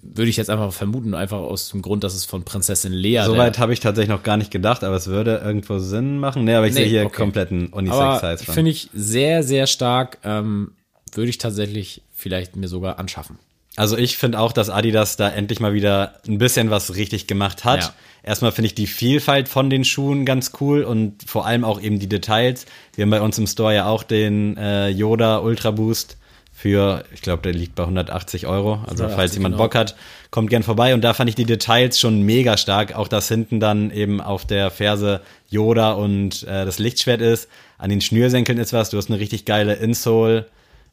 würde 0.00 0.30
ich 0.30 0.38
jetzt 0.38 0.48
einfach 0.48 0.72
vermuten, 0.72 1.14
einfach 1.14 1.38
aus 1.38 1.68
dem 1.68 1.82
Grund, 1.82 2.02
dass 2.02 2.14
es 2.14 2.24
von 2.24 2.44
Prinzessin 2.44 2.92
Lea 2.94 3.24
Soweit 3.26 3.58
habe 3.58 3.74
ich 3.74 3.80
tatsächlich 3.80 4.08
noch 4.08 4.22
gar 4.22 4.38
nicht 4.38 4.50
gedacht, 4.50 4.84
aber 4.84 4.96
es 4.96 5.06
würde 5.08 5.42
irgendwo 5.44 5.78
Sinn 5.78 6.18
machen. 6.18 6.44
Nee, 6.44 6.54
aber 6.54 6.66
ich 6.66 6.74
Nee, 6.74 6.84
sehe 6.84 6.88
hier 6.88 7.04
okay. 7.06 7.16
kompletten 7.16 7.66
Unisex-Size 7.74 8.50
finde 8.50 8.70
ich 8.70 8.88
sehr, 8.94 9.42
sehr 9.42 9.66
stark. 9.66 10.18
Ähm, 10.24 10.72
würde 11.12 11.28
ich 11.28 11.36
tatsächlich 11.38 12.02
vielleicht 12.18 12.56
mir 12.56 12.68
sogar 12.68 12.98
anschaffen. 12.98 13.38
Also 13.76 13.96
ich 13.96 14.16
finde 14.16 14.40
auch, 14.40 14.52
dass 14.52 14.70
Adidas 14.70 15.16
da 15.16 15.30
endlich 15.30 15.60
mal 15.60 15.72
wieder 15.72 16.14
ein 16.26 16.38
bisschen 16.38 16.68
was 16.68 16.96
richtig 16.96 17.28
gemacht 17.28 17.64
hat. 17.64 17.82
Ja. 17.82 17.94
Erstmal 18.24 18.50
finde 18.50 18.66
ich 18.66 18.74
die 18.74 18.88
Vielfalt 18.88 19.48
von 19.48 19.70
den 19.70 19.84
Schuhen 19.84 20.26
ganz 20.26 20.50
cool 20.60 20.82
und 20.82 21.22
vor 21.30 21.46
allem 21.46 21.64
auch 21.64 21.80
eben 21.80 22.00
die 22.00 22.08
Details. 22.08 22.66
Wir 22.94 23.02
haben 23.02 23.10
bei 23.10 23.20
uns 23.20 23.38
im 23.38 23.46
Store 23.46 23.72
ja 23.72 23.86
auch 23.86 24.02
den 24.02 24.56
äh, 24.56 24.88
Yoda 24.88 25.38
Ultra 25.38 25.70
Boost 25.70 26.16
für, 26.52 27.04
ich 27.14 27.22
glaube, 27.22 27.42
der 27.42 27.52
liegt 27.52 27.76
bei 27.76 27.84
180 27.84 28.48
Euro. 28.48 28.80
Also 28.84 29.04
180, 29.04 29.16
falls 29.16 29.34
jemand 29.34 29.54
genau. 29.54 29.64
Bock 29.64 29.76
hat, 29.76 29.94
kommt 30.32 30.50
gern 30.50 30.64
vorbei. 30.64 30.92
Und 30.92 31.02
da 31.02 31.14
fand 31.14 31.30
ich 31.30 31.36
die 31.36 31.44
Details 31.44 32.00
schon 32.00 32.22
mega 32.22 32.56
stark. 32.56 32.96
Auch 32.96 33.06
dass 33.06 33.28
hinten 33.28 33.60
dann 33.60 33.92
eben 33.92 34.20
auf 34.20 34.44
der 34.44 34.72
Ferse 34.72 35.20
Yoda 35.48 35.92
und 35.92 36.42
äh, 36.42 36.64
das 36.64 36.80
Lichtschwert 36.80 37.20
ist. 37.20 37.48
An 37.78 37.90
den 37.90 38.00
Schnürsenkeln 38.00 38.58
ist 38.58 38.72
was. 38.72 38.90
Du 38.90 38.96
hast 38.96 39.08
eine 39.08 39.20
richtig 39.20 39.44
geile 39.44 39.74
Insole 39.74 40.46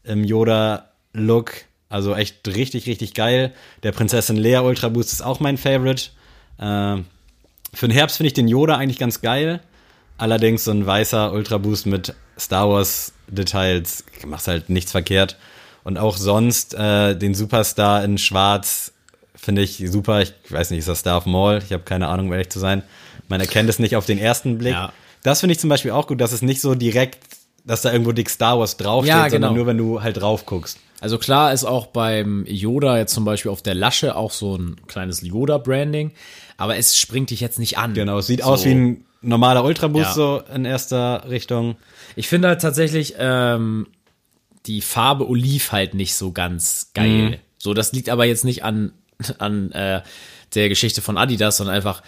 im 0.04 0.24
Yoda-Look. 1.16 1.54
Also 1.90 2.16
echt 2.16 2.48
richtig, 2.48 2.88
richtig 2.88 3.14
geil. 3.14 3.54
Der 3.84 3.92
Prinzessin 3.92 4.38
Lea 4.38 4.58
Ultra 4.58 4.90
Boost 4.90 5.14
ist 5.14 5.22
auch 5.22 5.40
mein 5.40 5.58
Favorite. 5.58 6.10
Äh, 6.58 6.98
für 7.74 7.88
den 7.88 7.92
Herbst 7.92 8.18
finde 8.18 8.28
ich 8.28 8.34
den 8.34 8.48
Yoda 8.48 8.78
eigentlich 8.78 9.00
ganz 9.00 9.22
geil. 9.22 9.62
Allerdings 10.18 10.64
so 10.64 10.72
ein 10.72 10.86
weißer 10.86 11.32
Ultra 11.32 11.58
Boost 11.58 11.86
mit 11.86 12.16
Star 12.40 12.70
Wars 12.70 13.14
Details 13.28 14.04
macht 14.26 14.48
halt 14.48 14.70
nichts 14.70 14.92
verkehrt. 14.92 15.38
Und 15.84 15.98
auch 15.98 16.18
sonst 16.18 16.74
äh, 16.74 17.16
den 17.16 17.36
Superstar 17.36 18.04
in 18.04 18.18
Schwarz 18.18 18.94
finde 19.36 19.62
ich 19.62 19.84
super. 19.88 20.22
Ich 20.22 20.34
weiß 20.50 20.72
nicht, 20.72 20.80
ist 20.80 20.88
das 20.88 21.00
Star 21.00 21.18
of 21.18 21.26
Maul? 21.26 21.62
Ich 21.64 21.72
habe 21.72 21.84
keine 21.84 22.08
Ahnung, 22.08 22.28
um 22.28 22.34
ehrlich 22.34 22.50
zu 22.50 22.60
sein. 22.60 22.82
Man 23.28 23.40
erkennt 23.40 23.70
es 23.70 23.80
nicht 23.80 23.96
auf 23.96 24.06
den 24.06 24.18
ersten 24.18 24.58
Blick. 24.58 24.74
Ja. 24.74 24.94
Das 25.22 25.42
finde 25.42 25.54
ich 25.54 25.60
zum 25.60 25.70
Beispiel 25.70 25.92
auch 25.92 26.08
gut, 26.08 26.22
dass 26.22 26.32
es 26.32 26.42
nicht 26.42 26.62
so 26.62 26.76
direkt, 26.76 27.20
dass 27.66 27.82
da 27.82 27.92
irgendwo 27.92 28.12
dick 28.12 28.30
Star 28.30 28.60
Wars 28.60 28.78
draufsteht, 28.78 29.10
Ja, 29.16 29.30
sondern 29.30 29.54
genau. 29.54 29.54
nur 29.56 29.66
wenn 29.68 29.78
du 29.78 30.02
halt 30.04 30.18
drauf 30.22 30.46
guckst. 30.46 30.80
Also 31.02 31.18
klar 31.18 31.52
ist 31.52 31.66
auch 31.66 31.88
beim 31.88 32.46
Yoda 32.48 32.98
jetzt 32.98 33.14
zum 33.14 33.26
Beispiel 33.26 33.52
auf 33.52 33.62
der 33.62 33.76
Lasche 33.76 34.16
auch 34.16 34.32
so 34.32 34.56
ein 34.56 34.78
kleines 34.88 35.22
Yoda-Branding, 35.22 36.12
aber 36.58 36.78
es 36.78 36.98
springt 36.98 37.30
dich 37.32 37.42
jetzt 37.42 37.60
nicht 37.60 37.78
an. 37.78 37.94
Genau, 37.94 38.20
es 38.20 38.28
sieht 38.28 38.42
So. 38.42 38.46
aus 38.48 38.66
wie 38.66 38.72
ein 38.74 39.06
normaler 39.22 39.64
Ultra 39.66 39.88
Boost 39.88 40.06
Ja. 40.06 40.14
so 40.14 40.42
in 40.54 40.64
erster 40.66 41.26
Richtung. 41.30 41.76
Ich 42.16 42.28
finde 42.28 42.48
halt 42.48 42.62
tatsächlich 42.62 43.16
ähm, 43.18 43.88
die 44.68 44.82
Farbe 44.82 45.28
Oliv 45.28 45.72
halt 45.72 45.94
nicht 45.96 46.16
so 46.16 46.32
ganz 46.32 46.92
geil. 46.94 47.30
Mhm. 47.32 47.36
So, 47.58 47.74
das 47.74 47.92
liegt 47.92 48.10
aber 48.10 48.26
jetzt 48.26 48.46
nicht 48.46 48.64
an, 48.64 48.92
an 49.40 49.72
äh, 49.74 50.02
der 50.54 50.70
Geschichte 50.70 51.02
von 51.02 51.18
Adidas, 51.18 51.58
sondern 51.58 51.76
einfach, 51.76 52.04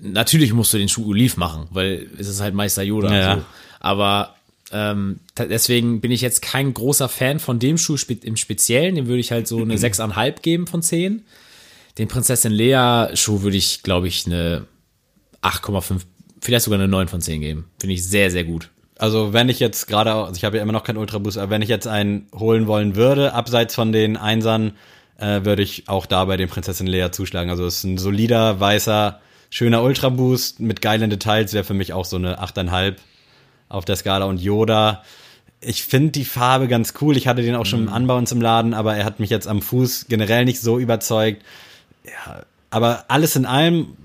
natürlich 0.00 0.52
musst 0.52 0.72
du 0.72 0.78
den 0.78 0.88
Schuh 0.88 1.08
Oliv 1.10 1.36
machen, 1.36 1.68
weil 1.70 2.08
es 2.18 2.28
ist 2.28 2.40
halt 2.40 2.54
Meister 2.54 2.82
Yoda. 2.82 3.14
Ja. 3.14 3.36
So. 3.36 3.42
Aber 3.80 4.34
ähm, 4.72 5.20
deswegen 5.36 6.00
bin 6.00 6.10
ich 6.10 6.20
jetzt 6.20 6.42
kein 6.42 6.72
großer 6.72 7.08
Fan 7.08 7.40
von 7.40 7.58
dem 7.58 7.78
Schuh 7.78 7.96
spe 7.96 8.14
im 8.22 8.36
Speziellen. 8.36 8.94
Dem 8.94 9.06
würde 9.06 9.20
ich 9.20 9.32
halt 9.32 9.48
so 9.48 9.60
eine 9.60 9.76
6,5 9.76 10.40
geben 10.42 10.66
von 10.66 10.82
10. 10.82 11.24
Den 11.98 12.08
Prinzessin 12.08 12.52
Lea 12.52 13.08
Schuh 13.14 13.42
würde 13.42 13.56
ich, 13.56 13.82
glaube 13.82 14.08
ich, 14.08 14.26
eine 14.26 14.66
8,5 15.42 16.02
vielleicht 16.40 16.64
sogar 16.64 16.78
eine 16.78 16.88
9 16.88 17.08
von 17.08 17.20
10 17.20 17.40
geben. 17.40 17.70
Finde 17.78 17.94
ich 17.94 18.06
sehr, 18.06 18.30
sehr 18.30 18.44
gut. 18.44 18.70
Also 18.98 19.32
wenn 19.32 19.48
ich 19.48 19.60
jetzt 19.60 19.86
gerade, 19.86 20.12
also 20.12 20.34
ich 20.36 20.44
habe 20.44 20.58
ja 20.58 20.62
immer 20.62 20.72
noch 20.72 20.84
keinen 20.84 20.98
Ultra 20.98 21.18
Boost, 21.18 21.38
aber 21.38 21.50
wenn 21.50 21.62
ich 21.62 21.68
jetzt 21.68 21.86
einen 21.86 22.26
holen 22.34 22.66
wollen 22.66 22.96
würde, 22.96 23.32
abseits 23.32 23.74
von 23.74 23.92
den 23.92 24.16
Einsern, 24.16 24.72
äh, 25.18 25.44
würde 25.44 25.62
ich 25.62 25.88
auch 25.88 26.06
da 26.06 26.24
bei 26.24 26.36
den 26.36 26.48
Prinzessin 26.48 26.86
Leia 26.86 27.12
zuschlagen. 27.12 27.50
Also 27.50 27.64
es 27.64 27.78
ist 27.78 27.84
ein 27.84 27.98
solider, 27.98 28.60
weißer, 28.60 29.20
schöner 29.48 29.82
Ultra 29.82 30.10
Boost 30.10 30.60
mit 30.60 30.82
geilen 30.82 31.10
Details, 31.10 31.52
wäre 31.54 31.64
für 31.64 31.74
mich 31.74 31.92
auch 31.92 32.04
so 32.04 32.16
eine 32.16 32.42
8,5 32.42 32.96
auf 33.70 33.86
der 33.86 33.96
Skala. 33.96 34.26
Und 34.26 34.42
Yoda, 34.42 35.02
ich 35.62 35.84
finde 35.84 36.10
die 36.10 36.26
Farbe 36.26 36.68
ganz 36.68 36.92
cool. 37.00 37.16
Ich 37.16 37.26
hatte 37.26 37.42
den 37.42 37.54
auch 37.54 37.66
schon 37.66 37.80
im 37.80 37.88
Anbau 37.88 38.18
und 38.18 38.30
im 38.30 38.42
Laden, 38.42 38.74
aber 38.74 38.96
er 38.96 39.04
hat 39.04 39.20
mich 39.20 39.30
jetzt 39.30 39.48
am 39.48 39.62
Fuß 39.62 40.06
generell 40.08 40.44
nicht 40.44 40.60
so 40.60 40.78
überzeugt. 40.78 41.42
Ja, 42.04 42.42
aber 42.70 43.06
alles 43.08 43.36
in 43.36 43.46
allem, 43.46 43.96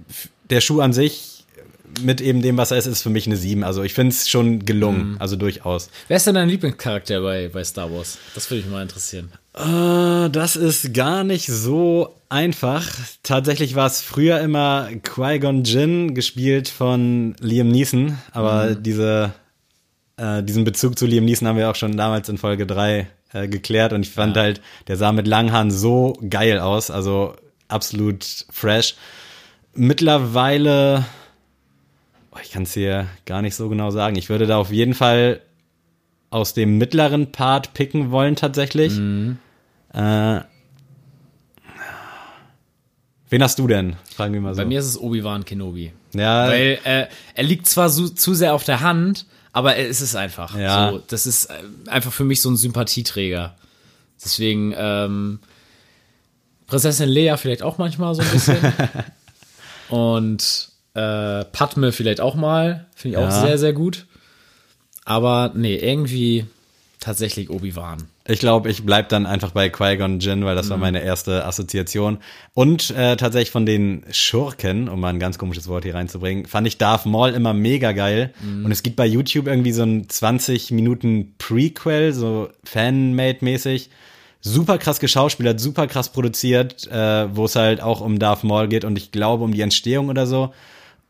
der 0.49 0.61
Schuh 0.61 0.79
an 0.79 0.93
sich, 0.93 1.35
mit 2.01 2.21
eben 2.21 2.41
dem, 2.41 2.57
was 2.57 2.71
er 2.71 2.77
ist, 2.77 2.87
ist 2.87 3.03
für 3.03 3.09
mich 3.09 3.25
eine 3.25 3.37
7. 3.37 3.63
Also 3.63 3.83
ich 3.83 3.93
finde 3.93 4.11
es 4.11 4.29
schon 4.29 4.65
gelungen, 4.65 5.15
also 5.19 5.35
durchaus. 5.35 5.89
Wer 6.07 6.17
ist 6.17 6.27
denn 6.27 6.35
dein 6.35 6.49
Lieblingscharakter 6.49 7.21
bei, 7.21 7.47
bei 7.47 7.63
Star 7.63 7.91
Wars? 7.91 8.17
Das 8.33 8.49
würde 8.49 8.63
mich 8.63 8.71
mal 8.71 8.81
interessieren. 8.81 9.31
Äh, 9.53 10.29
das 10.29 10.55
ist 10.55 10.93
gar 10.93 11.23
nicht 11.23 11.47
so 11.47 12.15
einfach. 12.27 12.85
Tatsächlich 13.23 13.75
war 13.75 13.87
es 13.87 14.01
früher 14.01 14.39
immer 14.41 14.89
Qui-Gon 15.03 15.63
Jinn, 15.63 16.13
gespielt 16.13 16.67
von 16.67 17.35
Liam 17.39 17.69
Neeson, 17.69 18.17
aber 18.31 18.75
diese, 18.75 19.33
äh, 20.17 20.43
diesen 20.43 20.63
Bezug 20.63 20.97
zu 20.97 21.05
Liam 21.05 21.25
Neeson 21.25 21.47
haben 21.47 21.57
wir 21.57 21.69
auch 21.69 21.75
schon 21.75 21.97
damals 21.97 22.29
in 22.29 22.37
Folge 22.37 22.65
3 22.65 23.07
äh, 23.33 23.47
geklärt 23.47 23.93
und 23.93 24.03
ich 24.03 24.11
fand 24.11 24.37
halt, 24.37 24.61
der 24.87 24.97
sah 24.97 25.11
mit 25.11 25.27
langen 25.27 25.51
Haaren 25.51 25.71
so 25.71 26.17
geil 26.29 26.59
aus, 26.59 26.89
also 26.91 27.35
absolut 27.67 28.25
fresh. 28.49 28.95
Mittlerweile, 29.73 31.05
oh, 32.31 32.37
ich 32.41 32.51
kann 32.51 32.63
es 32.63 32.73
hier 32.73 33.07
gar 33.25 33.41
nicht 33.41 33.55
so 33.55 33.67
genau 33.67 33.91
sagen, 33.91 34.15
ich 34.15 34.29
würde 34.29 34.47
da 34.47 34.57
auf 34.57 34.71
jeden 34.71 34.93
Fall 34.93 35.41
aus 36.29 36.53
dem 36.53 36.77
mittleren 36.77 37.31
Part 37.31 37.73
picken 37.73 38.11
wollen 38.11 38.35
tatsächlich. 38.35 38.97
Äh, 38.97 40.39
wen 43.29 43.43
hast 43.43 43.59
du 43.59 43.67
denn? 43.67 43.95
Fragen 44.15 44.33
wir 44.33 44.41
mal 44.41 44.53
so. 44.53 44.61
Bei 44.61 44.65
mir 44.65 44.79
ist 44.79 44.85
es 44.85 44.99
Obi-Wan 44.99 45.45
Kenobi. 45.45 45.93
ja, 46.13 46.47
Weil 46.47 46.79
äh, 46.83 47.07
er 47.35 47.43
liegt 47.43 47.67
zwar 47.67 47.89
so, 47.89 48.07
zu 48.07 48.33
sehr 48.33 48.53
auf 48.53 48.63
der 48.63 48.81
Hand, 48.81 49.25
aber 49.55 49.77
er 49.77 49.87
ist 49.87 50.01
es 50.01 50.15
einfach. 50.15 50.53
Ja. 50.57 50.91
So, 50.91 51.01
das 51.07 51.25
ist 51.25 51.45
äh, 51.45 51.53
einfach 51.87 52.11
für 52.11 52.25
mich 52.25 52.41
so 52.41 52.49
ein 52.49 52.57
Sympathieträger. 52.57 53.55
Deswegen 54.23 54.73
ähm, 54.77 55.39
Prinzessin 56.67 57.07
Leia 57.07 57.37
vielleicht 57.37 57.63
auch 57.63 57.77
manchmal 57.77 58.13
so 58.15 58.21
ein 58.21 58.29
bisschen. 58.31 58.57
Und 59.89 60.69
äh, 60.93 61.45
Padme 61.45 61.93
vielleicht 61.93 62.19
auch 62.19 62.35
mal. 62.35 62.85
Finde 62.95 63.17
ich 63.17 63.23
auch 63.23 63.29
Ja. 63.29 63.41
sehr, 63.45 63.57
sehr 63.57 63.71
gut. 63.73 64.05
Aber 65.05 65.51
nee, 65.55 65.75
irgendwie 65.75 66.45
tatsächlich 66.99 67.49
Obi-Wan. 67.49 68.03
Ich 68.27 68.39
glaube, 68.39 68.71
ich 68.71 68.83
bleib 68.83 69.09
dann 69.09 69.27
einfach 69.27 69.51
bei 69.51 69.69
Qui-Gon 69.69 70.19
Jinn, 70.19 70.45
weil 70.45 70.55
das 70.55 70.71
war 70.71 70.77
meine 70.77 71.03
erste 71.03 71.45
Assoziation. 71.45 72.17
Und 72.55 72.89
äh, 72.89 73.17
tatsächlich 73.17 73.51
von 73.51 73.67
den 73.67 74.03
Schurken, 74.09 74.89
um 74.89 74.99
mal 74.99 75.09
ein 75.09 75.19
ganz 75.19 75.37
komisches 75.37 75.67
Wort 75.67 75.83
hier 75.83 75.93
reinzubringen, 75.93 76.47
fand 76.47 76.65
ich 76.65 76.79
Darth 76.79 77.05
Maul 77.05 77.29
immer 77.29 77.53
mega 77.53 77.91
geil. 77.91 78.33
Und 78.63 78.71
es 78.71 78.81
gibt 78.81 78.95
bei 78.95 79.05
YouTube 79.05 79.45
irgendwie 79.45 79.73
so 79.73 79.83
ein 79.83 80.09
20 80.09 80.71
Minuten 80.71 81.35
Prequel, 81.37 82.13
so 82.13 82.49
Fanmade-mäßig. 82.63 83.91
Super 84.41 84.79
krass 84.79 84.99
geschauspielert, 84.99 85.59
super 85.59 85.85
krass 85.85 86.11
produziert, 86.11 86.87
äh, 86.87 87.35
wo 87.35 87.45
es 87.45 87.55
halt 87.55 87.81
auch 87.81 88.01
um 88.01 88.17
Darth 88.17 88.43
Maul 88.43 88.67
geht 88.67 88.85
und 88.85 88.97
ich 88.97 89.11
glaube 89.11 89.43
um 89.43 89.53
die 89.53 89.61
Entstehung 89.61 90.09
oder 90.09 90.25
so. 90.25 90.51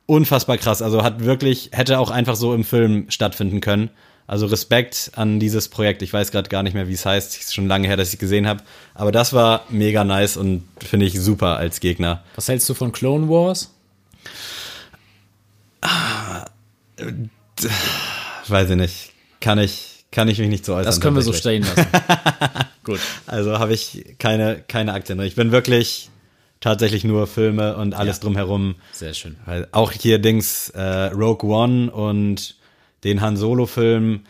Unfassbar 0.05 0.57
krass. 0.57 0.81
Also 0.81 1.01
hat 1.01 1.23
wirklich, 1.23 1.69
hätte 1.71 1.99
auch 1.99 2.11
einfach 2.11 2.35
so 2.35 2.53
im 2.53 2.65
Film 2.65 3.05
stattfinden 3.09 3.61
können. 3.61 3.89
Also 4.27 4.47
Respekt 4.47 5.11
an 5.15 5.39
dieses 5.39 5.69
Projekt. 5.69 6.01
Ich 6.01 6.11
weiß 6.11 6.31
gerade 6.31 6.49
gar 6.49 6.63
nicht 6.63 6.73
mehr, 6.73 6.87
wie 6.87 6.93
es 6.93 7.05
heißt. 7.05 7.37
Ist 7.39 7.53
schon 7.53 7.67
lange 7.67 7.87
her, 7.87 7.95
dass 7.97 8.11
ich 8.11 8.19
gesehen 8.19 8.47
habe. 8.47 8.63
Aber 8.95 9.11
das 9.11 9.33
war 9.33 9.65
mega 9.69 10.03
nice 10.03 10.35
und 10.37 10.63
finde 10.83 11.05
ich 11.05 11.19
super 11.19 11.57
als 11.57 11.79
Gegner. 11.79 12.23
Was 12.35 12.47
hältst 12.47 12.67
du 12.67 12.73
von 12.73 12.91
Clone 12.91 13.29
Wars? 13.29 13.71
Weiß 18.47 18.69
ich 18.69 18.75
nicht. 18.75 19.11
Kann 19.41 19.59
ich, 19.59 20.05
kann 20.11 20.27
ich 20.27 20.39
mich 20.39 20.49
nicht 20.49 20.65
so 20.65 20.73
äußern. 20.73 20.85
Das 20.85 21.01
können 21.01 21.15
wir 21.15 21.21
so 21.21 21.33
stehen 21.33 21.63
lassen. 21.63 21.87
Gut. 22.83 22.99
Also 23.27 23.59
habe 23.59 23.73
ich 23.73 24.15
keine, 24.19 24.63
keine 24.67 24.93
Aktien 24.93 25.17
drin. 25.17 25.27
Ich 25.27 25.35
bin 25.35 25.51
wirklich 25.51 26.09
tatsächlich 26.61 27.03
nur 27.03 27.27
Filme 27.27 27.75
und 27.77 27.93
alles 27.93 28.17
Ja. 28.17 28.23
drumherum. 28.23 28.75
Sehr 28.91 29.13
schön. 29.13 29.35
Weil 29.45 29.67
auch 29.71 29.91
hier 29.91 30.19
Dings 30.19 30.69
äh, 30.69 30.81
Rogue 31.07 31.49
One 31.49 31.91
und 31.91 32.55
den 33.05 33.21
Han 33.21 33.37
Solo 33.37 33.65
Film. 33.67 34.21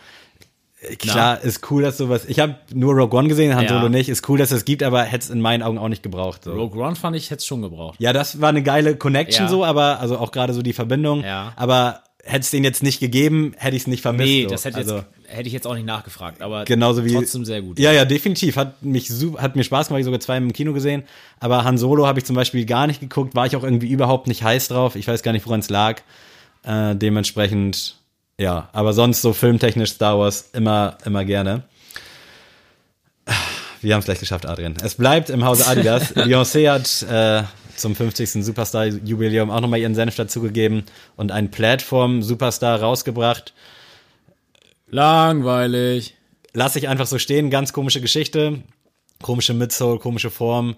äh, 0.81 0.95
Klar, 0.97 1.41
ist 1.41 1.71
cool, 1.71 1.81
dass 1.81 1.97
sowas. 1.97 2.25
Ich 2.27 2.39
habe 2.39 2.55
nur 2.73 2.93
Rogue 2.93 3.17
One 3.17 3.27
gesehen, 3.27 3.55
Han 3.55 3.63
Ja. 3.63 3.69
Solo 3.69 3.89
nicht. 3.89 4.07
Ist 4.09 4.27
cool, 4.29 4.38
dass 4.38 4.51
es 4.51 4.65
gibt, 4.65 4.83
aber 4.83 5.01
hätte 5.03 5.23
es 5.23 5.29
in 5.31 5.41
meinen 5.41 5.63
Augen 5.63 5.79
auch 5.79 5.89
nicht 5.89 6.03
gebraucht. 6.03 6.43
So. 6.43 6.53
Rogue 6.53 6.79
One 6.79 6.95
fand 6.95 7.15
ich, 7.15 7.31
hätte 7.31 7.39
es 7.39 7.45
schon 7.47 7.63
gebraucht. 7.63 7.95
Ja, 7.99 8.13
das 8.13 8.39
war 8.41 8.49
eine 8.49 8.61
geile 8.61 8.95
Connection 8.95 9.45
Ja. 9.45 9.49
so, 9.49 9.65
aber 9.65 9.99
also 9.99 10.19
auch 10.19 10.31
gerade 10.31 10.53
so 10.53 10.61
die 10.61 10.73
Verbindung. 10.73 11.23
Ja. 11.23 11.53
Aber 11.55 12.01
hätte 12.27 12.39
es 12.41 12.49
den 12.51 12.63
jetzt 12.63 12.81
nicht 12.83 12.99
gegeben, 12.99 13.53
hätte 13.57 13.75
ich 13.75 13.83
es 13.83 13.88
nicht 13.88 14.01
vermisst. 14.01 14.27
Nee, 14.27 14.43
so. 14.43 14.49
das 14.49 14.65
hätte, 14.65 14.77
also, 14.77 14.95
jetzt, 14.95 15.05
hätte 15.27 15.47
ich 15.47 15.53
jetzt 15.53 15.67
auch 15.67 15.75
nicht 15.75 15.85
nachgefragt, 15.85 16.41
aber 16.41 16.65
genauso 16.65 17.05
wie 17.05 17.13
trotzdem 17.13 17.45
sehr 17.45 17.61
gut. 17.61 17.77
Ja, 17.77 17.91
ja, 17.91 18.03
definitiv. 18.03 18.55
Hat 18.57 18.81
mich 18.83 19.07
su- 19.09 19.38
hat 19.38 19.55
mir 19.55 19.63
Spaß 19.63 19.89
gemacht, 19.89 19.99
ich 19.99 20.05
sogar 20.05 20.19
zwei 20.19 20.38
im 20.38 20.51
Kino 20.51 20.73
gesehen. 20.73 21.03
Aber 21.39 21.63
Han 21.63 21.77
Solo 21.77 22.07
habe 22.07 22.17
ich 22.17 22.25
zum 22.25 22.35
Beispiel 22.35 22.65
gar 22.65 22.88
nicht 22.88 22.99
geguckt, 22.99 23.35
war 23.35 23.45
ich 23.45 23.55
auch 23.55 23.63
irgendwie 23.63 23.89
überhaupt 23.89 24.27
nicht 24.27 24.41
heiß 24.43 24.69
drauf. 24.69 24.95
Ich 24.95 25.07
weiß 25.07 25.21
gar 25.21 25.33
nicht, 25.33 25.45
woran 25.45 25.59
es 25.59 25.69
lag. 25.69 26.01
Äh, 26.63 26.95
dementsprechend, 26.95 27.95
ja. 28.39 28.69
Aber 28.74 28.93
sonst 28.93 29.21
so 29.21 29.34
filmtechnisch 29.34 29.91
Star 29.91 30.19
Wars 30.19 30.50
immer, 30.54 30.98
immer 31.06 31.26
gerne. 31.26 31.63
Wir 33.82 33.93
haben 33.93 34.00
es 34.00 34.06
gleich 34.06 34.19
geschafft, 34.19 34.48
Adrian. 34.48 34.76
Es 34.82 34.95
bleibt 34.95 35.30
im 35.30 35.45
Hause 35.45 35.67
Adidas. 35.67 36.15
Beyoncé 36.15 36.71
hat 36.71 37.04
äh, 37.04 37.43
zum 37.76 37.95
50. 37.95 38.43
Superstar-Jubiläum 38.43 39.52
auch 39.52 39.62
nochmal 39.62 39.80
ihren 39.80 39.95
Senf 39.95 40.15
dazugegeben 40.15 40.86
und 41.15 41.32
einen 41.32 41.52
Plattform-Superstar 41.52 42.82
rausgebracht. 42.82 43.54
Langweilig. 44.88 46.15
lass 46.54 46.76
ich 46.76 46.88
einfach 46.88 47.06
so 47.06 47.19
stehen. 47.19 47.50
Ganz 47.50 47.74
komische 47.74 48.02
Geschichte. 48.02 48.63
Komische 49.21 49.54
Midsole, 49.54 50.00
komische 50.00 50.32
Form. 50.32 50.76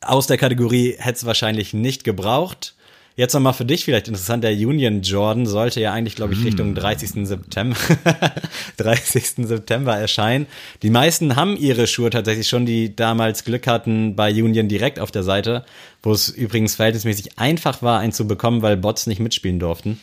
Aus 0.00 0.26
der 0.26 0.38
Kategorie 0.38 0.96
hätte 0.98 1.16
es 1.16 1.26
wahrscheinlich 1.26 1.74
nicht 1.74 2.04
gebraucht. 2.04 2.75
Jetzt 3.18 3.32
nochmal 3.32 3.54
für 3.54 3.64
dich 3.64 3.82
vielleicht 3.86 4.08
interessant, 4.08 4.44
der 4.44 4.52
Union 4.52 5.00
Jordan 5.00 5.46
sollte 5.46 5.80
ja 5.80 5.90
eigentlich, 5.94 6.16
glaube 6.16 6.34
ich, 6.34 6.44
Richtung 6.44 6.74
30. 6.74 7.26
September, 7.26 7.76
30. 8.76 9.46
September 9.48 9.96
erscheinen. 9.96 10.46
Die 10.82 10.90
meisten 10.90 11.34
haben 11.34 11.56
ihre 11.56 11.86
Schuhe 11.86 12.10
tatsächlich 12.10 12.46
schon, 12.46 12.66
die 12.66 12.94
damals 12.94 13.44
Glück 13.44 13.66
hatten 13.66 14.16
bei 14.16 14.30
Union 14.30 14.68
direkt 14.68 15.00
auf 15.00 15.10
der 15.10 15.22
Seite, 15.22 15.64
wo 16.02 16.12
es 16.12 16.28
übrigens 16.28 16.74
verhältnismäßig 16.74 17.38
einfach 17.38 17.80
war, 17.80 18.00
einen 18.00 18.12
zu 18.12 18.26
bekommen, 18.28 18.60
weil 18.60 18.76
Bots 18.76 19.06
nicht 19.06 19.18
mitspielen 19.20 19.58
durften. 19.60 19.98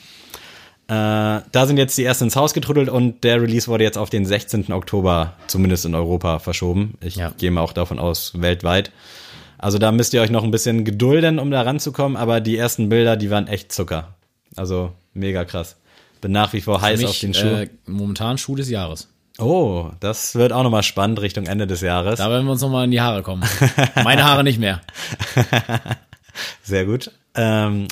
Äh, 0.87 0.91
da 1.51 1.65
sind 1.67 1.77
jetzt 1.77 1.95
die 1.99 2.03
ersten 2.03 2.25
ins 2.25 2.35
Haus 2.35 2.55
getrudelt 2.55 2.89
und 2.89 3.23
der 3.23 3.39
Release 3.41 3.67
wurde 3.67 3.83
jetzt 3.83 3.97
auf 3.99 4.09
den 4.09 4.25
16. 4.25 4.73
Oktober, 4.73 5.33
zumindest 5.45 5.85
in 5.85 5.93
Europa, 5.93 6.39
verschoben. 6.39 6.95
Ich 6.99 7.15
Ja. 7.17 7.31
gehe 7.37 7.51
mal 7.51 7.61
auch 7.61 7.73
davon 7.73 7.99
aus, 7.99 8.33
weltweit. 8.41 8.91
Also 9.63 9.77
da 9.77 9.93
müsst 9.93 10.13
ihr 10.13 10.21
euch 10.21 10.29
noch 10.29 10.43
ein 10.43 10.51
bisschen 10.51 10.83
gedulden, 10.83 11.39
um 11.39 11.49
da 11.49 11.61
ranzukommen, 11.61 12.17
aber 12.17 12.41
die 12.41 12.57
ersten 12.57 12.89
Bilder, 12.89 13.15
die 13.15 13.29
waren 13.29 13.47
echt 13.47 13.71
Zucker. 13.71 14.13
Also 14.57 14.91
mega 15.13 15.45
krass. 15.45 15.77
Bin 16.19 16.33
nach 16.33 16.51
wie 16.51 16.59
vor 16.59 16.81
heiß 16.81 16.99
Für 16.99 17.05
auf 17.05 17.11
mich, 17.13 17.21
den 17.21 17.33
Schuh. 17.33 17.47
Äh, 17.47 17.69
momentan 17.85 18.37
Schuh 18.37 18.57
des 18.57 18.69
Jahres. 18.69 19.07
oh, 19.39 19.89
das 20.01 20.35
wird 20.35 20.51
auch 20.51 20.63
nochmal 20.63 20.83
spannend 20.83 21.21
Richtung 21.21 21.45
Ende 21.45 21.65
des 21.65 21.79
Jahres. 21.79 22.17
Da 22.17 22.29
werden 22.29 22.43
wir 22.45 22.51
uns 22.51 22.61
nochmal 22.61 22.83
in 22.83 22.91
die 22.91 22.99
Haare 22.99 23.23
kommen. 23.23 23.43
Meine 24.03 24.25
Haare 24.25 24.43
nicht 24.43 24.59
mehr. 24.59 24.81
Sehr 26.63 26.83
gut. 26.83 27.11
Ähm, 27.33 27.87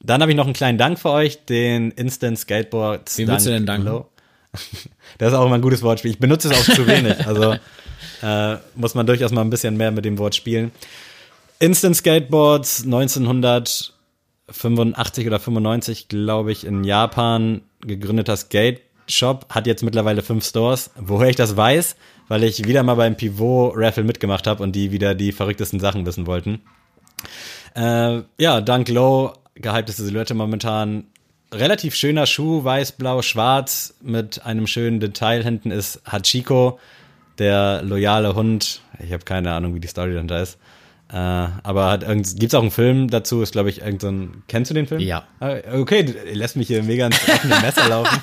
dann 0.00 0.20
habe 0.20 0.30
ich 0.30 0.36
noch 0.36 0.44
einen 0.44 0.52
kleinen 0.52 0.76
Dank 0.76 0.98
für 0.98 1.10
euch, 1.10 1.46
den 1.46 1.90
Instant 1.92 2.38
Skateboard. 2.38 3.16
Wem 3.16 3.28
willst 3.28 3.46
du 3.46 3.50
denn 3.50 3.64
danken? 3.64 3.86
Low. 3.86 4.06
Das 5.18 5.32
ist 5.32 5.38
auch 5.38 5.46
immer 5.46 5.54
ein 5.54 5.62
gutes 5.62 5.82
Wortspiel. 5.82 6.10
Ich 6.10 6.18
benutze 6.18 6.48
es 6.48 6.58
auch 6.58 6.74
zu 6.74 6.86
wenig. 6.88 7.24
Also 7.26 7.56
äh, 8.22 8.56
muss 8.74 8.94
man 8.94 9.06
durchaus 9.06 9.30
mal 9.30 9.42
ein 9.42 9.50
bisschen 9.50 9.76
mehr 9.76 9.90
mit 9.90 10.04
dem 10.04 10.18
Wort 10.18 10.34
spielen. 10.34 10.72
Instant 11.60 11.96
Skateboards 11.96 12.84
1985 12.84 15.26
oder 15.26 15.38
95, 15.38 16.08
glaube 16.08 16.52
ich, 16.52 16.66
in 16.66 16.84
Japan 16.84 17.62
gegründeter 17.80 18.36
Skate 18.36 18.82
Shop, 19.08 19.46
hat 19.50 19.66
jetzt 19.66 19.82
mittlerweile 19.82 20.22
fünf 20.22 20.44
Stores. 20.44 20.90
Woher 20.96 21.28
ich 21.28 21.36
das 21.36 21.56
weiß, 21.56 21.96
weil 22.28 22.44
ich 22.44 22.66
wieder 22.66 22.82
mal 22.82 22.94
beim 22.94 23.16
Pivot 23.16 23.74
Raffle 23.76 24.04
mitgemacht 24.04 24.46
habe 24.46 24.62
und 24.62 24.72
die 24.72 24.92
wieder 24.92 25.14
die 25.14 25.32
verrücktesten 25.32 25.80
Sachen 25.80 26.06
wissen 26.06 26.26
wollten. 26.26 26.62
Äh, 27.76 28.22
ja, 28.38 28.60
Dunk 28.60 28.88
Low, 28.88 29.32
gehypteste 29.54 30.04
Silhouette 30.04 30.34
momentan. 30.34 31.04
Relativ 31.52 31.94
schöner 31.94 32.26
Schuh, 32.26 32.64
weiß, 32.64 32.92
blau, 32.92 33.22
schwarz, 33.22 33.94
mit 34.02 34.44
einem 34.44 34.66
schönen 34.66 35.00
Detail. 35.00 35.44
Hinten 35.44 35.70
ist 35.70 36.02
Hachiko, 36.04 36.78
der 37.38 37.82
loyale 37.82 38.34
Hund. 38.34 38.80
Ich 38.98 39.12
habe 39.12 39.24
keine 39.24 39.52
Ahnung, 39.52 39.74
wie 39.74 39.80
die 39.80 39.88
Story 39.88 40.14
dahinter 40.14 40.42
ist. 40.42 40.58
Äh, 41.14 41.16
aber 41.62 42.00
irgend, 42.02 42.40
gibt's 42.40 42.54
auch 42.56 42.62
einen 42.62 42.72
Film 42.72 43.08
dazu, 43.08 43.40
ist 43.40 43.52
glaube 43.52 43.70
ich 43.70 43.82
irgend 43.82 44.00
so 44.00 44.08
ein, 44.08 44.42
kennst 44.48 44.72
du 44.72 44.74
den 44.74 44.86
Film? 44.88 45.00
Ja. 45.00 45.22
Ah, 45.38 45.54
Okay, 45.72 46.02
du 46.02 46.12
lässt 46.32 46.56
mich 46.56 46.66
hier 46.66 46.82
mega 46.82 47.06
ins 47.06 47.20
offene 47.28 47.54
Messer 47.60 47.88
laufen. 47.88 48.18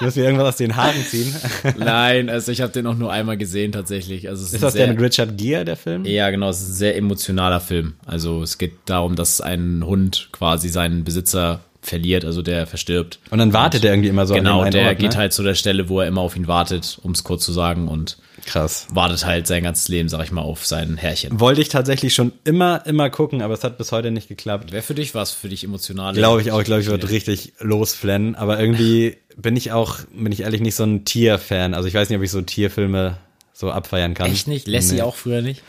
Du 0.00 0.04
musst 0.04 0.16
mir 0.16 0.24
irgendwas 0.24 0.48
aus 0.48 0.56
den 0.56 0.74
Haaren 0.74 1.00
ziehen. 1.04 1.32
Nein, 1.78 2.28
also 2.28 2.50
ich 2.50 2.60
habe 2.60 2.72
den 2.72 2.88
auch 2.88 2.96
nur 2.96 3.12
einmal 3.12 3.36
gesehen 3.36 3.70
tatsächlich. 3.70 4.28
Also 4.28 4.42
es 4.42 4.48
Ist 4.52 4.56
ein 4.56 4.60
das 4.62 4.72
der 4.74 4.86
sehr, 4.86 4.94
mit 4.94 5.00
Richard 5.02 5.38
Gere, 5.38 5.64
der 5.64 5.76
Film? 5.76 6.04
Ja, 6.06 6.30
genau, 6.30 6.48
es 6.50 6.60
ist 6.60 6.70
ein 6.70 6.74
sehr 6.74 6.96
emotionaler 6.96 7.60
Film. 7.60 7.94
Also 8.04 8.42
es 8.42 8.58
geht 8.58 8.72
darum, 8.86 9.14
dass 9.14 9.40
ein 9.40 9.84
Hund 9.86 10.30
quasi 10.32 10.68
seinen 10.70 11.04
Besitzer 11.04 11.60
verliert, 11.82 12.24
also 12.24 12.42
der 12.42 12.66
verstirbt. 12.66 13.20
Und 13.30 13.38
dann 13.38 13.52
wartet 13.52 13.84
er 13.84 13.92
irgendwie 13.92 14.08
immer 14.08 14.26
so 14.26 14.34
Genau, 14.34 14.58
an 14.58 14.64
einen 14.66 14.72
der 14.72 14.88
Ort, 14.88 14.98
geht 14.98 15.12
ne? 15.12 15.18
halt 15.18 15.32
zu 15.32 15.44
der 15.44 15.54
Stelle, 15.54 15.88
wo 15.88 16.00
er 16.00 16.08
immer 16.08 16.20
auf 16.22 16.34
ihn 16.36 16.48
wartet, 16.48 16.98
um 17.04 17.12
es 17.12 17.22
kurz 17.22 17.44
zu 17.44 17.52
sagen, 17.52 17.86
und 17.86 18.18
Krass. 18.48 18.86
wartet 18.90 19.24
halt 19.26 19.46
sein 19.46 19.62
ganzes 19.62 19.88
Leben, 19.88 20.08
sag 20.08 20.24
ich 20.24 20.32
mal, 20.32 20.40
auf 20.42 20.66
sein 20.66 20.96
Herrchen. 20.96 21.38
Wollte 21.38 21.60
ich 21.60 21.68
tatsächlich 21.68 22.14
schon 22.14 22.32
immer, 22.44 22.84
immer 22.86 23.10
gucken, 23.10 23.42
aber 23.42 23.54
es 23.54 23.62
hat 23.62 23.76
bis 23.78 23.92
heute 23.92 24.10
nicht 24.10 24.28
geklappt. 24.28 24.72
Wäre 24.72 24.82
für 24.82 24.94
dich 24.94 25.14
was, 25.14 25.32
für 25.32 25.48
dich 25.48 25.64
emotional? 25.64 26.14
Glaube 26.14 26.40
ich 26.42 26.50
auch. 26.52 26.58
Ich 26.60 26.64
glaube, 26.64 26.80
ich 26.82 26.88
würde 26.88 27.10
richtig 27.10 27.52
losflennen. 27.60 28.34
Aber 28.34 28.58
irgendwie 28.58 29.16
bin 29.36 29.56
ich 29.56 29.72
auch, 29.72 29.98
bin 30.12 30.32
ich 30.32 30.40
ehrlich, 30.40 30.60
nicht 30.60 30.74
so 30.76 30.84
ein 30.84 31.04
Tierfan. 31.04 31.74
Also 31.74 31.88
ich 31.88 31.94
weiß 31.94 32.08
nicht, 32.08 32.16
ob 32.18 32.24
ich 32.24 32.30
so 32.30 32.40
Tierfilme 32.42 33.18
so 33.52 33.70
abfeiern 33.70 34.14
kann. 34.14 34.30
Echt 34.30 34.48
nicht? 34.48 34.66
Lassie 34.68 34.96
Nee. 34.96 35.02
auch 35.02 35.14
früher 35.16 35.42
nicht? 35.42 35.62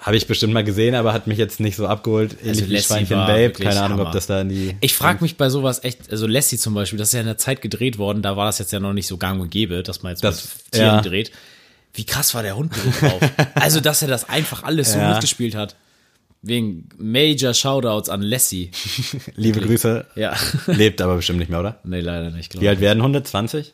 Habe 0.00 0.16
ich 0.16 0.26
bestimmt 0.26 0.52
mal 0.52 0.62
gesehen, 0.62 0.94
aber 0.94 1.12
hat 1.14 1.26
mich 1.26 1.38
jetzt 1.38 1.58
nicht 1.58 1.74
so 1.74 1.86
abgeholt. 1.86 2.36
Ähnlich 2.42 2.62
Also 2.62 2.72
Lassie 2.72 2.86
Schweinchen 2.86 3.16
war 3.16 3.26
Babe. 3.28 3.50
Keine 3.52 3.80
Ahnung, 3.80 3.98
ob 3.98 4.06
Hammer. 4.08 4.14
das 4.14 4.26
da 4.26 4.42
in 4.42 4.50
die. 4.50 4.76
Ich 4.80 4.94
frage 4.94 5.22
mich 5.22 5.36
bei 5.36 5.48
sowas 5.48 5.82
echt, 5.84 6.10
also 6.10 6.26
Lassie 6.26 6.58
zum 6.58 6.74
Beispiel, 6.74 6.98
das 6.98 7.08
ist 7.08 7.14
ja 7.14 7.20
in 7.20 7.26
der 7.26 7.38
Zeit 7.38 7.62
gedreht 7.62 7.96
worden, 7.98 8.20
da 8.22 8.36
war 8.36 8.44
das 8.46 8.58
jetzt 8.58 8.72
ja 8.72 8.78
noch 8.78 8.92
nicht 8.92 9.06
so 9.06 9.16
gang 9.16 9.40
und 9.40 9.50
gäbe, 9.50 9.82
dass 9.82 10.02
man 10.02 10.10
jetzt 10.12 10.22
Das- 10.22 10.44
mit 10.44 10.72
Tieren 10.72 10.86
ja. 10.96 11.00
dreht. 11.00 11.32
Wie 11.96 12.04
krass 12.06 12.34
war 12.34 12.42
der 12.42 12.56
Hund 12.56 12.72
drauf? 13.00 13.20
also, 13.54 13.80
dass 13.80 14.02
er 14.02 14.08
das 14.08 14.28
einfach 14.28 14.62
alles 14.62 14.92
so 14.92 14.98
Ja. 14.98 15.12
mitgespielt 15.12 15.54
hat. 15.54 15.74
Wegen 16.42 16.88
Major 16.96 17.54
Shoutouts 17.54 18.08
an 18.08 18.22
Lassie. 18.22 18.70
Liebe 19.34 19.60
Grüße. 19.60 20.06
Ja. 20.14 20.36
Lebt 20.66 21.00
aber 21.00 21.16
bestimmt 21.16 21.40
nicht 21.40 21.48
mehr, 21.48 21.58
oder? 21.60 21.80
nee, 21.82 22.00
leider 22.00 22.30
nicht, 22.30 22.60
Wie 22.60 22.68
alt 22.68 22.80
werden 22.80 23.02
Hunde? 23.02 23.22
20? 23.22 23.72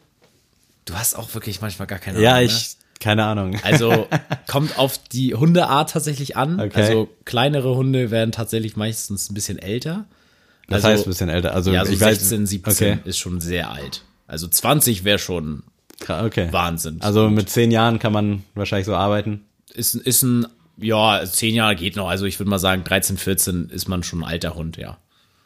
Du 0.87 0.95
hast 0.95 1.15
auch 1.15 1.35
wirklich 1.35 1.61
manchmal 1.61 1.87
gar 1.87 1.99
keine 1.99 2.21
Ja, 2.21 2.37
Ahnung. 2.37 2.47
ich, 2.47 2.77
keine 2.99 3.25
Ahnung. 3.25 3.51
Ne? 3.51 3.61
Also 3.63 4.07
kommt 4.47 4.79
auf 4.79 4.97
die 4.99 5.35
Hundeart 5.35 5.91
tatsächlich 5.91 6.37
an. 6.37 6.61
Okay. 6.61 6.81
Also 6.81 7.09
kleinere 7.25 7.75
Hunde 7.77 8.11
werden 8.11 8.33
tatsächlich 8.33 8.77
meistens 8.77 9.31
ein 9.31 9.35
bisschen 9.35 9.59
älter. 9.59 10.07
Das 10.69 10.77
also, 10.85 10.89
heißt, 10.89 11.07
ein 11.07 11.11
bisschen 11.11 11.29
älter. 11.29 11.55
Also, 11.55 11.73
Ja, 11.73 11.85
so 11.85 11.93
ich 11.93 12.01
weiß, 12.01 12.19
16, 12.21 12.47
17 12.47 12.73
Okay. 12.73 12.99
ist 13.09 13.19
schon 13.19 13.41
sehr 13.41 13.71
alt. 13.71 14.03
Also 14.29 14.49
20 14.49 15.05
wäre 15.05 15.19
schon 15.19 15.63
okay. 16.09 16.49
Wahnsinn. 16.51 17.01
Also 17.01 17.29
mit 17.31 17.49
zehn 17.51 17.71
Jahren 17.71 17.99
kann 17.99 18.13
man 18.13 18.43
wahrscheinlich 18.55 18.87
so 18.87 18.95
arbeiten. 18.95 19.45
ist, 19.75 19.95
ist 19.95 20.23
ein, 20.23 20.47
ja, 20.79 21.23
zehn 21.25 21.55
Jahre 21.55 21.77
geht 21.77 21.97
noch. 21.97 22.09
Also 22.09 22.25
ich 22.27 22.39
würde 22.39 22.51
mal 22.51 22.59
sagen, 22.59 22.85
13, 22.85 23.17
14 23.19 23.69
ist 23.71 23.89
man 23.89 24.03
schon 24.03 24.21
ein 24.21 24.25
alter 24.29 24.55
Hund, 24.55 24.77
ja. 24.77 24.99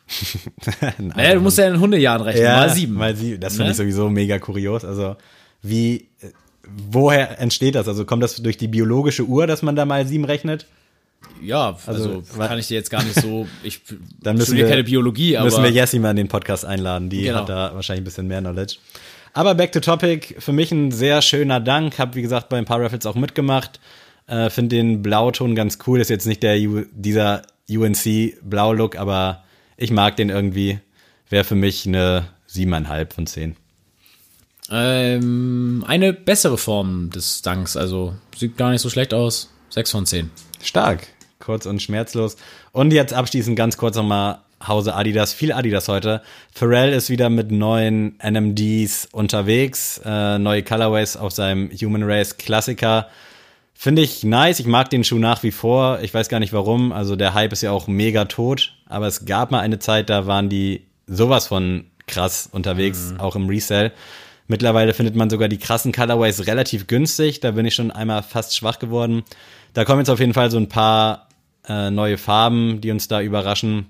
Naja, 0.99 1.35
du 1.35 1.41
musst 1.41 1.59
ja 1.59 1.69
in 1.69 1.81
Hundejahren 1.81 2.23
rechnen, 2.23 2.45
mal 2.45 2.71
sieben. 2.71 2.95
Mal 2.95 3.17
sieben. 3.17 3.41
Das 3.41 3.55
finde 3.55 3.67
Ne? 3.67 3.71
ich 3.73 3.77
sowieso 3.77 4.09
mega 4.09 4.39
kurios. 4.39 4.85
Also, 4.85 5.17
wie, 5.63 6.09
äh, 6.21 6.29
woher 6.91 7.41
entsteht 7.41 7.75
das? 7.75 7.89
Also, 7.89 8.05
kommt 8.05 8.23
das 8.23 8.37
durch 8.37 8.57
die 8.57 8.69
biologische 8.69 9.25
Uhr, 9.25 9.47
dass 9.49 9.63
man 9.63 9.75
da 9.77 9.85
mal 9.85 10.07
sieben 10.07 10.25
rechnet? 10.25 10.67
Ja, 11.43 11.77
also, 11.87 12.23
wa- 12.37 12.47
kann 12.47 12.59
ich 12.59 12.69
dir 12.69 12.75
jetzt 12.75 12.91
gar 12.91 13.03
nicht 13.03 13.21
so, 13.21 13.49
ich 13.65 13.81
Dann 14.23 14.37
müssen 14.37 14.47
studiere 14.49 14.69
wir, 14.69 14.71
keine 14.75 14.85
Biologie, 14.85 15.37
aber 15.37 15.47
müssen 15.47 15.65
wir 15.65 15.71
Jessie 15.71 15.99
mal 15.99 16.11
in 16.11 16.17
den 16.19 16.29
Podcast 16.29 16.65
einladen. 16.65 17.11
Die 17.11 17.23
Genau. 17.23 17.41
hat 17.41 17.49
da 17.49 17.75
wahrscheinlich 17.75 18.03
ein 18.03 18.05
bisschen 18.05 18.29
mehr 18.29 18.41
Knowledge. 18.41 18.77
Aber 19.37 19.55
back 19.55 19.71
to 19.73 19.81
topic. 19.81 20.35
Für 20.39 20.55
mich 20.55 20.73
ein 20.73 20.91
sehr 20.91 21.21
schöner 21.21 21.61
Dank. 21.61 21.99
Hab, 21.99 22.15
wie 22.15 22.23
gesagt, 22.23 22.49
bei 22.49 22.57
ein 22.57 22.65
paar 22.65 22.81
Raffles 22.81 23.05
auch 23.05 23.17
mitgemacht. 23.17 23.81
Äh, 24.27 24.49
Finde 24.49 24.77
den 24.77 25.03
Blauton 25.03 25.55
ganz 25.55 25.77
cool. 25.87 26.01
Ist 26.01 26.09
jetzt 26.09 26.27
nicht 26.27 26.43
der 26.43 26.59
U 26.61 26.87
dieser 26.91 27.43
UNC 27.69 28.39
Blau-Look, 28.43 28.97
aber 28.97 29.45
ich 29.77 29.91
mag 29.91 30.17
den 30.17 30.31
irgendwie. 30.31 30.79
Wäre 31.29 31.45
für 31.45 31.55
mich 31.55 31.87
eine 31.87 32.29
siebeneinhalb 32.47 33.13
von 33.13 33.27
zehn. 33.27 33.57
ähm, 34.71 35.85
eine 35.87 36.15
bessere 36.15 36.57
Form 36.57 37.11
des 37.11 37.43
Danks, 37.43 37.77
also 37.77 38.15
sieht 38.35 38.57
gar 38.57 38.71
nicht 38.71 38.81
so 38.81 38.89
schlecht 38.89 39.13
aus. 39.13 39.53
Sechs 39.69 39.91
von 39.91 40.07
zehn. 40.07 40.31
Stark, 40.63 41.09
kurz 41.41 41.67
und 41.67 41.83
schmerzlos. 41.83 42.37
Und 42.73 42.91
jetzt 42.91 43.13
abschließend 43.13 43.55
ganz 43.55 43.77
kurz 43.77 43.97
nochmal 43.97 44.39
Hause 44.65 44.95
Adidas. 44.95 45.33
Viel 45.33 45.53
Adidas 45.53 45.89
heute. 45.89 46.23
Pharrell 46.55 46.93
ist 46.93 47.11
wieder 47.11 47.29
mit 47.29 47.51
neuen 47.51 48.19
NMDs 48.23 49.09
unterwegs. 49.13 50.01
Äh, 50.05 50.39
neue 50.39 50.63
Colorways 50.63 51.17
auf 51.17 51.33
seinem 51.33 51.71
Human 51.71 52.03
Race 52.03 52.37
Klassiker. 52.37 53.09
Finde 53.75 54.03
ich 54.03 54.25
nice. 54.25 54.59
Ich 54.61 54.67
mag 54.67 54.89
den 54.89 55.05
Schuh 55.05 55.19
nach 55.19 55.43
wie 55.43 55.51
vor. 55.51 56.01
Ich 56.01 56.15
weiß 56.15 56.29
gar 56.29 56.41
nicht 56.41 56.55
warum. 56.55 56.93
Also 56.93 57.15
der 57.17 57.35
Hype 57.35 57.53
ist 57.53 57.63
ja 57.63 57.73
auch 57.73 57.87
mega 57.87 58.25
tot. 58.25 58.73
Aber 58.87 59.07
es 59.07 59.27
gab 59.27 59.51
mal 59.51 59.61
eine 59.61 59.79
Zeit, 59.79 60.09
da 60.09 60.27
waren 60.27 60.49
die 60.49 60.87
sowas 61.07 61.49
von 61.49 61.85
krass 62.07 62.49
unterwegs, 62.51 63.15
auch 63.19 63.37
im 63.37 63.49
Resell. 63.49 63.93
Mittlerweile 64.49 64.95
findet 64.95 65.17
man 65.17 65.29
sogar 65.29 65.49
die 65.49 65.59
krassen 65.59 65.93
Colorways 65.93 66.47
relativ 66.47 66.87
günstig. 66.87 67.41
Da 67.41 67.51
bin 67.51 67.67
ich 67.67 67.75
schon 67.75 67.91
einmal 67.91 68.23
fast 68.23 68.57
schwach 68.57 68.79
geworden. 68.79 69.25
Da 69.75 69.85
kommen 69.85 70.01
jetzt 70.01 70.11
auf 70.11 70.21
jeden 70.21 70.35
Fall 70.35 70.51
so 70.51 70.57
ein 70.57 70.69
paar 70.69 71.29
äh, 71.69 71.91
neue 71.91 72.17
Farben, 72.17 72.81
die 72.81 72.91
uns 72.91 73.09
da 73.09 73.21
überraschen. 73.21 73.87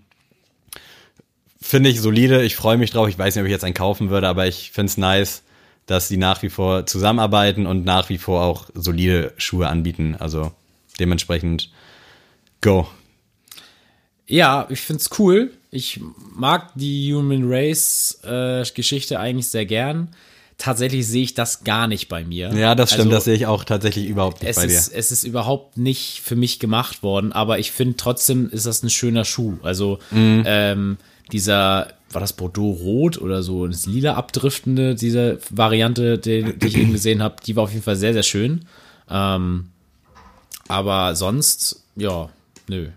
Finde 1.69 1.91
ich 1.91 2.01
solide. 2.01 2.43
Ich 2.45 2.55
freue 2.55 2.77
mich 2.79 2.93
drauf. 2.93 3.09
Ich 3.09 3.19
weiß 3.19 3.35
nicht, 3.35 3.43
ob 3.43 3.47
ich 3.47 3.53
jetzt 3.53 3.64
einen 3.64 3.75
kaufen 3.75 4.09
würde, 4.09 4.29
aber 4.29 4.47
ich 4.47 4.71
finde 4.73 4.91
es 4.91 4.97
nice, 4.97 5.43
dass 5.87 6.07
die 6.07 6.17
nach 6.17 6.43
wie 6.43 6.49
vor 6.49 6.87
zusammenarbeiten 6.87 7.67
und 7.67 7.85
nach 7.85 8.09
wie 8.09 8.19
vor 8.19 8.43
auch 8.45 8.69
solide 8.75 9.33
Schuhe 9.37 9.67
anbieten. 9.69 10.14
Also 10.19 10.53
dementsprechend 11.01 11.71
go. 12.61 12.87
Ja, 14.29 14.67
ich 14.71 14.81
find's 14.81 15.11
cool. 15.19 15.51
Ich 15.71 16.01
mag 16.35 16.71
die 16.77 17.12
Human 17.12 17.43
Race 17.45 18.21
äh, 18.25 18.64
Geschichte 18.75 19.19
eigentlich 19.19 19.49
sehr 19.49 19.67
gern. 19.67 20.09
Tatsächlich 20.59 21.07
sehe 21.07 21.25
ich 21.25 21.35
das 21.35 21.64
gar 21.64 21.87
nicht 21.87 22.09
bei 22.09 22.25
mir. 22.25 22.51
Ja, 22.55 22.75
das 22.75 22.91
stimmt. 22.91 23.07
Also, 23.09 23.17
das 23.17 23.25
sehe 23.25 23.35
ich 23.35 23.47
auch 23.47 23.64
tatsächlich 23.64 24.07
überhaupt 24.07 24.41
nicht 24.41 24.51
es 24.51 24.57
bei 24.57 24.67
dir. 24.67 24.73
ist, 24.73 24.89
es 24.93 25.12
ist 25.12 25.25
überhaupt 25.25 25.77
nicht 25.77 26.23
für 26.25 26.35
mich 26.37 26.59
gemacht 26.61 27.03
worden, 27.03 27.33
aber 27.33 27.59
ich 27.59 27.73
finde 27.73 27.97
trotzdem 27.97 28.49
ist 28.51 28.67
das 28.67 28.83
ein 28.83 28.89
schöner 28.91 29.25
Schuh. 29.25 29.59
Also 29.62 29.99
Mhm. 30.12 30.45
ähm, 30.47 30.97
dieser, 31.33 31.89
war 32.11 32.20
das 32.20 32.33
Bordeaux 32.33 32.72
Rot 32.72 33.18
oder 33.18 33.43
so, 33.43 33.66
das 33.66 33.87
lila 33.87 34.14
abdriftende, 34.14 34.95
diese 34.95 35.39
Variante, 35.51 36.18
die, 36.18 36.55
die 36.55 36.66
ich 36.66 36.77
eben 36.77 36.93
gesehen 36.93 37.22
habe, 37.22 37.37
die 37.45 37.57
war 37.57 37.64
auf 37.64 37.72
jeden 37.72 37.83
Fall 37.83 37.97
sehr, 37.97 38.12
sehr 38.12 38.22
schön. 38.22 38.64
Ähm, 39.11 39.68
aber 40.68 41.14
sonst, 41.14 41.85
ja, 41.97 42.29
nö. 42.68 42.89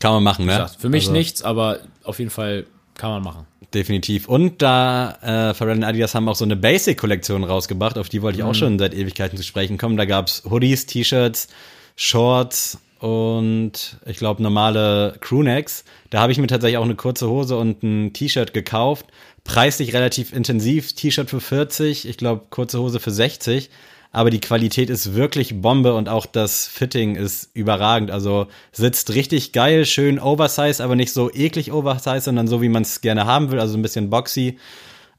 Kann 0.00 0.12
man 0.12 0.22
machen, 0.22 0.44
ne? 0.46 0.68
Für 0.78 0.88
mich 0.90 1.04
Also, 1.04 1.12
nichts, 1.12 1.42
aber 1.42 1.80
auf 2.04 2.18
jeden 2.18 2.30
Fall 2.30 2.66
kann 2.94 3.10
man 3.10 3.22
machen. 3.22 3.46
Definitiv. 3.74 4.28
Und 4.28 4.62
da 4.62 5.50
äh, 5.50 5.54
Pharrell 5.54 5.76
und 5.78 5.84
Adidas 5.84 6.14
haben 6.14 6.28
auch 6.28 6.36
so 6.36 6.44
eine 6.44 6.56
Basic-Kollektion 6.56 7.44
rausgebracht, 7.44 7.98
auf 7.98 8.08
die 8.08 8.22
wollte 8.22 8.38
ich 8.38 8.44
Mhm. 8.44 8.50
auch 8.50 8.54
schon 8.54 8.78
seit 8.78 8.94
Ewigkeiten 8.94 9.36
zu 9.36 9.42
sprechen 9.42 9.76
kommen. 9.78 9.96
Da 9.96 10.04
gab's 10.04 10.42
Hoodies, 10.48 10.86
T-Shirts, 10.86 11.48
Shorts 11.96 12.78
und 12.98 13.98
ich 14.06 14.16
glaube 14.16 14.42
normale 14.42 15.16
Crewnecks. 15.20 15.84
Da 16.10 16.20
habe 16.20 16.32
ich 16.32 16.38
mir 16.38 16.46
tatsächlich 16.46 16.78
auch 16.78 16.84
eine 16.84 16.94
kurze 16.94 17.28
Hose 17.28 17.56
und 17.56 17.82
ein 17.82 18.12
T-Shirt 18.12 18.54
gekauft. 18.54 19.06
Preislich 19.44 19.94
relativ 19.94 20.32
intensiv. 20.32 20.94
T-Shirt 20.94 21.28
für 21.28 21.40
40, 21.40 22.08
ich 22.08 22.16
glaube 22.16 22.46
kurze 22.50 22.80
Hose 22.80 23.00
für 23.00 23.10
60. 23.10 23.70
Aber 24.12 24.30
die 24.30 24.40
Qualität 24.40 24.88
ist 24.88 25.14
wirklich 25.14 25.60
Bombe 25.60 25.94
und 25.94 26.08
auch 26.08 26.24
das 26.24 26.66
Fitting 26.66 27.16
ist 27.16 27.50
überragend. 27.52 28.10
Also 28.10 28.46
sitzt 28.72 29.12
richtig 29.12 29.52
geil, 29.52 29.84
schön 29.84 30.18
oversized, 30.18 30.80
aber 30.80 30.96
nicht 30.96 31.12
so 31.12 31.30
eklig 31.30 31.70
oversized, 31.70 32.24
sondern 32.24 32.48
so, 32.48 32.62
wie 32.62 32.70
man 32.70 32.82
es 32.82 33.02
gerne 33.02 33.26
haben 33.26 33.50
will. 33.50 33.60
Also 33.60 33.76
ein 33.76 33.82
bisschen 33.82 34.08
boxy. 34.08 34.58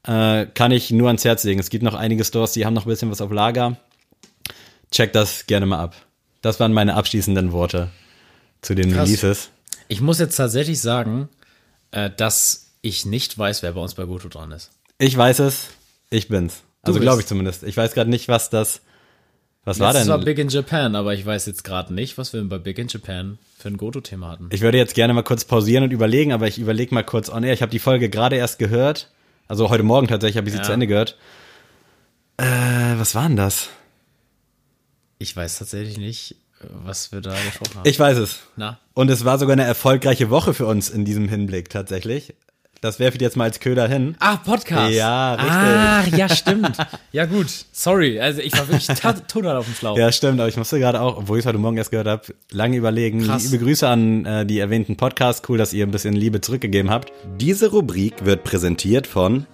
Äh, 0.04 0.46
kann 0.46 0.72
ich 0.72 0.90
nur 0.90 1.08
ans 1.08 1.24
Herz 1.24 1.44
legen. 1.44 1.60
Es 1.60 1.70
gibt 1.70 1.84
noch 1.84 1.94
einige 1.94 2.24
Stores, 2.24 2.52
die 2.52 2.66
haben 2.66 2.74
noch 2.74 2.86
ein 2.86 2.88
bisschen 2.88 3.10
was 3.10 3.20
auf 3.20 3.30
Lager. 3.30 3.76
Check 4.90 5.12
das 5.12 5.46
gerne 5.46 5.66
mal 5.66 5.78
ab. 5.78 6.07
Das 6.42 6.60
waren 6.60 6.72
meine 6.72 6.94
abschließenden 6.94 7.52
Worte 7.52 7.90
zu 8.62 8.74
den 8.74 8.92
Krass. 8.92 9.08
Releases. 9.08 9.50
Ich 9.88 10.00
muss 10.00 10.18
jetzt 10.18 10.36
tatsächlich 10.36 10.80
sagen, 10.80 11.28
äh, 11.90 12.10
dass 12.16 12.70
ich 12.82 13.06
nicht 13.06 13.36
weiß, 13.36 13.62
wer 13.62 13.72
bei 13.72 13.80
uns 13.80 13.94
bei 13.94 14.04
Goto 14.04 14.28
dran 14.28 14.52
ist. 14.52 14.70
Ich 14.98 15.16
weiß 15.16 15.40
es, 15.40 15.68
ich 16.10 16.28
bin's. 16.28 16.62
Also 16.82 17.00
glaube 17.00 17.20
ich 17.20 17.26
zumindest. 17.26 17.62
Ich 17.64 17.76
weiß 17.76 17.92
gerade 17.92 18.10
nicht, 18.10 18.28
was 18.28 18.50
das. 18.50 18.80
Was 19.64 19.80
war 19.80 19.92
denn? 19.92 20.08
war 20.08 20.18
Big 20.18 20.38
in 20.38 20.48
Japan, 20.48 20.94
aber 20.96 21.12
ich 21.12 21.26
weiß 21.26 21.44
jetzt 21.46 21.62
gerade 21.62 21.92
nicht, 21.92 22.16
was 22.16 22.32
wir 22.32 22.42
bei 22.44 22.56
Big 22.58 22.78
in 22.78 22.88
Japan 22.88 23.38
für 23.58 23.68
ein 23.68 23.76
Goto-Thema 23.76 24.28
hatten. 24.28 24.48
Ich 24.50 24.62
würde 24.62 24.78
jetzt 24.78 24.94
gerne 24.94 25.12
mal 25.12 25.22
kurz 25.22 25.44
pausieren 25.44 25.84
und 25.84 25.90
überlegen, 25.92 26.32
aber 26.32 26.46
ich 26.46 26.58
überlege 26.58 26.94
mal 26.94 27.02
kurz 27.04 27.28
on 27.28 27.42
air. 27.44 27.52
Ich 27.52 27.60
habe 27.60 27.70
die 27.70 27.78
Folge 27.78 28.08
gerade 28.08 28.36
erst 28.36 28.58
gehört. 28.58 29.10
Also 29.46 29.68
heute 29.68 29.82
Morgen 29.82 30.06
tatsächlich 30.08 30.38
habe 30.38 30.46
ich 30.46 30.52
sie 30.52 30.58
Ja. 30.60 30.64
zu 30.64 30.72
Ende 30.72 30.86
gehört. 30.86 31.18
Äh, 32.38 32.44
was 32.96 33.14
war 33.14 33.24
denn 33.28 33.36
das? 33.36 33.68
Ich 35.18 35.36
weiß 35.36 35.58
tatsächlich 35.58 35.98
nicht, 35.98 36.36
was 36.60 37.12
wir 37.12 37.20
da 37.20 37.32
gesprochen 37.32 37.76
haben. 37.76 37.88
Ich 37.88 37.98
weiß 37.98 38.18
es. 38.18 38.40
Na? 38.56 38.78
Und 38.94 39.10
es 39.10 39.24
war 39.24 39.38
sogar 39.38 39.54
eine 39.54 39.64
erfolgreiche 39.64 40.30
Woche 40.30 40.54
für 40.54 40.66
uns 40.66 40.90
in 40.90 41.04
diesem 41.04 41.28
Hinblick 41.28 41.70
tatsächlich. 41.70 42.34
Das 42.80 43.00
werfe 43.00 43.16
ich 43.16 43.22
jetzt 43.22 43.36
mal 43.36 43.44
als 43.44 43.58
Köder 43.58 43.88
hin. 43.88 44.14
Ah, 44.20 44.36
Podcast. 44.36 44.94
Ja, 44.94 45.34
richtig. 45.34 45.50
Ah, 45.52 46.04
ja, 46.16 46.28
stimmt. 46.28 46.76
Ja, 47.12 47.24
gut. 47.26 47.46
Sorry. 47.72 48.20
Also, 48.20 48.40
ich 48.40 48.52
war 48.52 48.68
wirklich 48.68 48.86
ta- 49.00 49.14
total 49.14 49.56
auf 49.56 49.64
dem 49.64 49.74
Schlauch. 49.74 49.96
Ja, 49.98 50.12
stimmt, 50.12 50.38
aber 50.38 50.48
ich 50.48 50.56
musste 50.56 50.78
gerade 50.78 51.00
auch, 51.00 51.16
obwohl 51.16 51.38
ich 51.38 51.42
es 51.42 51.48
heute 51.48 51.58
Morgen 51.58 51.76
erst 51.76 51.90
gehört 51.90 52.06
habe, 52.06 52.22
lange 52.52 52.76
überlegen. 52.76 53.24
Krass. 53.24 53.44
Liebe 53.50 53.64
Grüße 53.64 53.88
an 53.88 54.24
äh, 54.26 54.46
die 54.46 54.60
erwähnten 54.60 54.96
Podcasts. 54.96 55.42
Cool, 55.48 55.58
dass 55.58 55.72
ihr 55.72 55.84
ein 55.86 55.90
bisschen 55.90 56.14
Liebe 56.14 56.40
zurückgegeben 56.40 56.90
habt. 56.90 57.12
Diese 57.38 57.70
Rubrik 57.72 58.24
wird 58.24 58.44
präsentiert 58.44 59.06
von. 59.08 59.46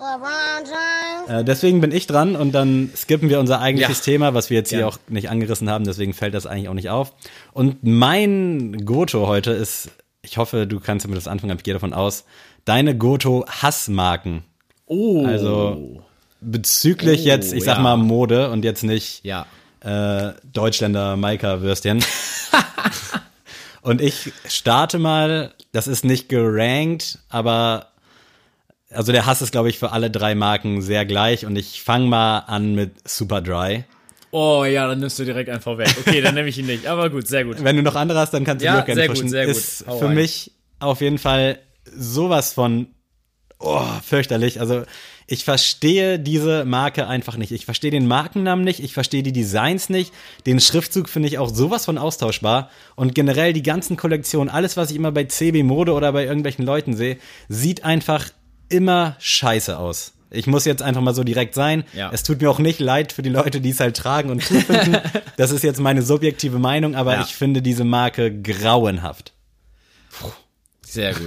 Äh, 1.29 1.45
deswegen 1.45 1.81
bin 1.81 1.93
ich 1.93 2.07
dran 2.07 2.37
und 2.37 2.53
dann 2.53 2.91
skippen 2.95 3.31
wir 3.31 3.41
unser 3.41 3.61
eigentliches 3.61 3.99
Ja. 4.01 4.05
Thema, 4.12 4.35
was 4.35 4.51
wir 4.51 4.59
jetzt 4.59 4.68
hier 4.70 4.81
Ja. 4.81 4.87
auch 4.89 4.99
nicht 5.09 5.31
angerissen 5.31 5.70
haben, 5.70 5.85
deswegen 5.85 6.12
fällt 6.12 6.35
das 6.35 6.47
eigentlich 6.47 6.68
auch 6.68 6.75
nicht 6.75 6.91
auf. 6.91 7.14
Und 7.53 7.79
mein 7.83 8.85
Goto 8.85 9.27
heute 9.27 9.53
ist, 9.53 9.91
ich 10.22 10.37
hoffe, 10.37 10.66
du 10.66 10.81
kannst 10.81 11.05
damit 11.07 11.16
das 11.16 11.29
anfangen, 11.29 11.53
aber 11.53 11.61
ich 11.61 11.64
gehe 11.64 11.75
davon 11.75 11.95
aus, 11.95 12.25
deine 12.65 12.97
Goto-Hassmarken. 12.97 14.45
Oh. 14.87 15.25
Also 15.27 16.03
bezüglich 16.41 17.23
Oh, 17.23 17.27
jetzt, 17.27 17.53
ich 17.53 17.65
sag 17.65 17.77
ja. 17.79 17.83
mal 17.83 17.97
Mode 17.97 18.51
und 18.51 18.65
jetzt 18.65 18.83
nicht 18.85 19.25
Ja. 19.25 19.47
äh, 19.81 20.33
Deutschländer 20.53 21.17
Maika-Würstchen. 21.17 22.05
und 23.83 24.01
ich 24.01 24.33
starte 24.47 24.99
mal, 24.99 25.53
das 25.73 25.87
ist 25.87 26.05
nicht 26.05 26.29
gerankt, 26.29 27.19
aber 27.29 27.89
also 28.91 29.11
der 29.12 29.27
Hass 29.27 29.43
ist, 29.43 29.51
glaube 29.53 29.69
ich, 29.71 29.79
für 29.79 29.93
alle 29.93 30.11
drei 30.11 30.35
Marken 30.35 30.81
sehr 30.83 31.05
gleich 31.05 31.47
und 31.47 31.57
ich 31.57 31.83
fange 31.83 32.07
mal 32.07 32.39
an 32.41 32.75
mit 32.75 33.09
Superdry. 33.09 33.85
Oh, 34.31 34.65
ja, 34.65 34.87
dann 34.89 34.99
nimmst 35.01 35.19
du 35.19 35.25
direkt 35.25 35.49
einen 35.49 35.61
vorweg. 35.61 35.95
Okay, 36.01 36.21
dann 36.21 36.35
nehme 36.35 36.49
ich 36.49 36.59
ihn 36.59 36.67
nicht. 36.67 36.87
Aber 36.87 37.09
gut, 37.09 37.27
sehr 37.29 37.45
gut. 37.45 37.62
Wenn 37.62 37.77
du 37.77 37.83
noch 37.83 37.95
andere 37.95 38.19
hast, 38.19 38.33
dann 38.35 38.45
kannst 38.45 38.62
du 38.62 38.67
Ja, 38.67 38.77
die 38.77 38.83
auch 38.83 38.87
gerne 38.87 39.01
sehr 39.01 39.09
gut, 39.09 39.17
pushen. 39.17 39.29
sehr 39.29 39.47
gut. 39.47 39.57
Ist 39.57 39.85
Hau 39.87 39.99
für 39.99 40.07
rein. 40.07 40.15
mich 40.15 40.51
auf 40.81 41.01
jeden 41.01 41.19
Fall 41.19 41.59
sowas 41.97 42.53
von 42.53 42.89
oh, 43.59 43.82
fürchterlich. 44.03 44.61
Also 44.61 44.82
ich 45.26 45.45
verstehe 45.45 46.18
diese 46.18 46.64
Marke 46.64 47.07
einfach 47.07 47.37
nicht. 47.37 47.51
Ich 47.53 47.64
verstehe 47.64 47.91
den 47.91 48.07
Markennamen 48.07 48.64
nicht, 48.64 48.80
ich 48.80 48.93
verstehe 48.93 49.22
die 49.22 49.32
Designs 49.32 49.89
nicht. 49.89 50.12
Den 50.47 50.61
Schriftzug 50.61 51.09
finde 51.09 51.28
ich 51.28 51.39
auch 51.39 51.49
sowas 51.49 51.87
von 51.87 51.97
austauschbar. 51.99 52.68
Und 52.95 53.14
generell 53.14 53.53
die 53.53 53.62
ganzen 53.62 53.97
Kollektionen, 53.97 54.53
alles, 54.53 54.76
was 54.76 54.91
ich 54.91 54.97
immer 54.97 55.12
bei 55.12 55.24
CB 55.24 55.62
Mode 55.62 55.93
oder 55.93 56.12
bei 56.12 56.24
irgendwelchen 56.24 56.64
Leuten 56.66 56.95
sehe, 56.95 57.16
sieht 57.49 57.85
einfach 57.85 58.30
immer 58.68 59.16
scheiße 59.18 59.78
aus. 59.78 60.12
Ich 60.30 60.47
muss 60.49 60.64
jetzt 60.64 60.82
einfach 60.82 61.01
mal 61.01 61.14
so 61.14 61.22
direkt 61.22 61.55
sein. 61.55 61.85
Ja. 61.95 62.11
Es 62.12 62.24
tut 62.24 62.41
mir 62.43 62.51
auch 62.51 62.59
nicht 62.59 62.80
leid 62.80 63.12
für 63.12 63.22
die 63.22 63.30
Leute, 63.30 63.61
die 63.61 63.70
es 63.70 63.78
halt 63.80 63.97
tragen 63.97 64.30
und 64.30 64.43
finden. 64.43 64.99
Das 65.37 65.51
ist 65.51 65.62
jetzt 65.64 65.80
meine 65.80 66.03
subjektive 66.03 66.59
Meinung, 66.59 66.95
aber 66.95 67.14
Ja. 67.14 67.22
ich 67.22 67.35
finde 67.35 67.62
diese 67.62 67.85
Marke 67.85 68.32
grauenhaft. 68.43 69.32
Sehr 70.95 71.12
gut. 71.14 71.26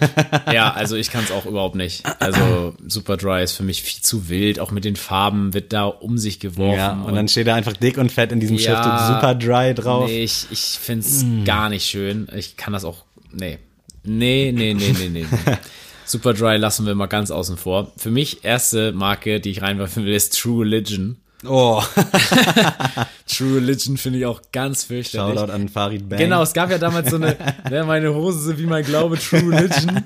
Ja, 0.53 0.72
also 0.72 0.95
ich 0.95 1.11
kann 1.11 1.24
es 1.26 1.32
auch 1.32 1.45
überhaupt 1.45 1.76
nicht. 1.76 2.03
Also 2.20 2.74
Superdry 2.88 3.43
ist 3.43 3.51
für 3.51 3.63
mich 3.63 3.84
viel 3.84 4.01
zu 4.01 4.30
wild. 4.30 4.59
Auch 4.61 4.72
mit 4.72 4.86
den 4.86 4.95
Farben 4.95 5.53
wird 5.53 5.74
da 5.74 5.84
um 5.86 6.18
sich 6.18 6.39
geworfen. 6.39 6.78
Ja, 6.78 6.93
und 7.03 7.13
dann 7.15 7.28
steht 7.28 7.47
da 7.47 7.55
einfach 7.55 7.74
dick 7.74 7.97
und 7.97 8.11
fett 8.11 8.32
in 8.32 8.39
diesem 8.39 8.55
Ja. 8.57 8.82
Schriftzug 8.82 9.07
Super 9.15 9.36
Dry 9.36 9.74
drauf. 9.76 10.09
Nee, 10.09 10.24
ich, 10.24 10.47
ich 10.51 10.80
finde 10.82 11.05
es 11.05 11.24
Mm. 11.26 11.43
gar 11.43 11.68
nicht 11.70 11.86
schön. 11.86 12.28
Ich 12.36 12.55
kann 12.55 12.72
das 12.74 12.86
auch. 12.86 13.03
Nee. 13.34 13.59
Nee, 14.03 14.53
nee, 14.55 14.74
nee, 14.74 14.93
nee, 14.97 15.09
nee. 15.09 15.26
Superdry 16.05 16.55
lassen 16.55 16.86
wir 16.86 16.95
mal 16.95 17.07
ganz 17.07 17.32
außen 17.32 17.57
vor. 17.57 17.91
Für 17.97 18.09
mich 18.11 18.45
erste 18.45 18.93
Marke, 18.93 19.41
die 19.41 19.49
ich 19.49 19.61
reinwerfen 19.61 20.05
will, 20.05 20.13
ist 20.13 20.39
True 20.39 20.63
Religion. 20.63 21.18
Oh, 21.48 21.82
True 23.28 23.56
Religion 23.58 23.98
finde 23.98 24.20
ich 24.20 24.26
auch 24.26 24.41
ganz 24.52 24.86
fürchterlich. 24.86 25.38
Shoutout 25.38 25.52
an 25.52 25.70
Farid 25.70 26.08
Bang. 26.10 26.20
Genau, 26.20 26.41
es 26.41 26.54
gab 26.54 26.70
ja 26.72 26.78
damals 26.78 27.10
so 27.10 27.16
eine, 27.18 27.38
ne, 27.70 27.84
meine 27.84 28.14
Hose 28.14 28.39
sind 28.41 28.60
wie 28.60 28.66
mein 28.66 28.84
Glaube, 28.84 29.18
True 29.18 29.52
Religion. 29.52 30.04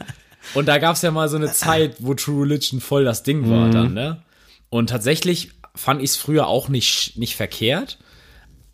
Und 0.54 0.68
da 0.68 0.78
gab 0.80 0.96
es 0.96 1.02
ja 1.02 1.12
mal 1.12 1.30
so 1.30 1.38
eine 1.38 1.52
Zeit, 1.52 1.96
wo 2.00 2.14
True 2.14 2.44
Religion 2.44 2.82
voll 2.82 3.04
das 3.06 3.24
Ding 3.24 3.50
war 3.50 3.68
Mhm. 3.68 3.72
dann, 3.72 3.94
ne? 3.94 4.22
Und 4.70 4.89
tatsächlich 4.89 5.52
fand 5.76 6.02
ich 6.02 6.12
es 6.12 6.16
früher 6.18 6.48
auch 6.48 6.68
nicht, 6.70 7.18
nicht 7.18 7.36
verkehrt. 7.36 7.98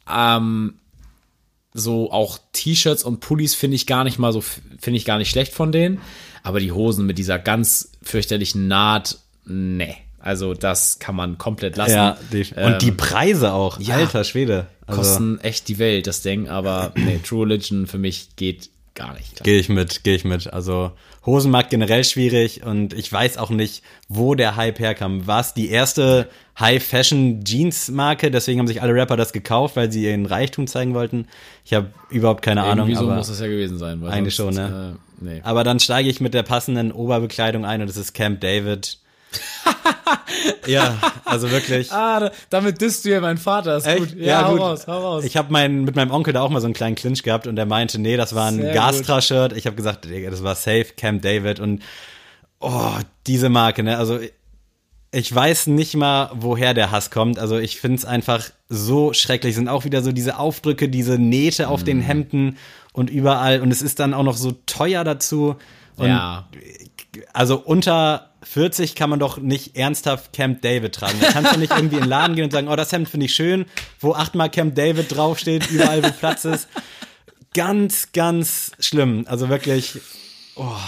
Ähm, 0.09 0.75
so 1.73 2.11
auch 2.11 2.39
T-Shirts 2.53 3.03
und 3.03 3.19
Pullis 3.19 3.53
finde 3.53 3.75
ich 3.75 3.85
gar 3.85 4.03
nicht 4.03 4.17
mal 4.17 4.31
so, 4.33 4.41
finde 4.41 4.97
ich 4.97 5.05
gar 5.05 5.17
nicht 5.17 5.29
schlecht 5.29 5.53
von 5.53 5.71
denen. 5.71 5.99
Aber 6.43 6.59
die 6.59 6.71
Hosen 6.71 7.05
mit 7.05 7.17
dieser 7.17 7.37
ganz 7.39 7.91
fürchterlichen 8.01 8.67
Naht, 8.67 9.19
nee. 9.45 9.97
Also 10.19 10.53
das 10.53 10.99
kann 10.99 11.15
man 11.15 11.37
komplett 11.37 11.77
lassen. 11.77 11.93
Ja, 11.93 12.17
die, 12.31 12.45
und 12.55 12.81
die 12.81 12.91
Preise 12.91 13.53
auch. 13.53 13.79
ja. 13.79 13.95
Alter 13.95 14.23
Schwede. 14.23 14.67
Also, 14.85 15.01
kosten 15.01 15.39
echt 15.41 15.67
die 15.67 15.79
Welt, 15.79 16.07
das 16.07 16.21
Ding. 16.21 16.47
Aber 16.47 16.91
nee, 16.95 17.19
True 17.23 17.45
Religion 17.45 17.87
für 17.87 17.97
mich 17.97 18.29
geht 18.35 18.69
gar 18.97 19.13
nicht. 19.13 19.43
Gehe 19.43 19.59
ich 19.59 19.69
mit, 19.69 20.03
gehe 20.03 20.15
ich 20.15 20.25
mit. 20.25 20.51
Also 20.51 20.91
Hosenmarkt 21.25 21.69
generell 21.69 22.03
schwierig 22.03 22.63
und 22.63 22.93
ich 22.93 23.11
weiß 23.11 23.37
auch 23.37 23.49
nicht, 23.49 23.83
wo 24.07 24.33
der 24.33 24.55
Hype 24.55 24.79
herkam. 24.79 25.27
War 25.27 25.41
es 25.41 25.53
die 25.53 25.69
erste 25.69 26.27
High-Fashion-Jeans-Marke? 26.59 28.31
Deswegen 28.31 28.59
haben 28.59 28.67
sich 28.67 28.81
alle 28.81 28.93
Rapper 28.93 29.17
das 29.17 29.33
gekauft, 29.33 29.75
weil 29.75 29.91
sie 29.91 30.05
ihren 30.05 30.25
Reichtum 30.25 30.67
zeigen 30.67 30.93
wollten. 30.93 31.27
Ich 31.63 31.73
habe 31.73 31.91
überhaupt 32.09 32.41
keine 32.41 32.63
Ahnung. 32.63 32.87
Irgendwie 32.87 32.99
so 32.99 33.05
aber 33.05 33.15
muss 33.17 33.29
es 33.29 33.39
ja 33.39 33.47
gewesen 33.47 33.77
sein. 33.77 34.01
Weil 34.01 34.11
Eigentlich 34.11 34.35
schon, 34.35 34.53
ne? 34.53 34.97
Äh, 35.21 35.23
nee. 35.23 35.41
Aber 35.43 35.63
dann 35.63 35.79
steige 35.79 36.09
ich 36.09 36.19
mit 36.19 36.33
der 36.33 36.43
passenden 36.43 36.91
Oberbekleidung 36.91 37.65
ein 37.65 37.81
und 37.81 37.87
das 37.87 37.97
ist 37.97 38.13
Camp 38.13 38.41
David. 38.41 38.97
ja, 40.67 40.97
also 41.25 41.49
wirklich. 41.51 41.91
Ah, 41.91 42.19
da- 42.19 42.31
damit 42.49 42.81
disst 42.81 43.05
du 43.05 43.09
ja 43.09 43.21
meinen 43.21 43.37
Vater, 43.37 43.77
ist 43.77 43.85
Echt? 43.87 43.99
gut. 43.99 44.15
Ja, 44.17 44.45
hau 44.47 44.55
raus, 44.55 44.87
hau 44.87 44.99
raus. 44.99 45.23
Ich 45.23 45.37
habe 45.37 45.51
mein, 45.51 45.83
mit 45.83 45.95
meinem 45.95 46.11
Onkel 46.11 46.33
da 46.33 46.41
auch 46.41 46.49
mal 46.49 46.59
so 46.61 46.65
einen 46.67 46.73
kleinen 46.73 46.95
Clinch 46.95 47.23
gehabt 47.23 47.47
und 47.47 47.55
der 47.55 47.65
meinte, 47.65 47.99
nee, 47.99 48.17
das 48.17 48.35
war 48.35 48.47
ein 48.47 48.59
Gastra-Shirt. 48.61 49.53
Ich 49.53 49.65
habe 49.65 49.75
gesagt, 49.75 50.05
das 50.09 50.43
war 50.43 50.55
safe, 50.55 50.85
Camp 50.95 51.21
David 51.21 51.59
und 51.59 51.83
oh, 52.59 52.91
diese 53.27 53.49
Marke, 53.49 53.83
ne? 53.83 53.97
Also 53.97 54.19
ich 55.11 55.33
weiß 55.33 55.67
nicht 55.67 55.95
mal, 55.95 56.31
woher 56.33 56.73
der 56.73 56.91
Hass 56.91 57.11
kommt. 57.11 57.39
Also 57.39 57.57
ich 57.57 57.79
find's 57.79 58.03
einfach 58.05 58.45
so 58.69 59.13
schrecklich. 59.13 59.51
Es 59.51 59.55
sind 59.55 59.69
auch 59.69 59.85
wieder 59.85 60.01
so 60.03 60.11
diese 60.11 60.37
Aufdrücke, 60.37 60.89
diese 60.89 61.17
Nähte 61.17 61.69
auf 61.69 61.81
Mhm. 61.81 61.85
den 61.85 62.01
Hemden 62.01 62.57
und 62.91 63.09
überall. 63.09 63.61
Und 63.61 63.71
es 63.71 63.81
ist 63.81 63.99
dann 63.99 64.13
auch 64.13 64.23
noch 64.23 64.35
so 64.35 64.51
teuer 64.65 65.03
dazu. 65.05 65.55
Und 65.95 66.07
ja, 66.07 66.47
also 67.33 67.57
unter 67.57 68.31
40 68.47 68.95
kann 68.95 69.09
man 69.09 69.19
doch 69.19 69.37
nicht 69.37 69.75
ernsthaft 69.75 70.33
Camp 70.33 70.61
David 70.61 70.95
tragen. 70.95 71.17
Da 71.21 71.31
kannst 71.31 71.53
du 71.55 71.59
nicht 71.59 71.71
irgendwie 71.71 71.95
in 71.97 72.03
den 72.03 72.09
Laden 72.09 72.35
gehen 72.35 72.45
und 72.45 72.51
sagen, 72.51 72.67
oh, 72.67 72.75
das 72.75 72.91
Hemd 72.91 73.09
finde 73.09 73.25
ich 73.25 73.35
schön, 73.35 73.65
wo 73.99 74.13
achtmal 74.13 74.49
Camp 74.49 74.75
David 74.75 75.15
draufsteht, 75.15 75.69
überall 75.69 76.03
wo 76.03 76.09
Platz 76.11 76.45
ist. 76.45 76.67
Ganz, 77.53 78.11
ganz 78.13 78.71
schlimm. 78.79 79.25
Also 79.27 79.49
wirklich, 79.49 79.99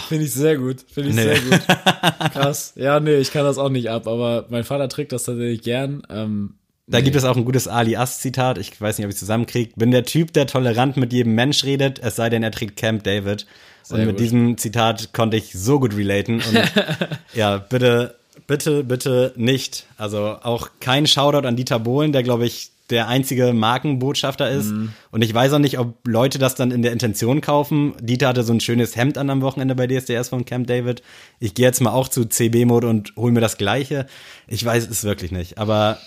finde 0.08 0.24
ich 0.24 0.32
sehr 0.32 0.56
gut. 0.56 0.84
Finde 0.92 1.10
ich 1.10 1.16
Nee. 1.16 1.22
sehr 1.22 1.40
gut. 1.40 1.66
Krass. 2.32 2.72
Ja, 2.76 3.00
nee, 3.00 3.16
ich 3.16 3.30
kann 3.32 3.44
das 3.44 3.58
auch 3.58 3.68
nicht 3.70 3.90
ab, 3.90 4.06
aber 4.06 4.46
mein 4.50 4.64
Vater 4.64 4.88
trägt 4.88 5.12
das 5.12 5.24
tatsächlich 5.24 5.62
gern. 5.62 6.02
Ähm, 6.10 6.54
da 6.90 7.00
gibt 7.00 7.16
es 7.16 7.24
auch 7.24 7.36
ein 7.36 7.44
gutes 7.44 7.68
Ali 7.68 7.96
Ast-Zitat. 7.96 8.58
Ich 8.58 8.80
weiß 8.80 8.98
nicht, 8.98 9.04
ob 9.04 9.10
ich 9.10 9.14
es 9.14 9.20
zusammenkriege. 9.20 9.72
Bin 9.76 9.90
der 9.90 10.04
Typ, 10.04 10.32
der 10.32 10.46
tolerant 10.46 10.96
mit 10.96 11.12
jedem 11.12 11.34
Mensch 11.34 11.64
redet, 11.64 12.00
es 12.02 12.16
sei 12.16 12.28
denn, 12.28 12.42
er 12.42 12.50
trägt 12.50 12.76
Camp 12.76 13.04
David. 13.04 13.46
und 13.90 13.98
mit 13.98 14.10
gut. 14.10 14.20
diesem 14.20 14.58
Zitat 14.58 15.12
konnte 15.12 15.36
ich 15.36 15.52
so 15.52 15.78
gut 15.78 15.96
relaten. 15.96 16.36
Und 16.36 16.60
ja, 17.34 17.58
bitte, 17.58 18.16
bitte, 18.46 18.84
bitte 18.84 19.32
nicht. 19.36 19.86
Also 19.96 20.36
auch 20.42 20.70
kein 20.80 21.06
Shoutout 21.06 21.46
an 21.46 21.56
Dieter 21.56 21.78
Bohlen, 21.78 22.12
der, 22.12 22.22
glaube 22.22 22.46
ich, 22.46 22.72
der 22.90 23.08
einzige 23.08 23.52
Markenbotschafter 23.52 24.50
ist. 24.50 24.70
Mhm. 24.70 24.92
Und 25.12 25.22
ich 25.22 25.32
weiß 25.32 25.52
auch 25.52 25.58
nicht, 25.58 25.78
ob 25.78 25.94
Leute 26.06 26.38
das 26.38 26.56
dann 26.56 26.72
in 26.72 26.82
der 26.82 26.92
Intention 26.92 27.40
kaufen. 27.40 27.94
Dieter 28.00 28.28
hatte 28.28 28.42
so 28.42 28.52
ein 28.52 28.60
schönes 28.60 28.96
Hemd 28.96 29.16
an 29.16 29.30
am 29.30 29.42
Wochenende 29.42 29.74
bei 29.74 29.86
DSDS 29.86 30.30
von 30.30 30.44
Camp 30.44 30.66
David. 30.66 31.02
Ich 31.38 31.54
gehe 31.54 31.66
jetzt 31.66 31.80
mal 31.80 31.92
auch 31.92 32.08
zu 32.08 32.24
CB-Mode 32.24 32.88
und 32.88 33.12
hol 33.16 33.30
mir 33.30 33.40
das 33.40 33.58
Gleiche. 33.58 34.06
Ich 34.48 34.64
weiß 34.64 34.88
es 34.88 35.04
wirklich 35.04 35.30
nicht. 35.30 35.58
Aber 35.58 35.98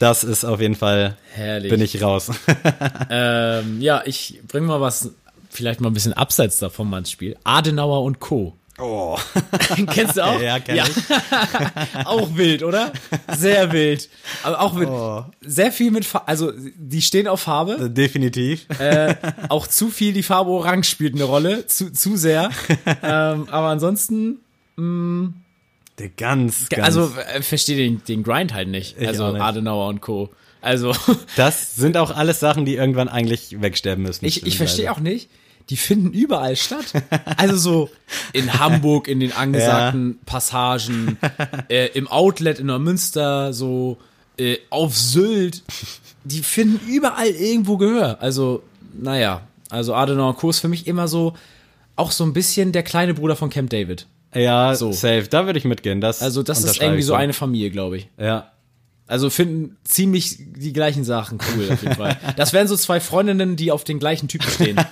das 0.00 0.24
ist 0.24 0.44
auf 0.44 0.60
jeden 0.60 0.74
Fall, 0.74 1.16
Herrlich. 1.34 1.70
bin 1.70 1.80
ich 1.80 2.02
raus. 2.02 2.30
ähm, 3.10 3.80
ja, 3.80 4.02
ich 4.06 4.40
bringe 4.48 4.66
mal 4.66 4.80
was, 4.80 5.10
vielleicht 5.50 5.80
mal 5.80 5.90
ein 5.90 5.94
bisschen 5.94 6.14
abseits 6.14 6.58
davon 6.58 6.90
mal 6.90 6.98
ins 6.98 7.10
Spiel. 7.12 7.36
Adenauer 7.44 8.02
und 8.02 8.18
Co. 8.18 8.56
Oh. 8.78 9.18
Kennst 9.92 10.16
du 10.16 10.24
auch? 10.24 10.40
Ja, 10.40 10.58
kenn 10.58 10.76
ich. 10.78 12.04
auch 12.06 12.34
wild, 12.34 12.62
oder? 12.62 12.92
Sehr 13.36 13.72
wild. 13.72 14.08
Aber 14.42 14.58
auch 14.62 14.72
mit 14.72 14.88
Oh. 14.88 15.22
sehr 15.42 15.70
viel 15.70 15.90
mit 15.90 16.06
Farbe, 16.06 16.28
also 16.28 16.50
die 16.56 17.02
stehen 17.02 17.28
auf 17.28 17.42
Farbe. 17.42 17.90
Definitiv. 17.90 18.66
äh, 18.78 19.16
auch 19.50 19.66
zu 19.66 19.90
viel 19.90 20.14
die 20.14 20.22
Farbe 20.22 20.50
Orange 20.50 20.88
spielt 20.88 21.14
eine 21.14 21.24
Rolle, 21.24 21.66
zu, 21.66 21.92
zu 21.92 22.16
sehr. 22.16 22.48
ähm, 23.02 23.48
aber 23.50 23.66
ansonsten, 23.68 24.38
Der 26.00 26.08
ganz, 26.08 26.70
ganz. 26.70 26.82
also 26.84 27.12
äh, 27.34 27.42
verstehe 27.42 27.76
den, 27.76 28.02
den 28.04 28.22
Grind 28.22 28.54
halt 28.54 28.68
nicht. 28.68 28.96
Ich 28.98 29.06
also 29.06 29.32
nicht. 29.32 29.42
Adenauer 29.42 29.88
und 29.88 30.00
Co. 30.00 30.30
Also 30.62 30.94
das 31.36 31.76
sind 31.76 31.96
auch 31.96 32.10
alles 32.10 32.40
Sachen, 32.40 32.64
die 32.64 32.74
irgendwann 32.74 33.08
eigentlich 33.08 33.60
wegsterben 33.60 34.04
müssen. 34.04 34.24
ich, 34.24 34.46
ich 34.46 34.56
verstehe 34.56 34.90
auch 34.90 35.00
nicht, 35.00 35.28
die 35.68 35.76
finden 35.76 36.12
überall 36.12 36.56
statt. 36.56 36.86
Also 37.36 37.56
so 37.56 37.90
in 38.32 38.58
Hamburg, 38.58 39.08
in 39.08 39.20
den 39.20 39.32
angesagten 39.36 40.18
Passagen, 40.24 41.18
äh, 41.68 41.88
im 41.88 42.08
Outlet 42.08 42.58
in 42.60 42.66
Neumünster, 42.66 43.52
so 43.52 43.98
äh, 44.38 44.56
auf 44.70 44.96
Sylt. 44.96 45.62
Die 46.24 46.42
finden 46.42 46.80
überall 46.88 47.28
irgendwo 47.28 47.76
Gehör. 47.76 48.18
Also, 48.20 48.62
naja, 48.92 49.42
also 49.68 49.94
Adenauer 49.94 50.30
und 50.30 50.36
Co. 50.38 50.50
ist 50.50 50.60
für 50.60 50.68
mich 50.68 50.86
immer 50.86 51.08
so, 51.08 51.34
auch 51.96 52.10
so 52.10 52.24
ein 52.24 52.32
bisschen 52.32 52.72
der 52.72 52.82
kleine 52.82 53.14
Bruder 53.14 53.36
von 53.36 53.50
Camp 53.50 53.70
David. 53.70 54.06
Ja, 54.34 54.74
So. 54.74 54.92
safe. 54.92 55.26
Da 55.28 55.46
würde 55.46 55.58
ich 55.58 55.64
mitgehen. 55.64 56.00
Das 56.00 56.22
Also 56.22 56.42
das 56.42 56.62
ist 56.64 56.80
irgendwie 56.80 57.02
so 57.02 57.14
eine 57.14 57.32
Familie, 57.32 57.70
glaube 57.70 57.98
ich. 57.98 58.08
Ja. 58.18 58.52
Also 59.06 59.28
finden 59.28 59.76
ziemlich 59.82 60.36
die 60.38 60.72
gleichen 60.72 61.02
Sachen 61.02 61.38
cool 61.56 61.68
auf 61.72 61.82
jeden 61.82 61.96
Fall. 61.96 62.16
Das 62.36 62.52
wären 62.52 62.68
so 62.68 62.76
zwei 62.76 63.00
Freundinnen, 63.00 63.56
die 63.56 63.72
auf 63.72 63.82
den 63.82 63.98
gleichen 63.98 64.28
Typen 64.28 64.48
stehen. 64.48 64.76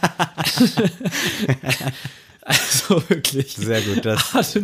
also 2.43 3.03
wirklich. 3.09 3.55
Sehr 3.57 3.80
gut. 3.82 4.05
Das, 4.05 4.57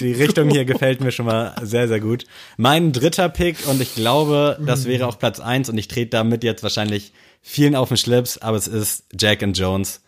die 0.00 0.12
Richtung 0.12 0.50
hier 0.50 0.64
gefällt 0.64 1.00
mir 1.00 1.10
schon 1.12 1.26
mal 1.26 1.54
sehr, 1.62 1.88
sehr 1.88 2.00
gut. 2.00 2.24
Mein 2.56 2.92
dritter 2.92 3.28
Pick, 3.28 3.66
und 3.68 3.80
ich 3.80 3.94
glaube, 3.94 4.58
das 4.64 4.84
Mhm. 4.84 4.88
wäre 4.88 5.06
auch 5.08 5.18
Platz 5.18 5.40
eins 5.40 5.68
und 5.68 5.76
ich 5.78 5.88
trete 5.88 6.10
damit 6.10 6.44
jetzt 6.44 6.62
wahrscheinlich 6.62 7.12
vielen 7.42 7.74
auf 7.74 7.88
den 7.88 7.96
Schlips, 7.96 8.38
aber 8.38 8.56
es 8.56 8.66
ist 8.68 9.04
Jack 9.18 9.42
and 9.42 9.56
Jones. 9.58 10.00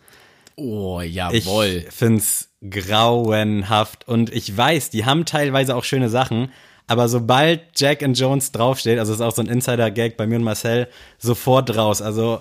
Oh, 0.59 1.01
Ich 1.01 1.15
jawohl. 1.15 1.85
find's 1.91 2.49
grauenhaft 2.69 4.07
und 4.09 4.33
ich 4.33 4.55
weiß, 4.57 4.91
die 4.91 5.05
haben 5.05 5.25
teilweise 5.25 5.77
auch 5.77 5.85
schöne 5.85 6.09
Sachen, 6.09 6.51
aber 6.87 7.09
sobald 7.09 7.61
Jack 7.77 8.03
and 8.03 8.19
Jones 8.19 8.51
draufsteht, 8.53 8.99
also 8.99 9.13
ist 9.13 9.21
auch 9.21 9.35
so 9.35 9.43
ein 9.43 9.49
Insider-Gag 9.49 10.17
bei 10.17 10.27
mir 10.27 10.37
und 10.37 10.43
Marcel, 10.45 10.89
sofort 11.19 11.77
raus. 11.77 12.03
Also 12.03 12.41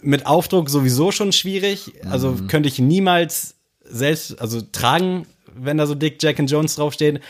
mit 0.00 0.26
Aufdruck 0.26 0.70
sowieso 0.70 1.10
schon 1.12 1.32
schwierig, 1.32 1.92
also 2.10 2.30
Mhm. 2.32 2.46
könnte 2.46 2.68
ich 2.68 2.78
niemals 2.78 3.56
selbst, 3.84 4.40
also 4.40 4.60
tragen, 4.60 5.26
wenn 5.54 5.78
da 5.78 5.86
so 5.86 5.94
dick 5.94 6.22
Jack 6.22 6.38
and 6.38 6.50
Jones 6.50 6.76
draufsteht. 6.76 7.20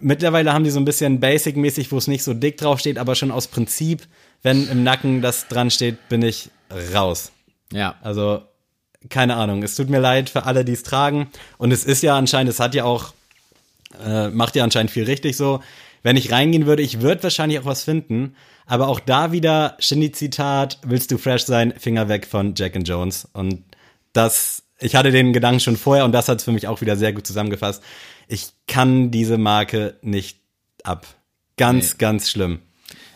Mittlerweile 0.00 0.52
haben 0.52 0.64
die 0.64 0.70
so 0.70 0.80
ein 0.80 0.84
bisschen 0.84 1.20
Basic-mäßig, 1.20 1.90
wo 1.92 1.98
es 1.98 2.06
nicht 2.06 2.22
so 2.22 2.34
dick 2.34 2.56
draufsteht, 2.58 2.98
aber 2.98 3.14
schon 3.14 3.30
aus 3.30 3.48
Prinzip, 3.48 4.02
wenn 4.42 4.68
im 4.68 4.82
Nacken 4.84 5.22
das 5.22 5.48
dran 5.48 5.70
steht, 5.70 6.08
bin 6.08 6.22
ich 6.22 6.50
raus. 6.94 7.32
Ja. 7.72 7.96
Also, 8.02 8.42
keine 9.10 9.36
Ahnung. 9.36 9.62
Es 9.62 9.74
tut 9.74 9.88
mir 9.90 10.00
leid 10.00 10.30
für 10.30 10.44
alle, 10.44 10.64
die 10.64 10.72
es 10.72 10.82
tragen. 10.82 11.28
Und 11.58 11.72
es 11.72 11.84
ist 11.84 12.02
ja 12.02 12.16
anscheinend, 12.16 12.50
es 12.50 12.60
hat 12.60 12.74
ja 12.74 12.84
auch, 12.84 13.12
äh, 14.04 14.28
macht 14.28 14.56
ja 14.56 14.64
anscheinend 14.64 14.90
viel 14.90 15.04
richtig 15.04 15.36
so. 15.36 15.60
Wenn 16.02 16.16
ich 16.16 16.32
reingehen 16.32 16.66
würde, 16.66 16.82
ich 16.82 17.00
würde 17.00 17.22
wahrscheinlich 17.22 17.58
auch 17.60 17.64
was 17.64 17.84
finden. 17.84 18.34
Aber 18.66 18.88
auch 18.88 19.00
da 19.00 19.32
wieder 19.32 19.76
Shindy-Zitat, 19.80 20.78
willst 20.84 21.10
du 21.10 21.18
fresh 21.18 21.44
sein, 21.44 21.74
Finger 21.78 22.08
weg 22.08 22.26
von 22.26 22.54
Jack 22.56 22.76
and 22.76 22.88
Jones. 22.88 23.28
Und 23.32 23.64
das, 24.12 24.62
ich 24.78 24.94
hatte 24.94 25.10
den 25.10 25.32
Gedanken 25.32 25.60
schon 25.60 25.76
vorher 25.76 26.04
und 26.04 26.12
das 26.12 26.28
hat 26.28 26.38
es 26.38 26.44
für 26.44 26.52
mich 26.52 26.68
auch 26.68 26.80
wieder 26.80 26.96
sehr 26.96 27.12
gut 27.12 27.26
zusammengefasst. 27.26 27.82
Ich 28.28 28.48
kann 28.66 29.10
diese 29.10 29.36
Marke 29.38 29.94
nicht 30.02 30.38
ab. 30.84 31.06
Ganz, 31.56 31.92
Nee. 31.92 31.98
ganz 31.98 32.30
schlimm. 32.30 32.60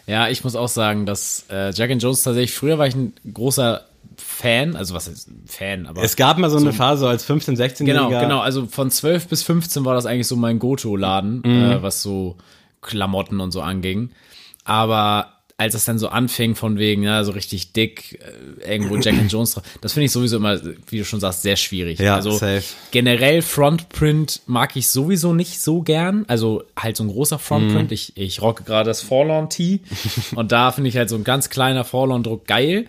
Ja, 0.06 0.28
ich 0.28 0.44
muss 0.44 0.54
auch 0.54 0.68
sagen, 0.68 1.06
dass 1.06 1.46
äh, 1.50 1.70
Jack 1.72 1.90
and 1.90 2.02
Jones 2.02 2.22
tatsächlich, 2.22 2.54
früher 2.54 2.78
war 2.78 2.86
ich 2.86 2.94
ein 2.94 3.12
großer 3.32 3.84
Fan, 4.18 4.76
also 4.76 4.94
was 4.94 5.08
ist 5.08 5.28
Fan, 5.46 5.86
aber 5.86 6.02
Es 6.02 6.16
gab 6.16 6.38
mal 6.38 6.50
so 6.50 6.56
eine 6.58 6.72
Phase 6.72 7.00
so 7.00 7.06
als 7.08 7.28
15-, 7.28 7.56
16-Jähriger. 7.56 7.84
Genau, 7.84 8.08
genau. 8.08 8.40
Also 8.40 8.66
von 8.66 8.90
12 8.90 9.28
bis 9.28 9.42
15 9.42 9.84
war 9.84 9.94
das 9.94 10.06
eigentlich 10.06 10.26
so 10.28 10.36
mein 10.36 10.58
Goto-Laden, 10.58 11.44
äh, 11.44 11.82
was 11.82 12.02
so 12.02 12.36
Klamotten 12.82 13.40
und 13.40 13.50
so 13.52 13.60
anging. 13.62 14.10
Aber 14.64 15.32
als 15.58 15.74
es 15.74 15.86
dann 15.86 15.98
so 15.98 16.08
anfing 16.08 16.54
von 16.54 16.76
wegen, 16.76 17.02
ja, 17.02 17.24
so 17.24 17.32
richtig 17.32 17.72
dick, 17.72 18.20
äh, 18.62 18.72
irgendwo 18.74 18.96
Jack 19.00 19.14
and 19.18 19.32
Jones 19.32 19.52
drauf, 19.54 19.62
das 19.80 19.94
finde 19.94 20.04
ich 20.04 20.12
sowieso 20.12 20.36
immer, 20.36 20.60
wie 20.88 20.98
du 20.98 21.04
schon 21.06 21.18
sagst, 21.18 21.40
sehr 21.40 21.56
schwierig. 21.56 21.98
Ja, 21.98 22.14
also 22.16 22.32
safe. 22.32 22.62
generell 22.90 23.40
Frontprint 23.40 24.42
mag 24.46 24.76
ich 24.76 24.88
sowieso 24.88 25.32
nicht 25.32 25.58
so 25.60 25.80
gern. 25.80 26.26
Also 26.28 26.62
halt 26.78 26.98
so 26.98 27.04
ein 27.04 27.08
großer 27.08 27.36
Mhm. 27.36 27.40
Frontprint. 27.40 27.92
Ich, 27.92 28.12
ich 28.18 28.42
rocke 28.42 28.64
gerade 28.64 28.90
das 28.90 29.00
Forlorn 29.00 29.48
Tee 29.48 29.80
und 30.34 30.52
da 30.52 30.72
finde 30.72 30.90
ich 30.90 30.96
halt 30.98 31.08
so 31.08 31.16
ein 31.16 31.24
ganz 31.24 31.48
kleiner 31.48 31.84
Forlorn-Druck 31.84 32.46
geil. 32.46 32.84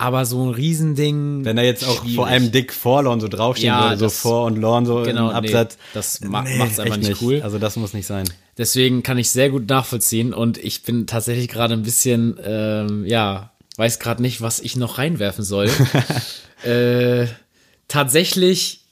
Aber 0.00 0.24
so 0.26 0.44
ein 0.46 0.50
Riesending. 0.54 1.44
Wenn 1.44 1.56
da 1.56 1.62
jetzt 1.62 1.84
auch 1.84 2.00
schwierig. 2.02 2.14
vor 2.14 2.28
allem 2.28 2.52
Dick 2.52 2.72
Vorlorn 2.72 3.18
so 3.20 3.26
draufstehen 3.26 3.74
Ja, 3.74 3.88
würde, 3.90 3.98
so 3.98 4.08
vor 4.08 4.44
und 4.46 4.56
Lorn 4.56 4.86
so 4.86 5.02
Genau, 5.02 5.30
im 5.30 5.36
Absatz. 5.36 5.74
nee, 5.76 5.82
das 5.92 6.20
ma- 6.20 6.44
macht's 6.56 6.78
einfach 6.78 6.96
nicht 6.98 7.20
cool. 7.20 7.40
Also 7.42 7.58
das 7.58 7.74
muss 7.76 7.94
nicht 7.94 8.06
sein. 8.06 8.24
Deswegen 8.56 9.02
kann 9.02 9.18
ich 9.18 9.30
sehr 9.30 9.50
gut 9.50 9.68
nachvollziehen 9.68 10.32
und 10.32 10.56
ich 10.58 10.84
bin 10.84 11.06
tatsächlich 11.08 11.48
gerade 11.48 11.74
ein 11.74 11.82
bisschen, 11.82 12.38
ähm, 12.44 13.04
ja, 13.06 13.50
weiß 13.76 13.98
gerade 13.98 14.22
nicht, 14.22 14.40
was 14.40 14.60
ich 14.60 14.76
noch 14.76 14.98
reinwerfen 14.98 15.44
soll. 15.44 15.68
äh, 16.64 17.26
tatsächlich, 17.88 18.82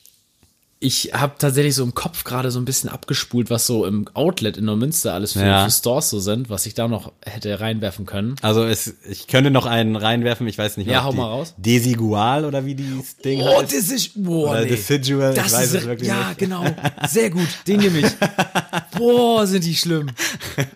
ich 0.78 1.12
habe 1.14 1.34
tatsächlich 1.38 1.74
so 1.74 1.82
im 1.82 1.94
Kopf 1.94 2.24
gerade 2.24 2.50
so 2.50 2.58
ein 2.60 2.66
bisschen 2.66 2.90
abgespult, 2.90 3.48
was 3.48 3.66
so 3.66 3.86
im 3.86 4.06
Outlet 4.12 4.58
in 4.58 4.66
Neumünster 4.66 5.14
alles 5.14 5.32
für, 5.32 5.40
Ja. 5.40 5.64
für 5.64 5.70
Stores 5.70 6.10
so 6.10 6.20
sind, 6.20 6.50
was 6.50 6.66
ich 6.66 6.74
da 6.74 6.86
noch 6.86 7.12
hätte 7.24 7.58
reinwerfen 7.60 8.04
können. 8.04 8.36
Also 8.42 8.62
es, 8.64 8.94
ich 9.08 9.26
könnte 9.26 9.50
noch 9.50 9.64
einen 9.64 9.96
reinwerfen, 9.96 10.46
ich 10.46 10.58
weiß 10.58 10.76
nicht 10.76 10.88
Ja, 10.90 10.98
ob 11.00 11.04
hau 11.06 11.10
die 11.12 11.16
mal 11.16 11.28
raus. 11.28 11.54
Desigual 11.56 12.44
oder 12.44 12.66
wie 12.66 12.74
dieses 12.74 13.16
Ding 13.16 13.40
Oh, 13.40 13.62
heißt. 13.62 13.72
das 13.74 13.88
ist, 13.90 14.22
boah, 14.22 14.50
Oder 14.50 14.60
nee. 14.62 14.68
Decidual, 14.68 15.30
ich 15.30 15.36
das 15.42 15.52
weiß 15.54 15.64
ist, 15.68 15.74
es 15.74 15.86
wirklich 15.86 16.08
ja, 16.08 16.28
nicht. 16.28 16.38
genau, 16.38 16.62
sehr 17.08 17.30
gut, 17.30 17.48
den 17.66 17.80
nehme 17.80 18.00
ich. 18.00 18.06
Boah, 18.98 19.46
sind 19.46 19.64
die 19.64 19.74
schlimm. 19.74 20.08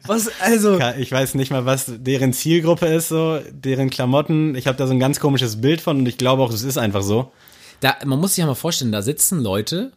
Was, 0.06 0.28
also, 0.40 0.78
Ich 0.98 1.10
weiß 1.12 1.34
nicht 1.34 1.50
mal, 1.50 1.64
was 1.66 1.86
deren 1.88 2.32
Zielgruppe 2.32 2.86
ist, 2.86 3.08
so 3.08 3.38
deren 3.50 3.88
Klamotten. 3.90 4.54
Ich 4.54 4.66
habe 4.66 4.76
da 4.76 4.86
so 4.86 4.92
ein 4.92 5.00
ganz 5.00 5.20
komisches 5.20 5.60
Bild 5.60 5.80
von 5.80 5.98
und 6.00 6.06
ich 6.06 6.18
glaube 6.18 6.42
auch, 6.42 6.52
es 6.52 6.62
ist 6.62 6.76
einfach 6.78 7.02
so. 7.02 7.30
Da, 7.80 7.96
man 8.04 8.18
muss 8.18 8.34
sich 8.34 8.42
ja 8.42 8.46
mal 8.46 8.54
vorstellen, 8.54 8.92
da 8.92 9.02
sitzen 9.02 9.40
Leute, 9.40 9.92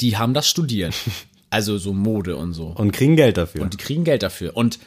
die 0.00 0.16
haben 0.16 0.34
das 0.34 0.48
studiert. 0.48 0.94
Also 1.50 1.78
so 1.78 1.92
Mode 1.92 2.34
und 2.36 2.52
so. 2.52 2.66
Und 2.66 2.90
kriegen 2.90 3.14
Geld 3.14 3.36
dafür. 3.36 3.62
Und 3.62 3.74
die 3.74 3.76
kriegen 3.76 4.02
Geld 4.02 4.24
dafür. 4.24 4.56
Und 4.56 4.80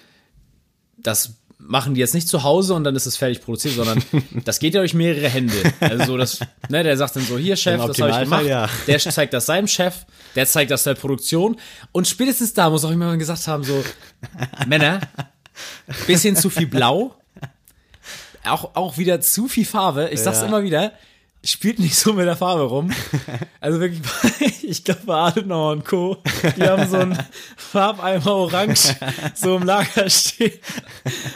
das 0.97 1.35
machen 1.57 1.93
die 1.93 2.01
jetzt 2.01 2.13
nicht 2.13 2.27
zu 2.27 2.43
Hause 2.43 2.73
und 2.73 2.83
dann 2.83 2.93
ist 2.93 3.05
es 3.05 3.15
fertig 3.15 3.41
produziert, 3.41 3.75
sondern 3.75 4.03
das 4.43 4.59
geht 4.59 4.73
ja 4.73 4.81
durch 4.81 4.93
mehrere 4.93 5.29
Hände. 5.29 5.53
Also 5.79 6.03
so 6.05 6.17
das, 6.17 6.41
ne, 6.67 6.83
der 6.83 6.97
sagt 6.97 7.15
dann 7.15 7.23
so, 7.23 7.38
hier 7.38 7.55
Chef, 7.55 7.81
das 7.85 8.01
habe 8.01 8.11
ich 8.11 8.19
gemacht. 8.19 8.45
ja. 8.45 8.67
Der 8.85 8.99
zeigt 8.99 9.33
das 9.33 9.45
seinem 9.45 9.67
Chef, 9.69 10.05
der 10.35 10.45
zeigt 10.45 10.69
das 10.69 10.83
der 10.83 10.95
Produktion. 10.95 11.55
Und 11.93 12.05
spätestens 12.05 12.53
da 12.53 12.69
muss 12.69 12.83
auch 12.83 12.91
immer 12.91 13.15
gesagt 13.15 13.47
haben, 13.47 13.63
so, 13.63 13.81
Männer, 14.67 14.99
bisschen 16.05 16.35
zu 16.35 16.49
viel 16.49 16.67
Blau, 16.67 17.15
auch, 18.43 18.75
auch 18.75 18.97
wieder 18.97 19.21
zu 19.21 19.47
viel 19.47 19.65
Farbe. 19.65 20.09
Ich 20.11 20.19
sag's 20.19 20.41
Ja. 20.41 20.47
immer 20.47 20.63
wieder, 20.63 20.91
spielt 21.51 21.79
nicht 21.79 21.95
so 21.95 22.13
mit 22.13 22.25
der 22.25 22.35
Farbe 22.37 22.63
rum. 22.63 22.91
Also 23.59 23.79
wirklich, 23.81 24.01
ich 24.63 24.83
glaube 24.83 25.01
bei 25.05 25.13
Adenauer 25.15 25.71
und 25.73 25.83
Co., 25.85 26.17
die 26.55 26.63
haben 26.63 26.87
so 26.89 26.97
einen 26.97 27.17
Farbeimer 27.57 28.27
orange 28.33 28.95
so 29.35 29.57
im 29.57 29.63
Lager 29.63 30.09
stehen. 30.09 30.53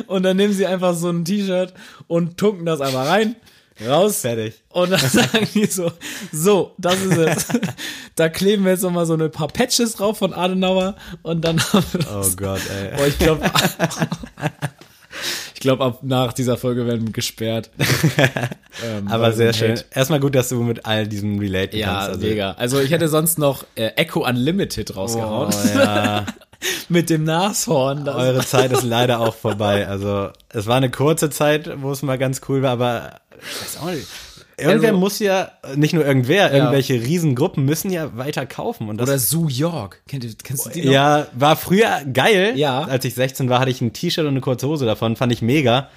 Und 0.08 0.24
dann 0.24 0.38
nehmen 0.38 0.54
sie 0.54 0.66
einfach 0.66 0.96
so 0.96 1.10
ein 1.10 1.26
T-Shirt 1.26 1.74
und 2.08 2.38
tunken 2.38 2.66
das 2.66 2.80
einmal 2.80 3.08
rein, 3.08 3.36
raus. 3.86 4.22
Fertig. 4.22 4.62
Und 4.70 4.92
dann 4.92 5.00
sagen 5.00 5.48
die 5.54 5.66
so, 5.66 5.92
so, 6.32 6.74
das 6.78 7.02
ist 7.02 7.18
es. 7.18 7.46
Da 8.16 8.30
kleben 8.30 8.64
wir 8.64 8.72
jetzt 8.72 8.84
nochmal 8.84 9.06
so 9.06 9.16
ein 9.16 9.32
paar 9.32 9.48
Patches 9.50 9.94
drauf 9.96 10.20
von 10.20 10.34
Adenauer 10.34 10.96
und 11.24 11.42
dann 11.44 11.60
haben 11.60 11.86
wir 11.92 12.08
Oh 12.12 12.18
das. 12.20 12.38
Gott, 12.38 12.62
ey. 12.70 12.96
Boah, 12.96 13.08
ich 13.08 13.18
glaube, 13.20 13.52
glaube, 15.62 15.84
ab 15.86 16.00
nach 16.02 16.34
dieser 16.34 16.58
Folge 16.58 16.86
werden 16.86 17.08
wir 17.08 17.14
gesperrt. 17.14 17.70
Ähm, 18.86 19.08
Aber 19.10 19.34
sehr 19.34 19.52
schön. 19.54 19.72
Hate- 19.74 19.86
Erstmal 19.94 20.20
gut, 20.22 20.34
dass 20.34 20.48
du 20.50 20.64
mit 20.64 20.86
all 20.86 21.06
diesem 21.06 21.38
relate 21.40 21.78
Ja, 21.78 21.88
kannst. 21.88 22.10
Also, 22.10 22.22
mega. 22.28 22.52
Also 22.54 22.80
ich 22.80 22.90
hätte 22.92 23.10
sonst 23.10 23.38
noch 23.38 23.66
äh, 23.76 23.88
Echo 23.98 24.26
Unlimited 24.26 24.96
rausgehauen. 24.96 25.54
Oh, 25.54 25.78
ja. 25.78 26.26
Mit 26.90 27.10
dem 27.10 27.26
Nashorn. 27.26 28.08
Eure 28.08 28.40
Zeit 28.46 28.72
ist 28.72 28.84
leider 28.84 29.20
auch 29.20 29.36
vorbei. 29.36 29.88
Also 29.88 30.30
es 30.50 30.68
war 30.68 30.78
eine 30.78 30.90
kurze 30.90 31.30
Zeit, 31.30 31.70
wo 31.82 31.92
es 31.92 32.02
mal 32.02 32.18
ganz 32.18 32.42
cool 32.48 32.62
war, 32.62 32.72
aber 32.72 33.20
ich 33.40 33.62
weiß 33.62 33.78
auch 33.84 33.92
nicht. 33.92 34.08
Irgendwer 34.62 34.90
Also- 34.90 35.00
muss 35.00 35.20
ja, 35.20 35.52
nicht 35.76 35.94
nur 35.94 36.06
irgendwer, 36.06 36.54
irgendwelche 36.54 36.94
Riesengruppen 36.96 37.66
müssen 37.66 37.92
ja 37.92 38.16
weiter 38.18 38.46
kaufen. 38.46 38.90
Und 38.90 38.98
das, 38.98 39.10
Oder 39.10 39.20
Sue 39.20 39.52
York. 39.52 40.02
Kennt, 40.08 40.24
ihr- 40.24 40.34
kennst 40.44 40.66
du 40.66 40.70
die 40.70 40.86
noch? 40.86 40.92
ja, 40.92 41.28
war 41.34 41.56
früher 41.56 42.04
geil. 42.12 42.54
Ja. 42.56 42.84
Als 42.84 43.06
ich 43.06 43.14
16 43.16 43.50
war, 43.50 43.60
hatte 43.60 43.72
ich 43.72 43.82
ein 43.82 43.94
T-Shirt 43.94 44.24
und 44.26 44.32
eine 44.32 44.42
kurze 44.42 44.68
Hose 44.68 44.86
davon, 44.86 45.16
fand 45.16 45.32
ich 45.34 45.42
mega. 45.42 45.90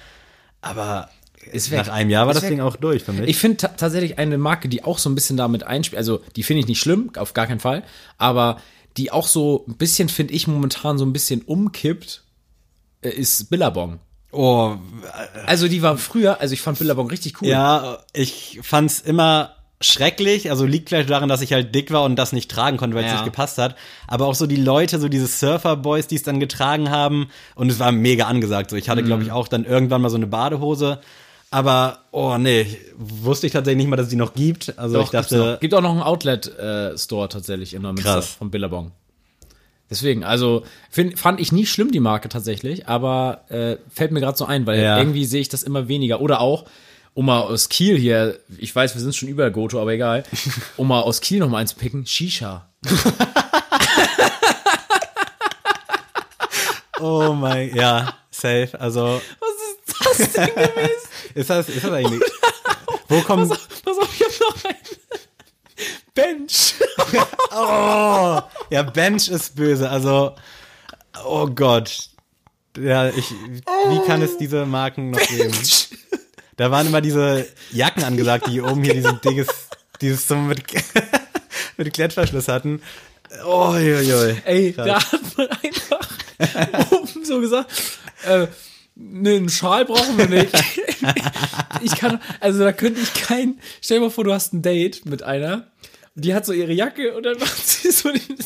Aber 0.61 1.09
Ist 1.51 1.69
weg. 1.71 1.79
nach 1.79 1.89
einem 1.89 2.09
Jahr 2.09 2.25
war 2.27 2.33
das. 2.33 2.43
Ding 2.47 2.59
auch 2.61 2.75
durch 2.75 3.03
für 3.03 3.13
mich. 3.13 3.27
Ich 3.29 3.37
finde 3.37 3.57
ta 3.57 3.67
tatsächlich 3.69 4.17
eine 4.17 4.37
Marke, 4.37 4.67
die 4.69 4.83
auch 4.83 4.97
so 4.97 5.09
ein 5.09 5.15
bisschen 5.15 5.37
damit 5.37 5.63
einspielt, 5.63 5.97
also 5.97 6.21
die 6.35 6.43
finde 6.43 6.61
ich 6.61 6.67
nicht 6.67 6.79
schlimm, 6.79 7.11
auf 7.17 7.33
gar 7.33 7.45
keinen 7.47 7.59
Fall, 7.59 7.83
aber 8.17 8.57
die 8.97 9.11
auch 9.11 9.27
so 9.27 9.65
ein 9.67 9.75
bisschen, 9.75 10.09
finde 10.09 10.33
ich, 10.33 10.47
momentan 10.47 10.97
so 10.97 11.05
ein 11.05 11.13
bisschen 11.13 11.41
umkippt, 11.41 12.23
äh, 13.01 13.09
ist 13.09 13.49
Billabong. 13.49 13.99
Oh, 14.35 14.75
Also 15.45 15.67
die 15.67 15.81
war 15.81 15.97
früher, 15.97 16.39
also 16.41 16.53
ich 16.53 16.61
fand 16.61 16.77
Billabong 16.79 17.09
richtig 17.09 17.41
cool. 17.41 17.47
Ja, 17.47 17.99
ich 18.13 18.59
fand's 18.61 18.99
immer 18.99 19.51
schrecklich, 19.81 20.49
also 20.49 20.65
liegt 20.65 20.89
vielleicht 20.89 21.09
daran, 21.09 21.27
dass 21.27 21.41
ich 21.41 21.51
halt 21.53 21.75
dick 21.75 21.91
war 21.91 22.03
und 22.03 22.15
das 22.15 22.31
nicht 22.31 22.49
tragen 22.49 22.77
konnte, 22.77 22.95
weil 22.95 23.03
es 23.03 23.11
Ja. 23.11 23.17
nicht 23.17 23.25
gepasst 23.25 23.57
hat. 23.57 23.75
Aber 24.07 24.25
auch 24.25 24.35
so 24.35 24.47
die 24.47 24.55
Leute, 24.55 24.99
so 24.99 25.09
diese 25.09 25.27
Surfer-Boys, 25.27 26.07
die 26.07 26.15
es 26.15 26.23
dann 26.23 26.39
getragen 26.39 26.89
haben 26.89 27.27
und 27.55 27.69
es 27.71 27.77
war 27.79 27.91
mega 27.91 28.25
angesagt. 28.25 28.69
So, 28.69 28.77
ich 28.77 28.89
hatte, 28.89 29.03
glaube 29.03 29.23
ich, 29.23 29.31
auch 29.31 29.47
dann 29.47 29.65
irgendwann 29.65 30.01
mal 30.01 30.09
so 30.09 30.15
eine 30.15 30.27
Badehose. 30.27 30.99
Aber, 31.51 31.99
oh 32.11 32.37
nee, 32.37 32.65
wusste 32.97 33.47
ich 33.47 33.53
tatsächlich 33.53 33.77
nicht 33.83 33.89
mal, 33.89 33.95
dass 33.97 34.05
es 34.05 34.09
die 34.09 34.15
noch 34.17 34.33
gibt. 34.33 34.77
Also 34.79 34.95
Doch, 34.97 35.03
ich 35.03 35.09
dachte, 35.11 35.57
gibt 35.61 35.73
auch 35.73 35.81
noch 35.81 35.91
einen 35.91 36.01
Outlet-Store 36.01 37.29
tatsächlich 37.29 37.73
in 37.73 37.81
Neumünster 37.81 38.13
Krass. 38.13 38.29
von 38.29 38.49
Billabong. 38.51 38.91
Deswegen, 39.89 40.23
also 40.23 40.63
find, 40.89 41.19
fand 41.19 41.39
ich 41.39 41.51
nie 41.51 41.65
schlimm 41.65 41.91
die 41.91 41.99
Marke 41.99 42.29
tatsächlich, 42.29 42.87
aber 42.87 43.45
äh, 43.49 43.77
fällt 43.93 44.11
mir 44.11 44.19
gerade 44.19 44.37
so 44.37 44.45
ein, 44.45 44.65
weil 44.65 44.81
ja. 44.81 44.97
irgendwie 44.97 45.25
sehe 45.25 45.41
ich 45.41 45.49
das 45.49 45.61
immer 45.63 45.87
weniger. 45.87 46.21
Oder 46.21 46.41
auch, 46.41 46.65
um 47.13 47.27
mal 47.27 47.41
aus 47.41 47.69
Kiel 47.69 47.97
hier, 47.97 48.39
ich 48.57 48.75
weiß, 48.75 48.95
wir 48.95 49.01
sind 49.01 49.15
schon 49.15 49.29
über 49.29 49.51
Goto, 49.51 49.79
aber 49.79 49.93
egal, 49.93 50.23
um 50.77 50.87
mal 50.87 51.01
aus 51.01 51.21
Kiel 51.21 51.39
noch 51.39 51.49
mal 51.49 51.59
eins 51.59 51.75
picken, 51.75 52.05
Shisha. 52.07 52.67
oh 56.99 57.33
mein, 57.33 57.75
ja, 57.75 58.15
safe, 58.31 58.71
also. 58.79 59.21
Was 59.39 59.49
ist 59.77 59.87
das 59.99 60.17
denn 60.33 60.47
gewesen? 60.47 61.09
ist, 61.35 61.49
das, 61.49 61.69
ist 61.69 61.83
das 61.83 61.91
eigentlich... 61.91 62.21
Oder, 62.21 62.31
wo 63.07 63.21
kommt... 63.21 63.49
Pass 63.49 63.59
auf, 63.59 63.67
pass 63.83 63.97
auf, 63.99 64.09
ich 64.19 64.25
hab 64.25 64.39
noch 64.41 64.65
einen. 64.65 64.84
Bench. 66.15 66.73
oh, 67.51 68.41
ja, 68.69 68.83
Bench 68.83 69.27
ist 69.27 69.55
böse, 69.55 69.89
also, 69.89 70.35
oh 71.25 71.47
Gott. 71.47 72.09
Ja, 72.77 73.09
ich, 73.09 73.31
wie 73.31 74.07
kann 74.07 74.21
es 74.21 74.37
diese 74.37 74.65
Marken 74.65 75.11
noch 75.11 75.19
geben? 75.19 75.53
Da 76.57 76.71
waren 76.71 76.87
immer 76.87 77.01
diese 77.01 77.45
Jacken 77.71 78.03
angesagt, 78.03 78.47
die 78.47 78.61
oben 78.61 78.83
hier 78.83 78.93
dieses 78.93 79.19
dickes, 79.21 79.47
dieses 80.01 80.27
so 80.27 80.35
mit, 80.35 80.63
mit 81.77 81.93
Klettverschluss 81.93 82.47
hatten. 82.47 82.81
Oh, 83.45 83.69
oi, 83.69 84.13
oi. 84.13 84.35
Ey, 84.45 84.73
Krass. 84.73 84.85
da 84.85 85.11
hat 85.11 85.37
man 85.37 85.47
einfach 85.63 86.91
oben 86.91 87.25
so 87.25 87.41
gesagt, 87.41 87.71
äh, 88.25 88.47
ne, 88.95 89.35
einen 89.35 89.49
Schal 89.49 89.85
brauchen 89.85 90.17
wir 90.17 90.27
nicht. 90.27 90.51
Ich 91.81 91.95
kann, 91.97 92.19
also 92.39 92.63
da 92.63 92.71
könnte 92.71 93.01
ich 93.01 93.13
kein, 93.13 93.59
stell 93.79 93.99
dir 93.99 94.05
mal 94.05 94.09
vor, 94.09 94.23
du 94.23 94.33
hast 94.33 94.53
ein 94.53 94.63
Date 94.63 95.05
mit 95.05 95.21
einer, 95.21 95.67
die 96.15 96.33
hat 96.33 96.45
so 96.45 96.53
ihre 96.53 96.71
Jacke 96.71 97.13
und 97.15 97.23
dann 97.23 97.37
macht 97.37 97.57
sie 97.67 97.91
so 97.91 98.11
den, 98.11 98.21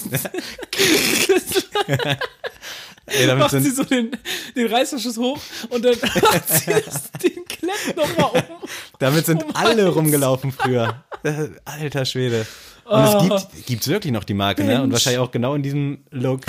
Ey, 3.06 3.36
macht 3.36 3.52
sie 3.52 3.72
so 3.72 3.84
den, 3.84 4.12
den 4.56 4.68
Reißverschluss 4.68 5.18
hoch 5.18 5.40
und 5.70 5.86
dann 5.86 5.96
macht 6.02 6.50
sie 6.50 6.72
das, 6.72 7.12
den 7.12 7.46
Klepp 7.46 7.96
nochmal 7.96 8.44
um. 8.50 8.70
damit 9.00 9.26
sind 9.26 9.44
um 9.44 9.56
alle 9.56 9.86
Hals. 9.86 9.96
rumgelaufen 9.96 10.52
früher. 10.52 11.04
Alter 11.66 12.06
Schwede. 12.06 12.46
Und 12.86 13.04
es 13.04 13.22
gibt, 13.22 13.66
gibt's 13.68 13.88
wirklich 13.88 14.12
noch 14.12 14.24
die 14.24 14.34
Marke, 14.34 14.64
ne? 14.64 14.76
Und 14.76 14.90
Mensch. 14.90 14.94
wahrscheinlich 14.94 15.20
auch 15.20 15.32
genau 15.32 15.56
in 15.56 15.64
diesem 15.64 16.04
Look. 16.10 16.42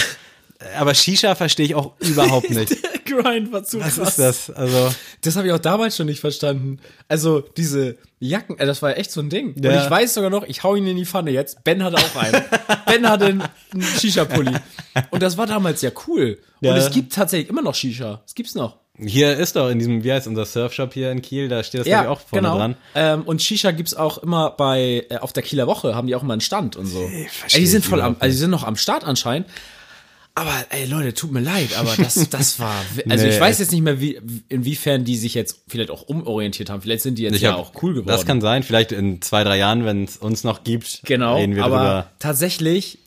Aber 0.78 0.94
Shisha 0.94 1.34
verstehe 1.34 1.66
ich 1.66 1.74
auch 1.74 1.92
überhaupt 2.00 2.50
nicht. 2.50 2.70
Der 2.70 3.00
Grind 3.22 3.52
war 3.52 3.64
zu 3.64 3.80
Was 3.80 3.96
krass. 3.96 4.08
ist 4.10 4.18
das? 4.18 4.50
Also, 4.50 4.94
Das 5.22 5.36
habe 5.36 5.46
ich 5.46 5.52
auch 5.52 5.58
damals 5.58 5.96
schon 5.96 6.06
nicht 6.06 6.20
verstanden. 6.20 6.78
Also 7.08 7.40
diese 7.40 7.96
Jacken, 8.18 8.58
äh, 8.58 8.66
das 8.66 8.82
war 8.82 8.90
ja 8.90 8.96
echt 8.96 9.10
so 9.10 9.20
ein 9.20 9.30
Ding. 9.30 9.54
Ja. 9.60 9.72
Und 9.72 9.84
ich 9.84 9.90
weiß 9.90 10.14
sogar 10.14 10.30
noch, 10.30 10.44
ich 10.44 10.62
hau 10.62 10.76
ihn 10.76 10.86
in 10.86 10.96
die 10.96 11.06
Pfanne 11.06 11.30
jetzt. 11.30 11.64
Ben 11.64 11.82
hatte 11.82 11.96
auch 11.96 12.16
einen. 12.16 12.44
ben 12.86 13.08
hatte 13.08 13.26
einen, 13.26 13.42
einen 13.72 13.82
Shisha-Pulli. 13.82 14.54
Und 15.10 15.22
das 15.22 15.38
war 15.38 15.46
damals 15.46 15.80
ja 15.80 15.90
cool. 16.06 16.38
Ja. 16.60 16.72
Und 16.72 16.78
es 16.78 16.90
gibt 16.90 17.14
tatsächlich 17.14 17.48
immer 17.48 17.62
noch 17.62 17.74
Shisha. 17.74 18.22
Es 18.26 18.34
gibt's 18.34 18.54
noch. 18.54 18.76
hier 18.98 19.38
ist 19.38 19.56
doch 19.56 19.70
in 19.70 19.78
diesem, 19.78 20.04
wie 20.04 20.12
heißt 20.12 20.26
unser 20.26 20.44
Surfshop 20.44 20.92
hier 20.92 21.10
in 21.10 21.22
Kiel, 21.22 21.48
da 21.48 21.62
steht 21.62 21.80
das 21.80 21.86
ich 21.86 21.94
auch 21.94 22.20
vorne 22.20 22.48
genau. 22.48 22.58
dran. 22.58 22.76
Ähm, 22.94 23.22
und 23.22 23.42
Shisha 23.42 23.70
gibt's 23.70 23.94
auch 23.94 24.18
immer 24.18 24.50
bei 24.50 25.06
äh, 25.08 25.16
auf 25.16 25.32
der 25.32 25.42
Kieler 25.42 25.66
Woche 25.66 25.94
haben 25.94 26.06
die 26.06 26.14
auch 26.14 26.22
immer 26.22 26.34
einen 26.34 26.42
Stand 26.42 26.76
und 26.76 26.84
so. 26.84 27.00
Ey, 27.00 27.28
die 27.56 27.66
sind 27.66 27.82
voll 27.84 28.02
am, 28.02 28.16
also 28.18 28.30
die 28.30 28.38
sind 28.38 28.50
noch 28.50 28.64
am 28.64 28.76
Start 28.76 29.04
anscheinend. 29.04 29.46
Aber 30.34 30.54
ey 30.70 30.86
Leute, 30.86 31.12
tut 31.12 31.32
mir 31.32 31.40
leid, 31.40 31.76
aber 31.76 31.94
das 31.96 32.14
das 32.30 32.58
war 32.60 32.76
also 33.08 33.24
Nee, 33.26 33.30
ich 33.34 33.40
weiß 33.40 33.58
jetzt 33.58 33.72
nicht 33.72 33.82
mehr 33.82 34.00
wie 34.00 34.20
inwiefern 34.48 35.04
die 35.04 35.16
sich 35.16 35.34
jetzt 35.34 35.62
vielleicht 35.68 35.90
auch 35.90 36.02
umorientiert 36.02 36.70
haben. 36.70 36.80
Vielleicht 36.82 37.02
sind 37.02 37.18
die 37.18 37.22
jetzt 37.24 37.40
ja 37.40 37.52
hab- 37.52 37.58
auch 37.58 37.82
cool 37.82 37.92
geworden. 37.94 38.08
Das 38.08 38.24
kann 38.26 38.40
sein, 38.40 38.62
vielleicht 38.62 38.92
in 38.92 39.20
zwei, 39.22 39.44
drei 39.44 39.58
Jahren, 39.58 39.84
wenn 39.84 40.04
es 40.04 40.16
uns 40.16 40.44
noch 40.44 40.64
gibt, 40.64 41.02
Genau, 41.04 41.36
reden 41.36 41.56
wir 41.56 41.64
aber 41.64 41.76
drüber. 41.78 42.10
tatsächlich 42.20 42.98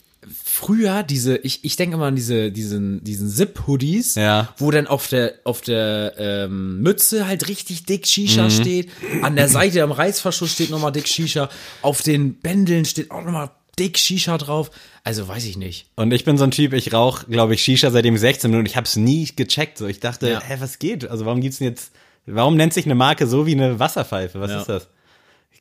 früher 0.45 1.03
diese, 1.03 1.35
ich, 1.37 1.65
ich 1.65 1.75
denke 1.75 1.95
immer 1.95 2.05
an 2.05 2.15
diese, 2.15 2.51
diesen, 2.51 3.03
diesen 3.03 3.29
Zip-Hoodies, 3.29 4.15
Ja. 4.15 4.53
wo 4.57 4.71
dann 4.71 4.87
auf 4.87 5.07
der, 5.07 5.33
auf 5.43 5.61
der 5.61 6.13
ähm, 6.17 6.81
Mütze 6.81 7.27
halt 7.27 7.47
richtig 7.49 7.85
dick 7.85 8.07
Shisha 8.07 8.45
Mhm. 8.45 8.49
steht, 8.49 8.89
an 9.21 9.35
der 9.35 9.49
Seite 9.49 9.83
am 9.83 9.91
Reißverschluss 9.91 10.51
steht 10.53 10.69
nochmal 10.69 10.91
dick 10.93 11.07
Shisha, 11.09 11.49
auf 11.81 12.01
den 12.03 12.35
Bändeln 12.35 12.85
steht 12.85 13.11
auch 13.11 13.23
nochmal 13.23 13.49
dick 13.79 13.97
Shisha 13.97 14.37
drauf. 14.37 14.71
Also 15.03 15.27
weiß 15.27 15.45
ich 15.45 15.57
nicht. 15.57 15.87
Und 15.95 16.11
ich 16.13 16.23
bin 16.25 16.37
so 16.37 16.43
ein 16.43 16.51
Typ, 16.51 16.73
ich 16.73 16.93
rauche, 16.93 17.25
glaube 17.27 17.53
ich, 17.55 17.61
Shisha 17.63 17.91
seitdem 17.91 18.15
ich 18.15 18.21
16 18.21 18.51
bin 18.51 18.59
und 18.61 18.65
ich 18.67 18.75
habe 18.75 18.85
es 18.85 18.95
nie 18.95 19.29
gecheckt. 19.35 19.77
So, 19.77 19.87
ich 19.87 19.99
dachte, 19.99 20.29
Ja. 20.29 20.41
hä, 20.41 20.57
was 20.59 20.79
geht? 20.79 21.09
Also 21.09 21.25
warum 21.25 21.41
gibt's 21.41 21.57
denn 21.59 21.67
jetzt, 21.69 21.91
warum 22.25 22.55
nennt 22.55 22.73
sich 22.73 22.85
eine 22.85 22.95
Marke 22.95 23.27
so 23.27 23.45
wie 23.45 23.53
eine 23.53 23.79
Wasserpfeife? 23.79 24.39
Was 24.39 24.51
Ja. 24.51 24.59
ist 24.61 24.69
das? 24.69 24.87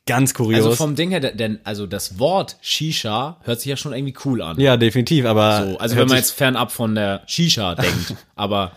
Ganz 0.05 0.33
kurios. 0.33 0.65
Also 0.65 0.75
vom 0.75 0.95
Ding 0.95 1.11
her, 1.11 1.21
denn 1.21 1.59
also 1.63 1.87
das 1.87 2.19
Wort 2.19 2.57
Shisha 2.61 3.37
hört 3.43 3.61
sich 3.61 3.69
ja 3.69 3.77
schon 3.77 3.93
irgendwie 3.93 4.13
cool 4.25 4.41
an. 4.41 4.59
ja, 4.59 4.75
definitiv, 4.75 5.23
aber 5.25 5.65
So, 5.71 5.77
also 5.77 5.95
wenn 5.95 6.07
man 6.09 6.17
jetzt 6.17 6.31
fernab 6.31 6.73
von 6.73 6.93
der 6.93 7.23
Shisha 7.25 7.75
denkt, 7.75 8.15
aber 8.35 8.73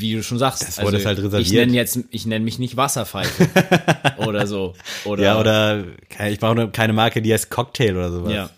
wie 0.00 0.14
du 0.14 0.22
schon 0.22 0.38
sagst, 0.38 0.62
Das 0.62 0.78
also 0.78 0.92
halt 1.04 1.18
reserviert. 1.18 1.40
ich 1.46 1.52
nenne 1.52 1.72
jetzt, 1.72 1.98
ich 2.10 2.26
nenne 2.26 2.44
mich 2.44 2.58
nicht 2.58 2.76
Wasserpfeife 2.76 3.48
oder 4.18 4.46
so. 4.46 4.74
Oder, 5.04 5.22
ja, 5.22 5.40
oder 5.40 5.84
ich 6.28 6.38
brauche 6.38 6.68
keine 6.68 6.92
Marke, 6.92 7.22
die 7.22 7.32
heißt 7.32 7.50
Cocktail 7.50 7.92
oder 7.96 8.10
sowas. 8.10 8.32
Ja. 8.32 8.50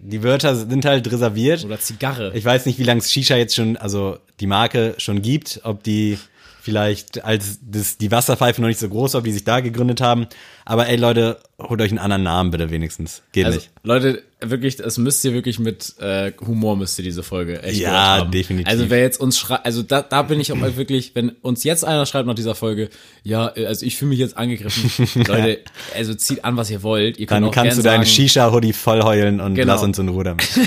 Die 0.00 0.22
Wörter 0.22 0.54
sind 0.56 0.84
halt 0.84 1.10
reserviert. 1.10 1.64
oder 1.64 1.78
Zigarre. 1.80 2.32
Ich 2.34 2.44
weiß 2.44 2.66
nicht, 2.66 2.78
wie 2.78 2.84
lange 2.84 3.00
es 3.00 3.12
Shisha 3.12 3.36
jetzt 3.36 3.54
schon, 3.54 3.76
also 3.76 4.18
die 4.40 4.46
Marke 4.46 4.94
schon 4.98 5.22
gibt, 5.22 5.60
ob 5.64 5.82
die 5.82 6.18
vielleicht 6.62 7.24
als 7.24 7.58
das, 7.62 7.96
die 7.96 8.10
Wasserpfeife 8.10 8.60
noch 8.60 8.68
nicht 8.68 8.80
so 8.80 8.88
groß, 8.88 9.14
ob 9.14 9.24
die 9.24 9.32
sich 9.32 9.44
da 9.44 9.60
gegründet 9.60 10.00
haben. 10.00 10.26
Aber 10.64 10.88
ey 10.88 10.96
Leute, 10.96 11.38
holt 11.58 11.80
euch 11.80 11.90
einen 11.90 11.98
anderen 11.98 12.22
Namen 12.22 12.50
bitte 12.50 12.70
wenigstens. 12.70 13.22
Geht 13.32 13.46
also 13.46 13.58
nicht. 13.58 13.70
Leute, 13.82 14.22
wirklich, 14.42 14.78
es 14.80 14.98
müsst 14.98 15.24
ihr 15.24 15.32
wirklich 15.34 15.58
mit 15.58 15.94
äh, 16.00 16.32
Humor 16.46 16.76
müsst 16.76 16.98
ihr 16.98 17.04
diese 17.04 17.22
Folge 17.22 17.62
echt 17.62 17.80
Ja, 17.80 18.18
haben. 18.18 18.30
definitiv. 18.30 18.68
Also 18.72 18.90
wer 18.90 19.00
jetzt 19.00 19.20
uns 19.20 19.38
schreibt, 19.38 19.66
also 19.66 19.82
da, 19.82 20.02
da 20.02 20.22
bin 20.22 20.40
ich 20.40 20.52
auch 20.52 20.56
mal 20.56 20.76
wirklich, 20.76 21.14
wenn 21.14 21.30
uns 21.42 21.64
jetzt 21.64 21.84
einer 21.84 22.06
schreibt 22.06 22.26
nach 22.26 22.34
dieser 22.34 22.54
Folge, 22.54 22.88
ja, 23.22 23.52
äh, 23.56 23.66
also 23.66 23.84
ich 23.86 23.96
fühle 23.96 24.10
mich 24.10 24.18
jetzt 24.18 24.36
angegriffen. 24.36 24.90
Leute, 25.26 25.60
also 25.96 26.14
zieht 26.14 26.44
an, 26.44 26.56
was 26.56 26.70
ihr 26.70 26.82
wollt. 26.82 27.18
Ihr 27.18 27.26
könnt 27.26 27.44
Dann 27.44 27.50
kannst 27.52 27.78
du 27.78 27.82
deinen 27.82 28.06
Shisha-Hoodie 28.06 28.72
voll 28.72 29.02
heulen 29.02 29.40
und 29.40 29.54
Genau. 29.54 29.72
lass 29.74 29.82
uns 29.82 29.98
in 29.98 30.08
Ruhe 30.08 30.24
damit. 30.24 30.48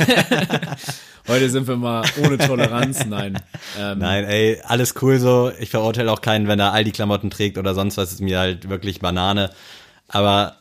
Heute 1.27 1.49
sind 1.49 1.67
wir 1.67 1.77
mal 1.77 2.03
ohne 2.23 2.37
Toleranz. 2.37 3.05
Nein. 3.05 3.39
Ähm, 3.79 3.99
Nein, 3.99 4.25
ey, 4.25 4.59
alles 4.65 4.93
cool 5.01 5.19
so. 5.19 5.51
Ich 5.59 5.69
verurteile 5.69 6.11
auch 6.11 6.19
keinen, 6.21 6.47
wenn 6.47 6.59
er 6.59 6.73
all 6.73 6.83
die 6.83 6.91
Klamotten 6.91 7.29
trägt 7.29 7.57
oder 7.57 7.73
sonst 7.73 7.95
was, 7.97 8.11
ist 8.11 8.19
mir 8.21 8.39
halt 8.39 8.69
wirklich 8.69 8.99
Banane. 8.99 9.49
Aber 10.09 10.57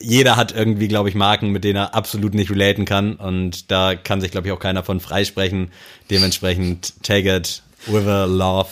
jeder 0.00 0.36
hat 0.36 0.52
irgendwie, 0.52 0.88
glaube 0.88 1.08
ich, 1.08 1.14
Marken, 1.14 1.50
mit 1.50 1.64
denen 1.64 1.76
er 1.76 1.94
absolut 1.94 2.34
nicht 2.34 2.50
relaten 2.50 2.84
kann. 2.84 3.14
Und 3.16 3.70
da 3.70 3.94
kann 3.94 4.20
sich, 4.20 4.30
glaube 4.30 4.46
ich, 4.48 4.52
auch 4.52 4.58
keiner 4.58 4.82
von 4.84 5.00
freisprechen. 5.00 5.70
Dementsprechend 6.10 7.02
take 7.02 7.34
it 7.34 7.62
with 7.86 8.06
a 8.06 8.24
love. 8.26 8.68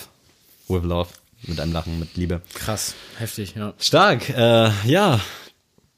With 0.68 0.82
love. 0.84 1.08
Mit 1.46 1.60
einem 1.60 1.72
Lachen, 1.72 1.98
mit 1.98 2.16
Liebe. 2.16 2.40
Krass, 2.54 2.94
heftig, 3.18 3.54
ja. 3.54 3.74
Stark, 3.78 4.30
äh, 4.30 4.70
ja. 4.86 5.20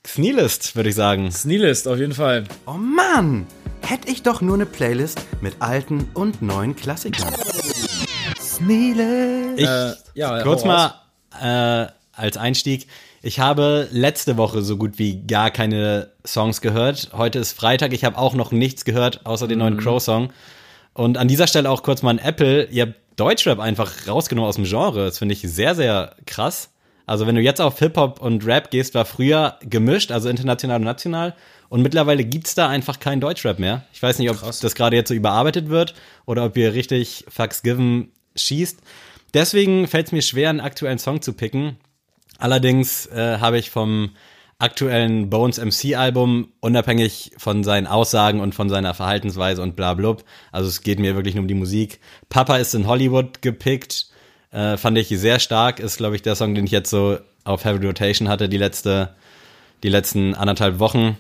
Sneelist, 0.05 0.75
würde 0.77 0.89
ich 0.89 0.95
sagen. 0.95 1.31
Sneelist, 1.31 1.87
auf 1.89 1.99
jeden 1.99 2.15
Fall. 2.15 2.45
Oh 2.67 2.73
Mann! 2.73 3.47
Hätte 3.81 4.09
ich 4.11 4.23
doch 4.23 4.41
nur 4.41 4.55
eine 4.55 4.67
Playlist 4.67 5.21
mit 5.41 5.55
alten 5.61 6.09
und 6.15 6.43
neuen 6.43 6.75
Klassikern. 6.75 7.33
Sneelist. 8.41 9.59
Ich, 9.61 9.67
Äh, 9.67 9.93
ja, 10.15 10.43
kurz 10.43 10.65
mal 10.65 10.95
äh, 11.41 11.87
als 12.13 12.37
Einstieg. 12.37 12.89
Ich 13.27 13.41
habe 13.41 13.89
letzte 13.91 14.37
Woche 14.37 14.63
so 14.63 14.77
gut 14.77 15.01
wie 15.01 15.21
gar 15.27 15.51
keine 15.51 16.13
Songs 16.25 16.61
gehört. 16.61 17.11
Heute 17.13 17.41
ist 17.41 17.55
Freitag. 17.55 17.93
Ich 17.93 18.05
habe 18.05 18.17
auch 18.17 18.37
noch 18.37 18.53
nichts 18.53 18.85
gehört, 18.85 19.27
außer 19.27 19.49
den 19.49 19.59
Mhm. 19.59 19.65
neuen 19.65 19.77
Crow-Song. 19.79 20.31
Und 20.95 21.19
an 21.19 21.27
dieser 21.27 21.49
Stelle 21.49 21.69
auch 21.69 21.83
kurz 21.83 22.03
mal 22.03 22.11
ein 22.11 22.21
Apple. 22.21 22.67
Ihr 22.67 22.83
habt 22.83 22.95
Deutschrap 23.17 23.59
einfach 23.59 24.07
rausgenommen 24.07 24.49
aus 24.49 24.55
dem 24.55 24.65
Genre. 24.65 25.07
Das 25.07 25.19
finde 25.19 25.33
ich 25.33 25.41
sehr, 25.41 25.75
sehr 25.75 26.15
krass. 26.25 26.71
Also 27.05 27.27
wenn 27.27 27.35
du 27.35 27.41
jetzt 27.41 27.61
auf 27.61 27.81
Hip-Hop 27.81 28.21
und 28.21 28.47
Rap 28.47 28.71
gehst, 28.71 28.95
war 28.95 29.05
früher 29.05 29.59
gemischt, 29.61 30.13
also 30.13 30.29
international 30.29 30.77
und 30.77 30.85
national. 30.85 31.35
Und 31.69 31.83
mittlerweile 31.83 32.23
gibt's 32.23 32.55
da 32.55 32.69
einfach 32.69 33.01
keinen 33.01 33.21
Deutschrap 33.21 33.59
mehr. 33.59 33.83
Ich 33.93 34.01
weiß 34.01 34.21
nicht, 34.21 34.31
ob 34.31 34.41
das 34.41 34.75
gerade 34.77 34.95
jetzt 34.95 35.09
so 35.09 35.15
überarbeitet 35.15 35.69
wird 35.69 35.95
oder 36.27 36.45
ob 36.45 36.57
ihr 36.57 36.75
richtig 36.75 37.25
Fucks 37.29 37.65
Given 37.65 38.13
schießt. 38.37 38.79
Deswegen 39.35 39.89
fällt 39.89 40.07
es 40.07 40.13
mir 40.13 40.23
schwer, 40.23 40.49
einen 40.51 40.61
aktuellen 40.61 41.01
Song 41.01 41.23
zu 41.23 41.33
picken. 41.33 41.77
Allerdings 42.39 43.07
äh, 43.07 43.39
habe 43.39 43.59
ich 43.59 43.71
vom 43.71 44.11
aktuellen 44.59 45.29
Bones 45.29 45.59
MC 45.59 45.97
Album, 45.97 46.49
unabhängig 46.61 47.33
von 47.37 47.63
seinen 47.63 47.87
Aussagen 47.87 48.41
und 48.41 48.55
von 48.55 48.69
seiner 48.69 48.95
Verhaltensweise 48.95 49.61
und 49.63 49.77
bla 49.77 49.95
blub, 49.95 50.25
also 50.51 50.69
es 50.69 50.81
geht 50.81 50.99
mir 50.99 51.15
wirklich 51.15 51.35
nur 51.35 51.43
um 51.43 51.49
die 51.49 51.55
Musik. 51.55 52.01
Papa 52.31 52.57
ist 52.57 52.75
in 52.75 52.87
Hollywood 52.87 53.43
gepickt, 53.43 54.07
äh, 54.53 54.77
fand 54.79 54.97
ich 54.97 55.09
sehr 55.09 55.41
stark, 55.41 55.79
ist 55.79 55.99
glaube 55.99 56.17
ich 56.17 56.23
der 56.23 56.37
Song, 56.37 56.55
den 56.55 56.65
ich 56.65 56.71
jetzt 56.71 56.91
so 56.91 57.19
auf 57.45 57.65
Heavy 57.65 57.87
Rotation 57.87 58.29
hatte, 58.29 58.49
die 58.49 58.57
letzte, 58.57 59.15
die 59.83 59.91
letzten 59.91 60.35
anderthalb 60.35 60.79
Wochen. 60.79 61.19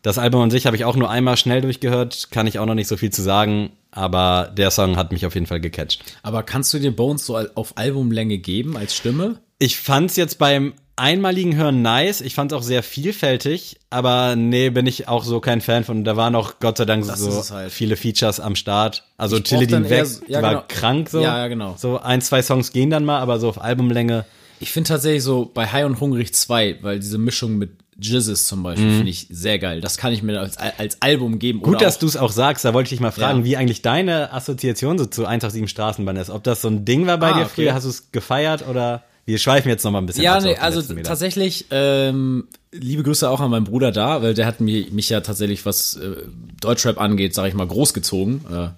Das 0.00 0.18
Album 0.18 0.42
an 0.42 0.50
sich 0.50 0.66
habe 0.66 0.76
ich 0.76 0.84
auch 0.84 0.96
nur 0.96 1.10
einmal 1.10 1.36
schnell 1.36 1.60
durchgehört, 1.60 2.28
kann 2.30 2.46
ich 2.46 2.58
auch 2.58 2.66
noch 2.66 2.74
nicht 2.74 2.88
so 2.88 2.96
viel 2.96 3.10
zu 3.10 3.22
sagen, 3.22 3.72
aber 3.90 4.52
der 4.56 4.70
Song 4.70 4.96
hat 4.96 5.12
mich 5.12 5.26
auf 5.26 5.34
jeden 5.34 5.46
Fall 5.46 5.60
gecatcht. 5.60 6.02
Aber 6.22 6.42
kannst 6.42 6.72
du 6.72 6.78
dir 6.78 6.94
Bones 6.94 7.26
so 7.26 7.36
auf 7.36 7.76
Albumlänge 7.76 8.38
geben 8.38 8.76
als 8.76 8.94
Stimme? 8.94 9.40
Ich 9.58 9.78
fand's 9.78 10.16
jetzt 10.16 10.38
beim 10.38 10.74
einmaligen 10.96 11.56
Hören 11.56 11.82
nice. 11.82 12.20
Ich 12.20 12.34
fand's 12.34 12.54
auch 12.54 12.62
sehr 12.62 12.82
vielfältig, 12.82 13.78
aber 13.90 14.34
nee, 14.36 14.70
bin 14.70 14.86
ich 14.86 15.08
auch 15.08 15.24
so 15.24 15.40
kein 15.40 15.60
Fan 15.60 15.84
von. 15.84 16.04
Da 16.04 16.16
waren 16.16 16.34
auch 16.34 16.54
Gott 16.60 16.78
sei 16.78 16.84
Dank 16.84 17.06
Das 17.06 17.20
so 17.20 17.54
halt. 17.54 17.72
viele 17.72 17.96
Features 17.96 18.40
am 18.40 18.56
Start. 18.56 19.04
Also 19.16 19.36
eher 19.36 19.90
weg 19.90 20.06
so- 20.06 20.22
ja, 20.28 20.42
war 20.42 20.50
genau. 20.50 20.64
krank 20.68 21.08
so. 21.10 21.20
Ja, 21.20 21.38
ja, 21.38 21.48
genau. 21.48 21.74
So 21.78 21.98
ein, 22.00 22.20
zwei 22.22 22.42
Songs 22.42 22.72
gehen 22.72 22.90
dann 22.90 23.04
mal, 23.04 23.18
aber 23.20 23.38
so 23.40 23.48
auf 23.48 23.60
Albumlänge. 23.60 24.24
Ich 24.60 24.72
finde 24.72 24.88
tatsächlich 24.88 25.22
so 25.22 25.50
bei 25.52 25.66
High 25.66 25.84
und 25.84 26.00
Hungrig 26.00 26.34
2, 26.34 26.78
weil 26.80 26.98
diese 26.98 27.18
Mischung 27.18 27.56
mit 27.58 27.70
Jizzes 27.98 28.46
zum 28.46 28.62
Beispiel 28.62 28.90
finde 28.90 29.08
ich 29.10 29.26
sehr 29.30 29.58
geil. 29.58 29.80
Das 29.80 29.96
kann 29.96 30.12
ich 30.12 30.22
mir 30.22 30.38
als, 30.40 30.56
als 30.58 31.00
Album 31.00 31.38
geben. 31.38 31.58
Mhm. 31.60 31.62
Gut, 31.62 31.80
dass 31.80 31.98
du 31.98 32.06
es 32.06 32.16
auch 32.18 32.30
sagst. 32.32 32.64
Da 32.64 32.74
wollte 32.74 32.86
ich 32.88 32.90
dich 32.90 33.00
mal 33.00 33.10
fragen, 33.10 33.38
Ja. 33.40 33.44
wie 33.44 33.56
eigentlich 33.56 33.80
deine 33.82 34.32
Assoziation 34.34 34.98
so 34.98 35.06
zu 35.06 35.26
187 35.26 35.70
Straßenbahn 35.70 36.16
ist. 36.16 36.28
Ob 36.30 36.42
das 36.44 36.60
so 36.62 36.68
ein 36.68 36.84
Ding 36.84 37.06
war 37.06 37.16
bei 37.18 37.30
Ah, 37.32 37.34
dir 37.34 37.40
okay. 37.44 37.50
früher? 37.54 37.74
Hast 37.74 37.84
du 37.84 37.90
es 37.90 38.12
gefeiert 38.12 38.66
oder? 38.68 39.02
Wir 39.26 39.38
schweifen 39.38 39.68
jetzt 39.68 39.84
noch 39.84 39.90
mal 39.90 39.98
ein 39.98 40.06
bisschen 40.06 40.22
Ja, 40.22 40.40
nee, 40.40 40.56
also 40.56 40.80
tatsächlich, 41.02 41.66
ähm, 41.70 42.46
liebe 42.72 43.02
Grüße 43.02 43.28
auch 43.28 43.40
an 43.40 43.50
meinen 43.50 43.64
Bruder 43.64 43.90
da, 43.90 44.22
weil 44.22 44.34
der 44.34 44.46
hat 44.46 44.60
mich, 44.60 44.92
mich 44.92 45.08
ja 45.10 45.20
tatsächlich, 45.20 45.66
was 45.66 45.96
äh, 45.96 46.22
Deutschrap 46.60 47.00
angeht, 47.00 47.34
sage 47.34 47.48
ich 47.48 47.54
mal, 47.54 47.66
großgezogen. 47.66 48.44
Äh, 48.50 48.68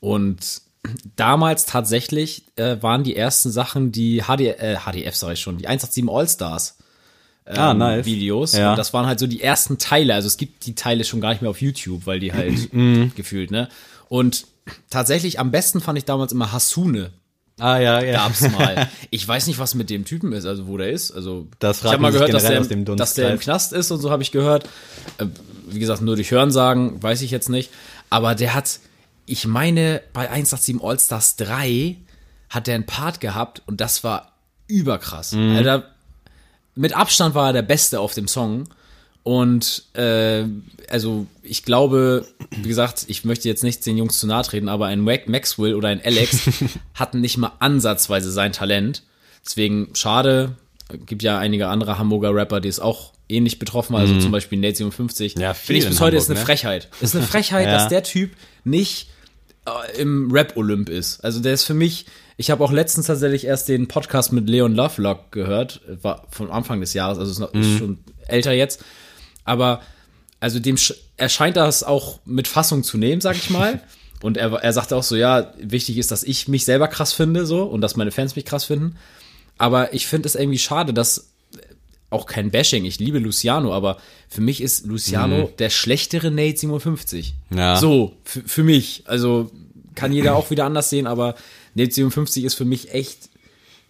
und 0.00 0.60
damals 1.16 1.64
tatsächlich 1.64 2.44
äh, 2.56 2.76
waren 2.82 3.02
die 3.02 3.16
ersten 3.16 3.50
Sachen 3.50 3.92
die 3.92 4.22
HD, 4.28 4.40
äh, 4.40 4.76
HDF, 4.84 5.16
sage 5.16 5.32
ich 5.32 5.40
schon, 5.40 5.56
die 5.56 5.66
187 5.68 6.08
All-Stars. 6.14 6.76
ah, 7.46 7.72
nice. 7.72 8.04
Videos. 8.04 8.52
Ja. 8.52 8.72
Und 8.72 8.78
das 8.78 8.92
waren 8.92 9.06
halt 9.06 9.18
so 9.18 9.26
die 9.26 9.40
ersten 9.42 9.78
Teile. 9.78 10.14
Also 10.14 10.26
es 10.26 10.36
gibt 10.36 10.66
die 10.66 10.74
Teile 10.74 11.04
schon 11.04 11.22
gar 11.22 11.30
nicht 11.30 11.40
mehr 11.40 11.50
auf 11.50 11.62
YouTube, 11.62 12.06
weil 12.06 12.20
die 12.20 12.32
halt 12.34 12.72
Mhm. 12.74 13.12
gefühlt, 13.16 13.50
ne? 13.50 13.68
Und 14.10 14.46
tatsächlich 14.90 15.40
am 15.40 15.50
besten 15.50 15.80
fand 15.80 15.96
ich 15.96 16.04
damals 16.04 16.32
immer 16.32 16.52
Hasune. 16.52 17.10
Ah, 17.58 17.78
ja, 17.78 18.02
ja. 18.02 18.14
Gab's 18.14 18.40
mal. 18.50 18.88
Ich 19.10 19.26
weiß 19.26 19.46
nicht, 19.46 19.58
was 19.58 19.74
mit 19.74 19.90
dem 19.90 20.04
Typen 20.04 20.32
ist, 20.32 20.44
also 20.44 20.66
wo 20.66 20.76
der 20.76 20.90
ist. 20.90 21.12
Also 21.12 21.46
Das 21.60 21.78
ich 21.78 21.84
habe 21.84 21.98
mal 22.02 22.10
gehört, 22.10 22.34
dass 22.34 22.42
der, 22.42 22.60
dem 22.62 22.84
dass 22.96 23.14
der 23.14 23.30
im. 23.30 23.38
Knast 23.38 23.72
ist 23.72 23.90
und 23.90 24.00
so 24.00 24.10
habe 24.10 24.22
ich 24.22 24.32
gehört. 24.32 24.64
Äh, 25.18 25.26
Wie 25.68 25.78
gesagt, 25.78 26.02
nur 26.02 26.16
durch 26.16 26.30
Hören 26.30 26.50
sagen, 26.50 27.00
weiß 27.02 27.22
ich 27.22 27.30
jetzt 27.30 27.48
nicht. 27.48 27.70
Aber 28.10 28.34
der 28.34 28.54
hat, 28.54 28.80
ich 29.26 29.46
meine, 29.46 30.02
bei 30.12 30.28
187 30.28 30.82
All-Stars 30.82 31.36
3 31.36 31.96
hat 32.50 32.66
der 32.66 32.74
einen 32.74 32.86
Part 32.86 33.20
gehabt 33.20 33.62
und 33.66 33.80
das 33.80 34.02
war 34.02 34.32
überkrass. 34.66 35.32
Mhm. 35.32 35.56
Alter, 35.56 35.90
mit 36.74 36.96
Abstand 36.96 37.34
war 37.34 37.48
er 37.48 37.52
der 37.52 37.62
Beste 37.62 38.00
auf 38.00 38.14
dem 38.14 38.26
Song. 38.26 38.64
Und 39.24 39.84
äh, 39.94 40.44
also 40.90 41.26
ich 41.42 41.64
glaube, 41.64 42.26
wie 42.50 42.68
gesagt, 42.68 43.06
ich 43.08 43.24
möchte 43.24 43.48
jetzt 43.48 43.64
nicht 43.64 43.84
den 43.86 43.96
Jungs 43.96 44.18
zu 44.18 44.26
nahe 44.26 44.42
treten, 44.44 44.68
aber 44.68 44.86
ein 44.86 45.00
Maxwell 45.00 45.74
oder 45.74 45.88
ein 45.88 46.00
Alex 46.04 46.42
hatten 46.94 47.20
nicht 47.20 47.38
mal 47.38 47.52
ansatzweise 47.58 48.30
sein 48.30 48.52
Talent. 48.52 49.02
Deswegen 49.44 49.88
schade. 49.94 50.52
Gibt 51.06 51.22
ja 51.22 51.38
einige 51.38 51.68
andere 51.68 51.98
Hamburger 51.98 52.34
Rapper, 52.34 52.60
die 52.60 52.68
es 52.68 52.78
auch 52.78 53.12
ähnlich 53.30 53.58
betroffen 53.58 53.96
haben, 53.96 54.02
also 54.02 54.18
zum 54.20 54.30
Beispiel 54.30 54.58
Nate 54.58 54.76
57. 54.76 55.34
Mhm. 55.36 55.40
Ja, 55.40 55.54
Finde 55.54 55.78
ich 55.80 55.88
bis 55.88 55.98
heute 56.00 56.18
Hamburg, 56.18 56.22
ist 56.22 56.30
eine 56.30 56.38
ne? 56.40 56.44
Frechheit. 56.44 56.88
Ist 57.00 57.16
eine 57.16 57.24
Frechheit, 57.26 57.66
Ja. 57.66 57.72
dass 57.72 57.88
der 57.88 58.02
Typ 58.02 58.32
nicht 58.64 59.08
äh, 59.66 59.98
im 60.02 60.30
Rap-Olymp 60.30 60.90
ist. 60.90 61.24
Also 61.24 61.40
der 61.40 61.54
ist 61.54 61.64
für 61.64 61.72
mich, 61.72 62.04
ich 62.36 62.50
habe 62.50 62.62
auch 62.62 62.70
letztens 62.70 63.06
tatsächlich 63.06 63.46
erst 63.46 63.68
den 63.70 63.88
Podcast 63.88 64.34
mit 64.34 64.46
Leon 64.50 64.74
Lovelock 64.74 65.32
gehört, 65.32 65.80
war 66.02 66.26
von 66.30 66.50
Anfang 66.50 66.80
des 66.82 66.92
Jahres, 66.92 67.18
also 67.18 67.30
ist, 67.30 67.38
noch, 67.38 67.54
Mhm. 67.54 67.60
ist 67.62 67.78
schon 67.78 67.98
älter 68.28 68.52
jetzt. 68.52 68.84
Aber 69.44 69.80
also 70.40 70.58
dem 70.58 70.76
sch- 70.76 70.94
er 71.16 71.28
scheint 71.28 71.56
das 71.56 71.82
auch 71.84 72.20
mit 72.24 72.48
Fassung 72.48 72.82
zu 72.82 72.98
nehmen, 72.98 73.20
sag 73.20 73.36
ich 73.36 73.50
mal. 73.50 73.80
Und 74.22 74.36
er, 74.38 74.52
er 74.52 74.72
sagte 74.72 74.96
auch 74.96 75.02
so, 75.02 75.16
ja, 75.16 75.52
wichtig 75.58 75.98
ist, 75.98 76.10
dass 76.10 76.22
ich 76.22 76.48
mich 76.48 76.64
selber 76.64 76.88
krass 76.88 77.12
finde, 77.12 77.44
so, 77.44 77.64
und 77.64 77.82
dass 77.82 77.94
meine 77.96 78.10
Fans 78.10 78.36
mich 78.36 78.46
krass 78.46 78.64
finden. 78.64 78.96
Aber 79.58 79.92
ich 79.92 80.06
finde 80.06 80.26
es 80.26 80.34
irgendwie 80.34 80.58
schade, 80.58 80.94
dass 80.94 81.28
auch 82.08 82.24
kein 82.24 82.50
Bashing, 82.50 82.86
ich 82.86 82.98
liebe 82.98 83.18
Luciano, 83.18 83.74
aber 83.74 83.98
für 84.30 84.40
mich 84.40 84.62
ist 84.62 84.86
Luciano 84.86 85.50
der 85.58 85.68
schlechtere 85.68 86.30
Nate 86.30 86.56
57. 86.56 87.34
Ja. 87.54 87.76
So, 87.76 88.14
für, 88.24 88.40
für 88.46 88.62
mich. 88.62 89.02
Also 89.06 89.50
kann 89.94 90.10
jeder 90.12 90.36
auch 90.36 90.48
wieder 90.50 90.64
anders 90.64 90.88
sehen, 90.88 91.06
aber 91.06 91.34
Nate 91.74 91.92
57 91.92 92.44
ist 92.44 92.54
für 92.54 92.64
mich 92.64 92.94
echt 92.94 93.28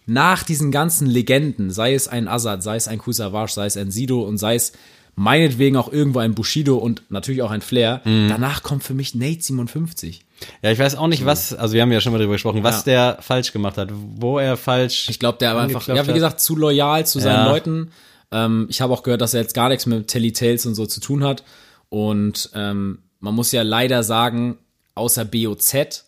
nach 0.05 0.43
diesen 0.43 0.69
ganzen 0.69 1.07
Legenden, 1.07 1.71
sei 1.71 1.93
es 1.93 2.09
ein 2.09 2.27
Azad, 2.27 2.61
sei 2.61 2.75
es 2.75 2.89
ein 2.89 2.97
Kusavage, 2.97 3.53
sei 3.53 3.67
es 3.67 3.77
ein 3.77 3.89
Sido 3.91 4.23
und 4.23 4.37
sei 4.37 4.55
es 4.55 4.73
meinetwegen 5.15 5.77
auch 5.77 5.91
irgendwo 5.91 6.19
ein 6.19 6.35
Bushido 6.35 6.77
und 6.77 7.03
natürlich 7.09 7.41
auch 7.41 7.51
ein 7.51 7.61
Flair, 7.61 8.01
Mhm. 8.05 8.27
danach 8.29 8.63
kommt 8.63 8.83
für 8.83 8.93
mich 8.93 9.15
Nate 9.15 9.41
57. 9.41 10.25
Ja, 10.61 10.71
ich 10.71 10.79
weiß 10.79 10.95
auch 10.95 11.07
nicht, 11.07 11.25
was, 11.25 11.53
also 11.53 11.73
wir 11.73 11.81
haben 11.81 11.91
ja 11.91 12.01
schon 12.01 12.11
mal 12.11 12.17
drüber 12.19 12.33
gesprochen, 12.33 12.63
was 12.63 12.79
Ja. 12.85 13.13
der 13.13 13.17
falsch 13.21 13.53
gemacht 13.53 13.77
hat, 13.77 13.89
wo 13.93 14.37
er 14.39 14.57
falsch. 14.57 15.07
Ich 15.09 15.19
glaube, 15.19 15.37
der 15.37 15.55
war 15.55 15.63
einfach, 15.63 15.87
ja, 15.87 16.05
wie 16.07 16.13
gesagt, 16.13 16.41
zu 16.41 16.55
loyal 16.57 17.05
zu 17.05 17.19
seinen 17.19 17.45
Ja. 17.45 17.49
Leuten. 17.49 17.91
Ähm, 18.31 18.67
ich 18.69 18.81
habe 18.81 18.91
auch 18.93 19.03
gehört, 19.03 19.21
dass 19.21 19.33
er 19.33 19.41
jetzt 19.41 19.53
gar 19.53 19.69
nichts 19.69 19.85
mit 19.85 20.07
Telly 20.09 20.33
Tales 20.33 20.65
und 20.65 20.75
so 20.75 20.85
zu 20.85 20.99
tun 20.99 21.23
hat. 21.23 21.43
Und 21.89 22.49
ähm, 22.53 22.99
man 23.21 23.33
muss 23.33 23.53
ja 23.53 23.61
leider 23.61 24.03
sagen, 24.03 24.57
außer 24.95 25.23
BOZ 25.23 26.05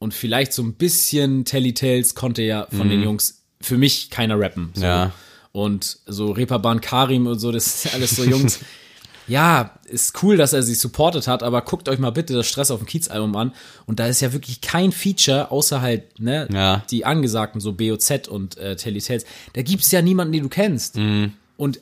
und 0.00 0.14
vielleicht 0.14 0.52
so 0.52 0.62
ein 0.62 0.74
bisschen 0.74 1.44
Telly 1.44 1.74
Tales 1.74 2.14
konnte 2.16 2.42
ja 2.42 2.66
von 2.76 2.88
den 2.88 3.02
Jungs 3.02 3.44
für 3.60 3.76
mich 3.78 4.10
keiner 4.10 4.40
rappen. 4.40 4.70
So. 4.74 4.80
Mhm. 4.80 4.86
Ja. 4.86 5.12
Und 5.52 5.98
so 6.06 6.30
Reeperbahn 6.30 6.80
Karim 6.80 7.26
und 7.26 7.38
so, 7.38 7.50
das 7.52 7.66
ist 7.66 7.84
ja 7.86 7.90
alles 7.92 8.10
so 8.16 8.24
Jungs. 8.24 8.60
ja, 9.26 9.78
ist 9.86 10.22
cool, 10.22 10.36
dass 10.36 10.52
er 10.52 10.62
sie 10.62 10.74
supportet 10.74 11.26
hat, 11.26 11.42
aber 11.42 11.62
guckt 11.62 11.88
euch 11.88 11.98
mal 11.98 12.10
bitte 12.10 12.34
das 12.34 12.46
Stress 12.46 12.70
auf 12.70 12.78
dem 12.80 12.86
Kiez-Album 12.86 13.34
an. 13.36 13.52
Und 13.86 13.98
da 14.00 14.06
ist 14.06 14.20
ja 14.20 14.32
wirklich 14.32 14.60
kein 14.60 14.92
Feature, 14.92 15.50
außer 15.50 15.80
halt, 15.80 16.20
ne, 16.20 16.48
Ja. 16.52 16.84
die 16.90 17.04
angesagten, 17.04 17.60
so 17.60 17.72
BOZ 17.72 18.28
und 18.28 18.58
äh, 18.58 18.76
Telly 18.76 19.00
Tales. 19.00 19.24
Da 19.54 19.62
gibt's 19.62 19.90
ja 19.90 20.02
niemanden, 20.02 20.32
den 20.32 20.44
du 20.44 20.48
kennst. 20.48 20.96
Mhm. 20.96 21.32
Und 21.56 21.80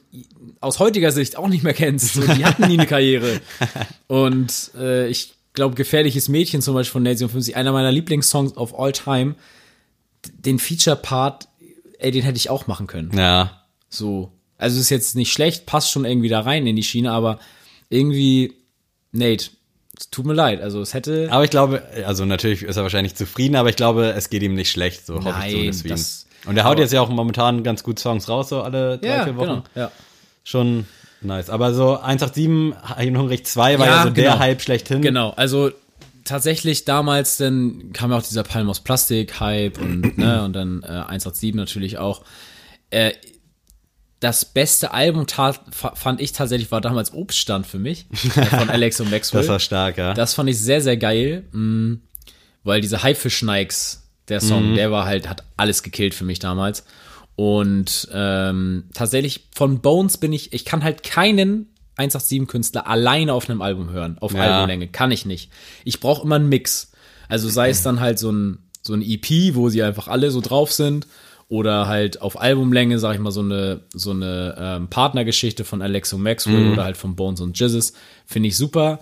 aus 0.60 0.78
heutiger 0.80 1.12
Sicht 1.12 1.36
auch 1.36 1.46
nicht 1.48 1.62
mehr 1.62 1.74
kennst. 1.74 2.14
So, 2.14 2.22
die 2.22 2.44
hatten 2.44 2.66
nie 2.66 2.78
eine 2.78 2.86
Karriere. 2.86 3.40
Und 4.08 4.72
äh, 4.76 5.06
ich 5.08 5.34
glaube, 5.52 5.74
Gefährliches 5.76 6.28
Mädchen 6.28 6.62
zum 6.62 6.74
Beispiel 6.74 6.92
von 6.94 7.02
Nate 7.04 7.18
57, 7.18 7.54
einer 7.54 7.70
meiner 7.72 7.92
Lieblingssongs 7.92 8.56
of 8.56 8.76
all 8.78 8.90
time, 8.92 9.36
den 10.38 10.58
Feature-Part, 10.58 11.47
ey, 11.98 12.10
den 12.10 12.22
hätte 12.22 12.36
ich 12.36 12.50
auch 12.50 12.66
machen 12.66 12.86
können. 12.86 13.10
Ja. 13.16 13.62
So. 13.88 14.32
Also 14.56 14.80
ist 14.80 14.90
jetzt 14.90 15.14
nicht 15.16 15.32
schlecht, 15.32 15.66
passt 15.66 15.90
schon 15.90 16.04
irgendwie 16.04 16.28
da 16.28 16.40
rein 16.40 16.66
in 16.66 16.74
die 16.76 16.82
Schiene, 16.82 17.12
aber 17.12 17.38
irgendwie, 17.90 18.54
Nate, 19.12 19.50
es 19.98 20.10
tut 20.10 20.26
mir 20.26 20.34
leid. 20.34 20.60
Also 20.60 20.80
es 20.80 20.94
hätte. 20.94 21.28
Aber 21.30 21.44
ich 21.44 21.50
glaube, 21.50 21.82
also 22.06 22.24
natürlich 22.24 22.62
ist 22.62 22.76
er 22.76 22.82
wahrscheinlich 22.82 23.14
zufrieden, 23.14 23.56
aber 23.56 23.68
ich 23.68 23.76
glaube, 23.76 24.06
es 24.16 24.30
geht 24.30 24.42
ihm 24.42 24.54
nicht 24.54 24.70
schlecht, 24.70 25.06
so 25.06 25.16
hoffe 25.24 25.34
ich 25.46 25.52
für 25.52 25.58
ihn. 25.58 25.90
das- 25.90 26.26
Und 26.46 26.56
er 26.56 26.64
haut 26.64 26.78
jetzt 26.78 26.92
ja 26.92 27.00
auch 27.00 27.08
momentan 27.08 27.62
ganz 27.62 27.82
gut 27.82 27.98
Songs 27.98 28.28
raus, 28.28 28.48
so 28.48 28.62
alle 28.62 28.98
drei, 28.98 29.08
ja, 29.08 29.24
vier 29.24 29.36
Wochen. 29.36 29.46
genau. 29.46 29.62
Ja. 29.74 29.90
Schon 30.44 30.86
nice. 31.20 31.50
Aber 31.50 31.74
so 31.74 32.00
187, 32.00 32.74
Hein 32.96 33.16
Hungrig 33.18 33.44
2 33.46 33.78
war 33.78 33.86
ja, 33.86 33.92
Ja, 33.96 34.02
so 34.04 34.10
der 34.10 34.24
genau. 34.24 34.38
Hype 34.38 34.60
schlechthin. 34.62 35.02
Genau, 35.02 35.30
also 35.30 35.70
tatsächlich 36.28 36.84
damals, 36.84 37.36
dann 37.38 37.92
kam 37.92 38.10
ja 38.10 38.18
auch 38.18 38.22
dieser 38.22 38.44
Palm 38.44 38.68
aus 38.68 38.80
Plastik 38.80 39.40
Hype 39.40 39.78
und 39.78 40.18
ne 40.18 40.44
und 40.44 40.52
dann 40.52 40.82
äh, 40.82 40.86
187 40.86 41.54
natürlich 41.54 41.98
auch. 41.98 42.22
Äh, 42.90 43.12
das 44.20 44.44
beste 44.44 44.92
Album 44.92 45.26
tat, 45.28 45.60
fand 45.70 46.20
ich 46.20 46.32
tatsächlich 46.32 46.72
war 46.72 46.80
damals 46.80 47.12
Obststand 47.12 47.66
für 47.66 47.78
mich 47.78 48.06
äh, 48.36 48.44
von 48.46 48.68
Alex 48.68 49.00
und 49.00 49.10
Maxwell. 49.12 49.42
Das 49.42 49.48
war 49.48 49.60
stark, 49.60 49.96
ja. 49.96 50.12
Das 50.14 50.34
fand 50.34 50.50
ich 50.50 50.58
sehr, 50.58 50.80
sehr 50.80 50.96
geil, 50.96 51.44
mh, 51.52 51.98
weil 52.64 52.80
diese 52.80 53.02
Haifisch-Nikes, 53.02 54.08
der 54.28 54.40
Song, 54.40 54.74
der 54.74 54.90
war 54.90 55.06
halt, 55.06 55.28
hat 55.28 55.44
alles 55.56 55.82
gekillt 55.82 56.14
für 56.14 56.24
mich 56.24 56.38
damals. 56.38 56.84
Und 57.36 58.08
ähm, 58.12 58.90
tatsächlich 58.92 59.48
von 59.54 59.80
Bones 59.80 60.18
bin 60.18 60.32
ich, 60.32 60.52
ich 60.52 60.64
kann 60.64 60.82
halt 60.82 61.04
keinen 61.04 61.72
187-Künstler 61.98 62.86
alleine 62.86 63.32
auf 63.32 63.48
einem 63.48 63.62
Album 63.62 63.90
hören, 63.90 64.16
auf 64.20 64.32
Ja. 64.32 64.42
Albumlänge. 64.42 64.88
Kann 64.88 65.10
ich 65.10 65.26
nicht. 65.26 65.50
Ich 65.84 66.00
brauche 66.00 66.22
immer 66.24 66.36
einen 66.36 66.48
Mix. 66.48 66.92
Also 67.28 67.48
sei 67.48 67.70
es 67.70 67.82
dann 67.82 68.00
halt 68.00 68.18
so 68.18 68.30
ein, 68.30 68.58
so 68.82 68.94
ein 68.94 69.02
EP, 69.02 69.54
wo 69.54 69.68
sie 69.68 69.82
einfach 69.82 70.08
alle 70.08 70.30
so 70.30 70.40
drauf 70.40 70.72
sind. 70.72 71.06
Oder 71.50 71.86
halt 71.88 72.20
auf 72.20 72.38
Albumlänge, 72.38 72.98
sag 72.98 73.14
ich 73.14 73.20
mal, 73.20 73.30
so 73.30 73.40
eine, 73.40 73.80
so 73.94 74.10
eine 74.10 74.54
ähm, 74.58 74.88
Partnergeschichte 74.88 75.64
von 75.64 75.80
Alex 75.80 76.12
und 76.12 76.22
Maxwell 76.22 76.72
oder 76.72 76.84
halt 76.84 76.98
von 76.98 77.16
Bones 77.16 77.40
und 77.40 77.58
Jizzes. 77.58 77.94
Finde 78.26 78.48
ich 78.50 78.56
super. 78.58 78.98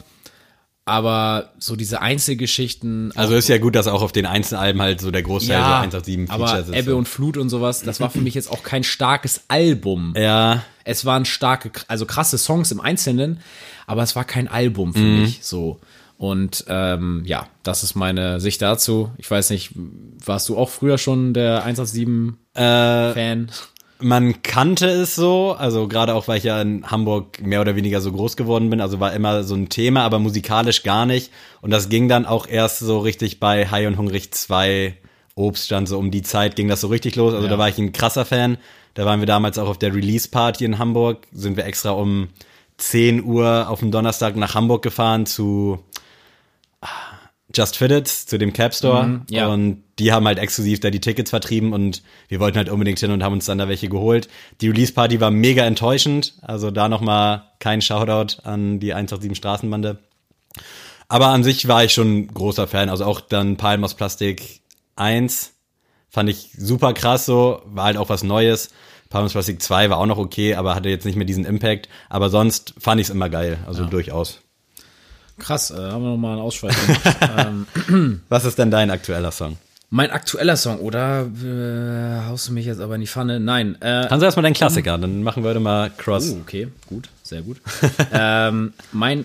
Aber 0.88 1.50
so 1.58 1.74
diese 1.74 2.00
Einzelgeschichten. 2.00 3.12
Also 3.16 3.34
ist 3.34 3.48
ja 3.48 3.58
gut, 3.58 3.74
dass 3.74 3.88
auch 3.88 4.02
auf 4.02 4.12
den 4.12 4.24
Einzelalben 4.24 4.80
halt 4.80 5.00
so 5.00 5.10
der 5.10 5.22
Großteil 5.24 5.56
so 5.56 5.68
ja, 5.68 5.80
187 5.80 6.30
aber 6.32 6.46
Features 6.46 6.68
ist. 6.68 6.74
Ebbe 6.76 6.90
so. 6.92 6.96
und 6.96 7.08
Flut 7.08 7.36
und 7.36 7.48
sowas, 7.48 7.82
das 7.82 7.98
war 8.00 8.08
für 8.08 8.20
mich 8.22 8.34
jetzt 8.34 8.50
auch 8.50 8.62
kein 8.62 8.84
starkes 8.84 9.42
Album. 9.48 10.14
ja, 10.16 10.62
Es 10.84 11.04
waren 11.04 11.24
starke, 11.24 11.72
also 11.88 12.06
krasse 12.06 12.38
Songs 12.38 12.70
im 12.70 12.80
Einzelnen, 12.80 13.40
aber 13.88 14.04
es 14.04 14.14
war 14.14 14.24
kein 14.24 14.46
Album 14.46 14.94
für 14.94 15.00
Mhm. 15.00 15.22
mich 15.22 15.40
so. 15.42 15.80
Und 16.18 16.64
ähm, 16.68 17.22
ja, 17.26 17.48
das 17.64 17.82
ist 17.82 17.94
meine 17.96 18.40
Sicht 18.40 18.62
dazu. 18.62 19.10
Ich 19.18 19.28
weiß 19.30 19.50
nicht, 19.50 19.72
warst 20.24 20.48
du 20.48 20.56
auch 20.56 20.70
früher 20.70 20.96
schon 20.98 21.34
der 21.34 21.66
187-Fan? 22.54 23.48
Äh, 23.48 23.52
man 23.98 24.42
kannte 24.42 24.86
es 24.88 25.14
so, 25.14 25.54
also 25.58 25.88
gerade 25.88 26.14
auch, 26.14 26.28
weil 26.28 26.38
ich 26.38 26.44
ja 26.44 26.60
in 26.60 26.90
Hamburg 26.90 27.40
mehr 27.42 27.60
oder 27.60 27.76
weniger 27.76 28.00
so 28.00 28.12
groß 28.12 28.36
geworden 28.36 28.68
bin, 28.70 28.80
also 28.80 29.00
war 29.00 29.12
immer 29.12 29.42
so 29.42 29.54
ein 29.54 29.68
Thema, 29.68 30.02
aber 30.02 30.18
musikalisch 30.18 30.82
gar 30.82 31.06
nicht. 31.06 31.30
Und 31.62 31.70
das 31.70 31.88
ging 31.88 32.08
dann 32.08 32.26
auch 32.26 32.46
erst 32.46 32.80
so 32.80 32.98
richtig 32.98 33.40
bei 33.40 33.68
High 33.68 33.86
und 33.86 33.98
Hungrig 33.98 34.32
2 34.32 34.96
Obststand, 35.34 35.88
so 35.88 35.98
um 35.98 36.10
die 36.10 36.22
Zeit 36.22 36.56
ging 36.56 36.68
das 36.68 36.80
so 36.80 36.88
richtig 36.88 37.16
los. 37.16 37.34
Also 37.34 37.46
Ja. 37.46 37.50
da 37.52 37.58
war 37.58 37.68
ich 37.68 37.78
ein 37.78 37.92
krasser 37.92 38.24
Fan. 38.24 38.58
Da 38.94 39.04
waren 39.04 39.20
wir 39.20 39.26
damals 39.26 39.58
auch 39.58 39.68
auf 39.68 39.78
der 39.78 39.94
Release-Party 39.94 40.64
in 40.64 40.78
Hamburg, 40.78 41.26
sind 41.32 41.56
wir 41.56 41.66
extra 41.66 41.90
um 41.90 42.28
10 42.78 43.24
Uhr 43.24 43.68
auf 43.68 43.80
dem 43.80 43.90
Donnerstag 43.90 44.36
nach 44.36 44.54
Hamburg 44.54 44.82
gefahren 44.82 45.26
zu 45.26 45.78
Just 47.56 47.76
Fitted 47.76 48.06
zu 48.06 48.38
dem 48.38 48.52
Cap 48.52 48.74
Store 48.74 49.06
Mhm, 49.06 49.22
ja. 49.30 49.46
und 49.48 49.82
die 49.98 50.12
haben 50.12 50.26
halt 50.26 50.38
exklusiv 50.38 50.80
da 50.80 50.90
die 50.90 51.00
Tickets 51.00 51.30
vertrieben 51.30 51.72
und 51.72 52.02
wir 52.28 52.38
wollten 52.38 52.58
halt 52.58 52.68
unbedingt 52.68 52.98
hin 52.98 53.10
und 53.10 53.22
haben 53.22 53.32
uns 53.32 53.46
dann 53.46 53.58
da 53.58 53.68
welche 53.68 53.88
geholt. 53.88 54.28
Die 54.60 54.68
Release 54.68 54.92
Party 54.92 55.20
war 55.20 55.30
mega 55.30 55.64
enttäuschend, 55.64 56.34
also 56.42 56.70
da 56.70 56.88
nochmal 56.88 57.44
kein 57.58 57.80
Shoutout 57.80 58.42
an 58.44 58.78
die 58.80 58.92
187 58.92 59.36
Straßenbande. 59.36 59.98
Aber 61.08 61.28
an 61.28 61.44
sich 61.44 61.68
war 61.68 61.84
ich 61.84 61.92
schon 61.94 62.26
großer 62.28 62.66
Fan, 62.66 62.88
also 62.88 63.04
auch 63.04 63.20
dann 63.20 63.56
Palm 63.56 63.84
aus 63.84 63.94
Plastik 63.94 64.60
1 64.96 65.52
fand 66.08 66.30
ich 66.30 66.50
super 66.56 66.94
krass 66.94 67.26
so, 67.26 67.60
war 67.66 67.84
halt 67.84 67.96
auch 67.98 68.08
was 68.08 68.22
Neues. 68.22 68.70
Palm 69.10 69.26
aus 69.26 69.32
Plastik 69.32 69.62
2 69.62 69.90
war 69.90 69.98
auch 69.98 70.06
noch 70.06 70.18
okay, 70.18 70.54
aber 70.54 70.74
hatte 70.74 70.88
jetzt 70.88 71.04
nicht 71.04 71.16
mehr 71.16 71.26
diesen 71.26 71.44
Impact, 71.44 71.88
aber 72.08 72.30
sonst 72.30 72.74
fand 72.78 73.00
ich 73.00 73.08
es 73.08 73.10
immer 73.10 73.28
geil, 73.28 73.58
also 73.66 73.84
durchaus. 73.84 74.40
Krass, 75.38 75.70
äh, 75.70 75.74
haben 75.76 76.02
wir 76.02 76.10
nochmal 76.10 76.32
einen 76.32 76.40
Ausschweif 76.40 76.76
ähm, 77.88 78.22
Was 78.28 78.44
ist 78.44 78.58
denn 78.58 78.70
dein 78.70 78.90
aktueller 78.90 79.30
Song? 79.30 79.56
mein 79.88 80.10
aktueller 80.10 80.56
Song, 80.56 80.80
oder? 80.80 81.26
Äh, 81.26 82.26
haust 82.28 82.48
du 82.48 82.52
mich 82.52 82.66
jetzt 82.66 82.80
aber 82.80 82.96
in 82.96 83.02
die 83.02 83.06
Pfanne? 83.06 83.38
Nein. 83.38 83.76
Äh, 83.80 84.06
Kannst 84.08 84.20
du 84.22 84.24
erstmal 84.24 84.42
deinen 84.42 84.54
Klassiker, 84.54 84.98
dann 84.98 85.22
machen 85.22 85.42
wir 85.42 85.50
heute 85.50 85.60
mal 85.60 85.90
Cross. 85.96 86.32
Oh, 86.32 86.40
okay, 86.42 86.68
gut, 86.88 87.08
sehr 87.22 87.42
gut. 87.42 87.58
ähm, 88.12 88.72
mein 88.92 89.24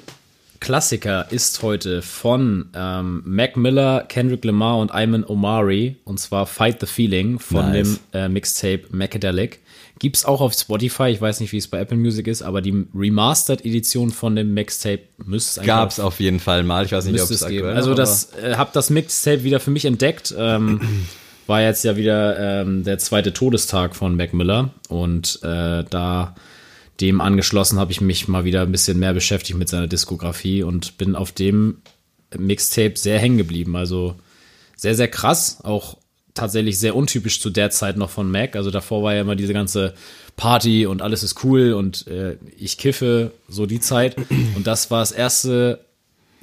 Klassiker 0.60 1.32
ist 1.32 1.64
heute 1.64 2.04
von 2.04 2.70
ähm, 2.76 3.24
Mac 3.26 3.58
Miller, 3.58 4.06
Kendrick 4.08 4.46
Lamar 4.46 4.78
und 4.78 4.92
Ayman 4.94 5.26
Omari 5.26 5.98
und 6.06 6.20
zwar 6.20 6.46
Fight 6.46 6.80
the 6.80 6.86
Feeling 6.86 7.40
von 7.40 7.72
Nice. 7.72 8.00
dem 8.14 8.20
äh, 8.20 8.30
Mixtape 8.30 8.84
Macadelic. 8.92 9.60
Gibt's 10.02 10.26
auch 10.26 10.42
auf 10.42 10.54
Spotify, 10.54 11.10
ich 11.10 11.22
weiß 11.22 11.42
nicht, 11.42 11.52
wie 11.52 11.58
es 11.58 11.68
bei 11.68 11.80
Apple 11.80 11.96
Music 11.96 12.26
ist, 12.26 12.42
aber 12.42 12.62
die 12.64 12.88
Remastered-Edition 12.96 14.10
von 14.10 14.36
dem 14.36 14.52
Mixtape 14.56 15.02
müsste 15.24 15.52
es 15.52 15.58
eigentlich 15.60 15.68
Gab's 15.68 16.00
auf- 16.00 16.08
auf 16.08 16.20
jeden 16.20 16.40
Fall 16.40 16.64
mal. 16.64 16.84
Ich 16.86 16.92
weiß 16.92 17.06
nicht, 17.06 17.22
ob 17.22 17.30
es 17.30 17.42
es 17.42 17.48
geben. 17.48 17.68
aktuell 17.68 17.76
Also 17.76 17.94
das 17.94 18.34
äh, 18.34 18.56
hab 18.56 18.74
das 18.74 18.90
Mixtape 18.90 19.44
wieder 19.44 19.60
für 19.60 19.70
mich 19.70 19.86
entdeckt. 19.86 20.34
Ähm, 20.36 20.82
war 21.46 21.62
jetzt 21.62 21.84
ja 21.84 21.96
wieder 21.98 22.62
ähm, 22.64 22.84
der 22.84 22.98
zweite 22.98 23.32
Todestag 23.32 23.96
von 23.96 24.16
Mac 24.16 24.34
Miller 24.34 24.72
und 24.90 25.40
äh, 25.44 25.84
da 25.88 26.34
dem 27.00 27.22
angeschlossen 27.22 27.78
habe 27.80 27.92
ich 27.92 28.02
mich 28.02 28.28
mal 28.28 28.44
wieder 28.44 28.64
ein 28.64 28.72
bisschen 28.72 28.98
mehr 28.98 29.14
beschäftigt 29.14 29.60
mit 29.60 29.70
seiner 29.70 29.88
Diskografie 29.88 30.64
und 30.64 30.98
bin 30.98 31.16
auf 31.16 31.32
dem 31.32 31.78
Mixtape 32.36 32.94
sehr 32.96 33.20
hängen 33.20 33.38
geblieben. 33.38 33.76
Also 33.76 34.16
sehr, 34.76 34.96
sehr 34.96 35.10
krass, 35.10 35.60
auch 35.64 35.98
tatsächlich 36.34 36.80
sehr 36.80 36.96
untypisch 36.96 37.42
zu 37.42 37.50
der 37.50 37.70
Zeit 37.70 37.98
noch 37.98 38.10
von 38.10 38.30
Mac. 38.30 38.56
Also 38.56 38.72
davor 38.72 39.04
war 39.04 39.14
ja 39.14 39.22
immer 39.22 39.36
diese 39.36 39.54
ganze 39.54 39.94
Party 40.38 40.86
und 40.86 41.02
alles 41.02 41.24
ist 41.24 41.44
cool 41.44 41.74
und 41.74 42.08
äh, 42.08 42.38
ich 42.58 42.78
kiffe, 42.78 43.32
so 43.48 43.66
die 43.66 43.80
Zeit. 43.80 44.16
Und 44.56 44.68
das 44.68 44.92
war 44.92 45.00
das 45.00 45.12
erste, 45.12 45.86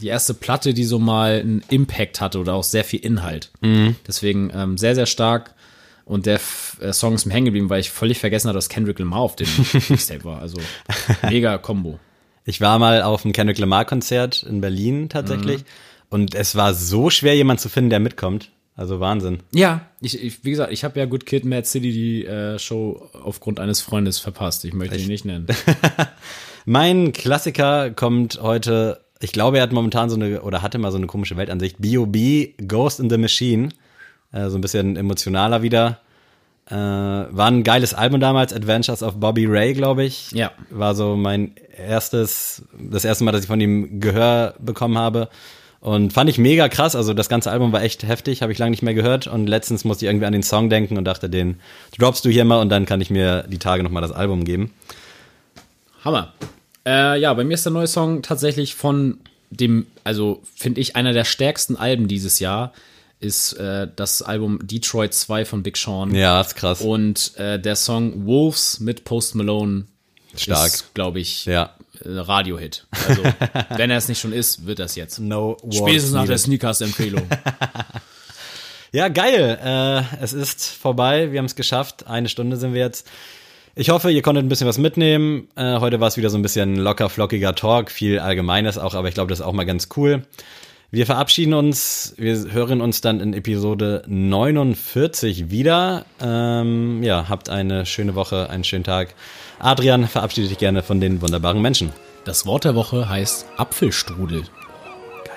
die 0.01 0.09
erste 0.09 0.35
Platte, 0.35 0.75
die 0.75 0.85
so 0.85 0.99
mal 0.99 1.41
einen 1.41 1.65
Impact 1.69 2.21
hatte 2.21 2.39
oder 2.39 2.55
auch 2.55 2.65
sehr 2.65 2.85
viel 2.85 3.01
Inhalt. 3.01 3.51
Deswegen 4.07 4.51
ähm, 4.55 4.79
sehr, 4.79 4.95
sehr 4.95 5.07
stark. 5.07 5.55
Und 6.05 6.27
der 6.27 6.37
F 6.37 6.79
äh, 6.81 6.93
Song 6.93 7.15
ist 7.15 7.27
mir 7.27 7.35
hängen 7.35 7.47
geblieben, 7.47 7.69
weil 7.69 7.81
ich 7.81 7.91
völlig 7.91 8.19
vergessen 8.19 8.49
hatte, 8.49 8.57
dass 8.57 8.69
Kendrick 8.69 8.99
Lamar 8.99 9.21
auf 9.21 9.37
dem 9.37 9.49
Mixtape 9.89 10.25
war. 10.25 10.41
Also 10.41 10.59
mega 11.29 11.59
Combo. 11.59 11.99
Ich 12.45 12.63
war 12.63 12.79
mal 12.79 13.03
auf 13.03 13.25
einem 13.25 13.35
Kendrick 13.35 13.59
Lamar 13.59 13.85
Konzert 13.85 14.43
in 14.43 14.63
Berlin 14.63 15.11
tatsächlich 15.11 15.65
und 16.11 16.35
es 16.35 16.55
war 16.57 16.75
so 16.75 17.11
schwer, 17.11 17.37
jemand 17.37 17.61
zu 17.61 17.69
finden, 17.69 17.91
der 17.91 18.01
mitkommt. 18.01 18.51
Also 18.79 19.01
Wahnsinn. 19.01 19.41
Ja, 19.53 19.81
ich, 20.01 20.23
ich 20.23 20.45
wie 20.45 20.51
gesagt, 20.51 20.73
ich 20.73 20.85
habe 20.85 21.01
ja 21.01 21.05
Good 21.07 21.27
Kid, 21.27 21.45
Mad 21.45 21.67
City 21.67 21.91
die 21.91 22.25
äh, 22.25 22.61
Show 22.61 23.11
aufgrund 23.25 23.59
eines 23.59 23.81
Freundes 23.81 24.21
verpasst. 24.21 24.65
Ich 24.65 24.73
möchte 24.73 24.97
ihn 24.97 25.09
nicht 25.09 25.25
nennen. 25.25 25.49
Mein 26.65 27.13
Klassiker 27.13 27.91
kommt 27.91 28.41
heute, 28.41 29.01
ich 29.19 29.33
glaube, 29.33 29.57
er 29.57 29.65
hat 29.65 29.73
momentan 29.73 30.11
so 30.11 30.15
eine, 30.15 30.43
oder 30.43 30.63
hatte 30.63 30.79
mal 30.79 30.93
so 30.93 30.97
eine 30.97 31.09
komische 31.09 31.37
Weltansicht. 31.37 31.79
B.O.B. 31.81 32.53
Ghost 32.69 33.01
in 33.01 33.11
the 33.11 33.19
Machine. 33.19 33.71
Äh, 34.31 34.49
so 34.49 34.57
ein 34.57 34.61
bisschen 34.61 34.95
emotionaler 34.95 35.63
wieder. 35.63 35.99
Äh, 36.71 36.77
war 36.77 37.51
ein 37.51 37.65
geiles 37.65 37.95
Album 37.95 38.21
damals, 38.21 38.53
Adventures 38.53 39.03
of 39.03 39.19
Bobby 39.19 39.47
Ray, 39.47 39.75
glaube 39.75 40.05
ich. 40.05 40.31
Ja. 40.31 40.53
War 40.71 40.95
so 40.95 41.17
mein 41.17 41.57
erstes, 41.77 42.63
das 42.79 43.05
erste 43.05 43.25
Mal, 43.25 43.33
dass 43.33 43.41
ich 43.41 43.49
von 43.49 43.61
ihm 43.61 43.99
Gehör 43.99 44.55
bekommen 44.61 44.99
habe. 44.99 45.31
Und 45.81 46.13
fand 46.13 46.29
ich 46.29 46.39
mega 46.39 46.69
krass. 46.69 46.97
Also 46.97 47.15
das 47.15 47.29
ganze 47.29 47.51
Album 47.51 47.73
war 47.73 47.83
echt 47.83 48.03
heftig, 48.03 48.43
habe 48.43 48.51
ich 48.53 48.59
lange 48.59 48.73
nicht 48.73 48.83
mehr 48.83 48.95
gehört. 48.95 49.27
Und 49.27 49.47
letztens 49.47 49.85
musste 49.85 50.05
ich 50.05 50.11
irgendwie 50.11 50.27
an 50.27 50.33
den 50.33 50.43
Song 50.43 50.71
denken 50.71 50.99
und 50.99 51.05
dachte, 51.05 51.31
den 51.31 51.61
droppst 51.99 52.25
du 52.25 52.31
hier 52.31 52.45
mal 52.45 52.61
und 52.61 52.69
dann 52.69 52.85
kann 52.85 53.01
ich 53.01 53.11
mir 53.11 53.45
die 53.49 53.59
Tage 53.59 53.83
nochmal 53.83 54.03
das 54.03 54.13
Album 54.13 54.45
geben. 54.45 54.73
Hammer. 56.05 56.33
Äh, 56.85 57.21
ja, 57.21 57.33
bei 57.35 57.45
mir 57.45 57.55
ist 57.55 57.65
der 57.65 57.73
neue 57.73 57.87
Song 57.87 58.23
tatsächlich 58.23 58.75
von 58.75 59.19
dem, 59.51 59.87
also 60.05 60.43
finde 60.55 60.81
ich, 60.81 60.97
einer 60.97 61.13
der 61.13 61.25
stärksten 61.25 61.77
Alben 61.77 62.09
dieses 62.09 62.39
Jahr 62.39 62.73
ist 63.21 63.55
äh, 63.55 63.89
das 63.95 64.23
Album 64.23 64.61
Detroit 64.63 65.13
2 65.13 65.45
von 65.45 65.63
Big 65.63 65.77
Sean. 65.77 66.15
Ja, 66.15 66.41
ist 66.41 66.55
krass. 66.55 66.81
Und 66.81 67.33
äh, 67.37 67.59
der 67.59 67.77
Song 67.77 68.27
Wolves 68.27 68.81
mit 68.81 69.05
Post 69.05 69.35
Malone 69.35 69.87
Stark. 70.37 70.67
ist, 70.67 70.95
glaube 70.95 71.21
ich, 71.21 71.45
Ja. 71.47 71.75
Äh, 72.05 72.19
Radiohit. 72.19 72.87
Also, 73.09 73.23
wenn 73.77 73.91
er 73.91 73.99
es 73.99 74.09
nicht 74.09 74.21
schon 74.21 74.33
ist, 74.33 74.67
wird 74.67 74.79
das 74.79 74.97
jetzt. 74.97 75.19
No 75.19 75.57
Spätestens 75.71 76.13
nach 76.13 76.27
der. 76.27 76.39
Sneakers-Empfehlung. 76.39 77.27
Ja, 78.91 79.09
geil. 79.09 79.59
Äh, 79.63 80.23
es 80.23 80.33
ist 80.33 80.65
vorbei. 80.65 81.31
Wir 81.31 81.41
haben 81.41 81.45
es 81.45 81.57
geschafft. 81.57 82.07
Eine 82.07 82.31
Stunde 82.31 82.57
sind 82.57 82.73
wir 82.73 82.81
jetzt. 82.81 83.07
Ich 83.75 83.91
hoffe, 83.91 84.11
ihr 84.11 84.23
konntet 84.23 84.45
ein 84.45 84.49
bisschen 84.49 84.67
was 84.67 84.79
mitnehmen. 84.79 85.49
Äh, 85.57 85.79
heute 85.79 86.01
war 86.01 86.09
es 86.09 86.17
wieder 86.17 86.31
so 86.31 86.39
ein 86.39 86.43
bisschen 86.43 86.77
locker, 86.77 87.11
flockiger 87.11 87.55
Talk, 87.55 87.91
viel 87.91 88.19
Allgemeines 88.19 88.79
auch, 88.79 88.95
aber 88.95 89.09
ich 89.09 89.15
glaube, 89.15 89.29
das 89.29 89.41
ist 89.41 89.45
auch 89.45 89.53
mal 89.53 89.67
ganz 89.67 89.89
cool. 89.97 90.27
Wir 90.91 91.05
verabschieden 91.05 91.53
uns. 91.53 92.15
Wir 92.17 92.51
hören 92.51 92.81
uns 92.81 93.03
dann 93.03 93.21
in 93.21 93.35
Episode 93.35 94.05
49 94.07 95.51
wieder. 95.51 96.07
Ähm, 96.21 97.03
ja, 97.03 97.29
habt 97.29 97.51
eine 97.51 97.85
schöne 97.85 98.15
Woche, 98.15 98.49
einen 98.49 98.65
schönen 98.65 98.85
Tag. 98.85 99.15
Adrian, 99.61 100.07
verabschiede 100.07 100.49
dich 100.49 100.59
gerne 100.59 100.83
von 100.83 101.01
den 101.01 101.21
wunderbaren 101.21 101.61
Menschen. 101.61 101.93
Das 102.25 102.47
Wort 102.47 102.65
der 102.65 102.75
Woche 102.75 103.09
heißt 103.09 103.47
Apfelstrudel. 103.57 104.43
Geil. 105.25 105.37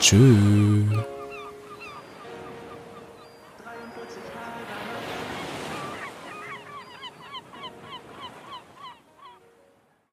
Tschüss. 0.00 1.04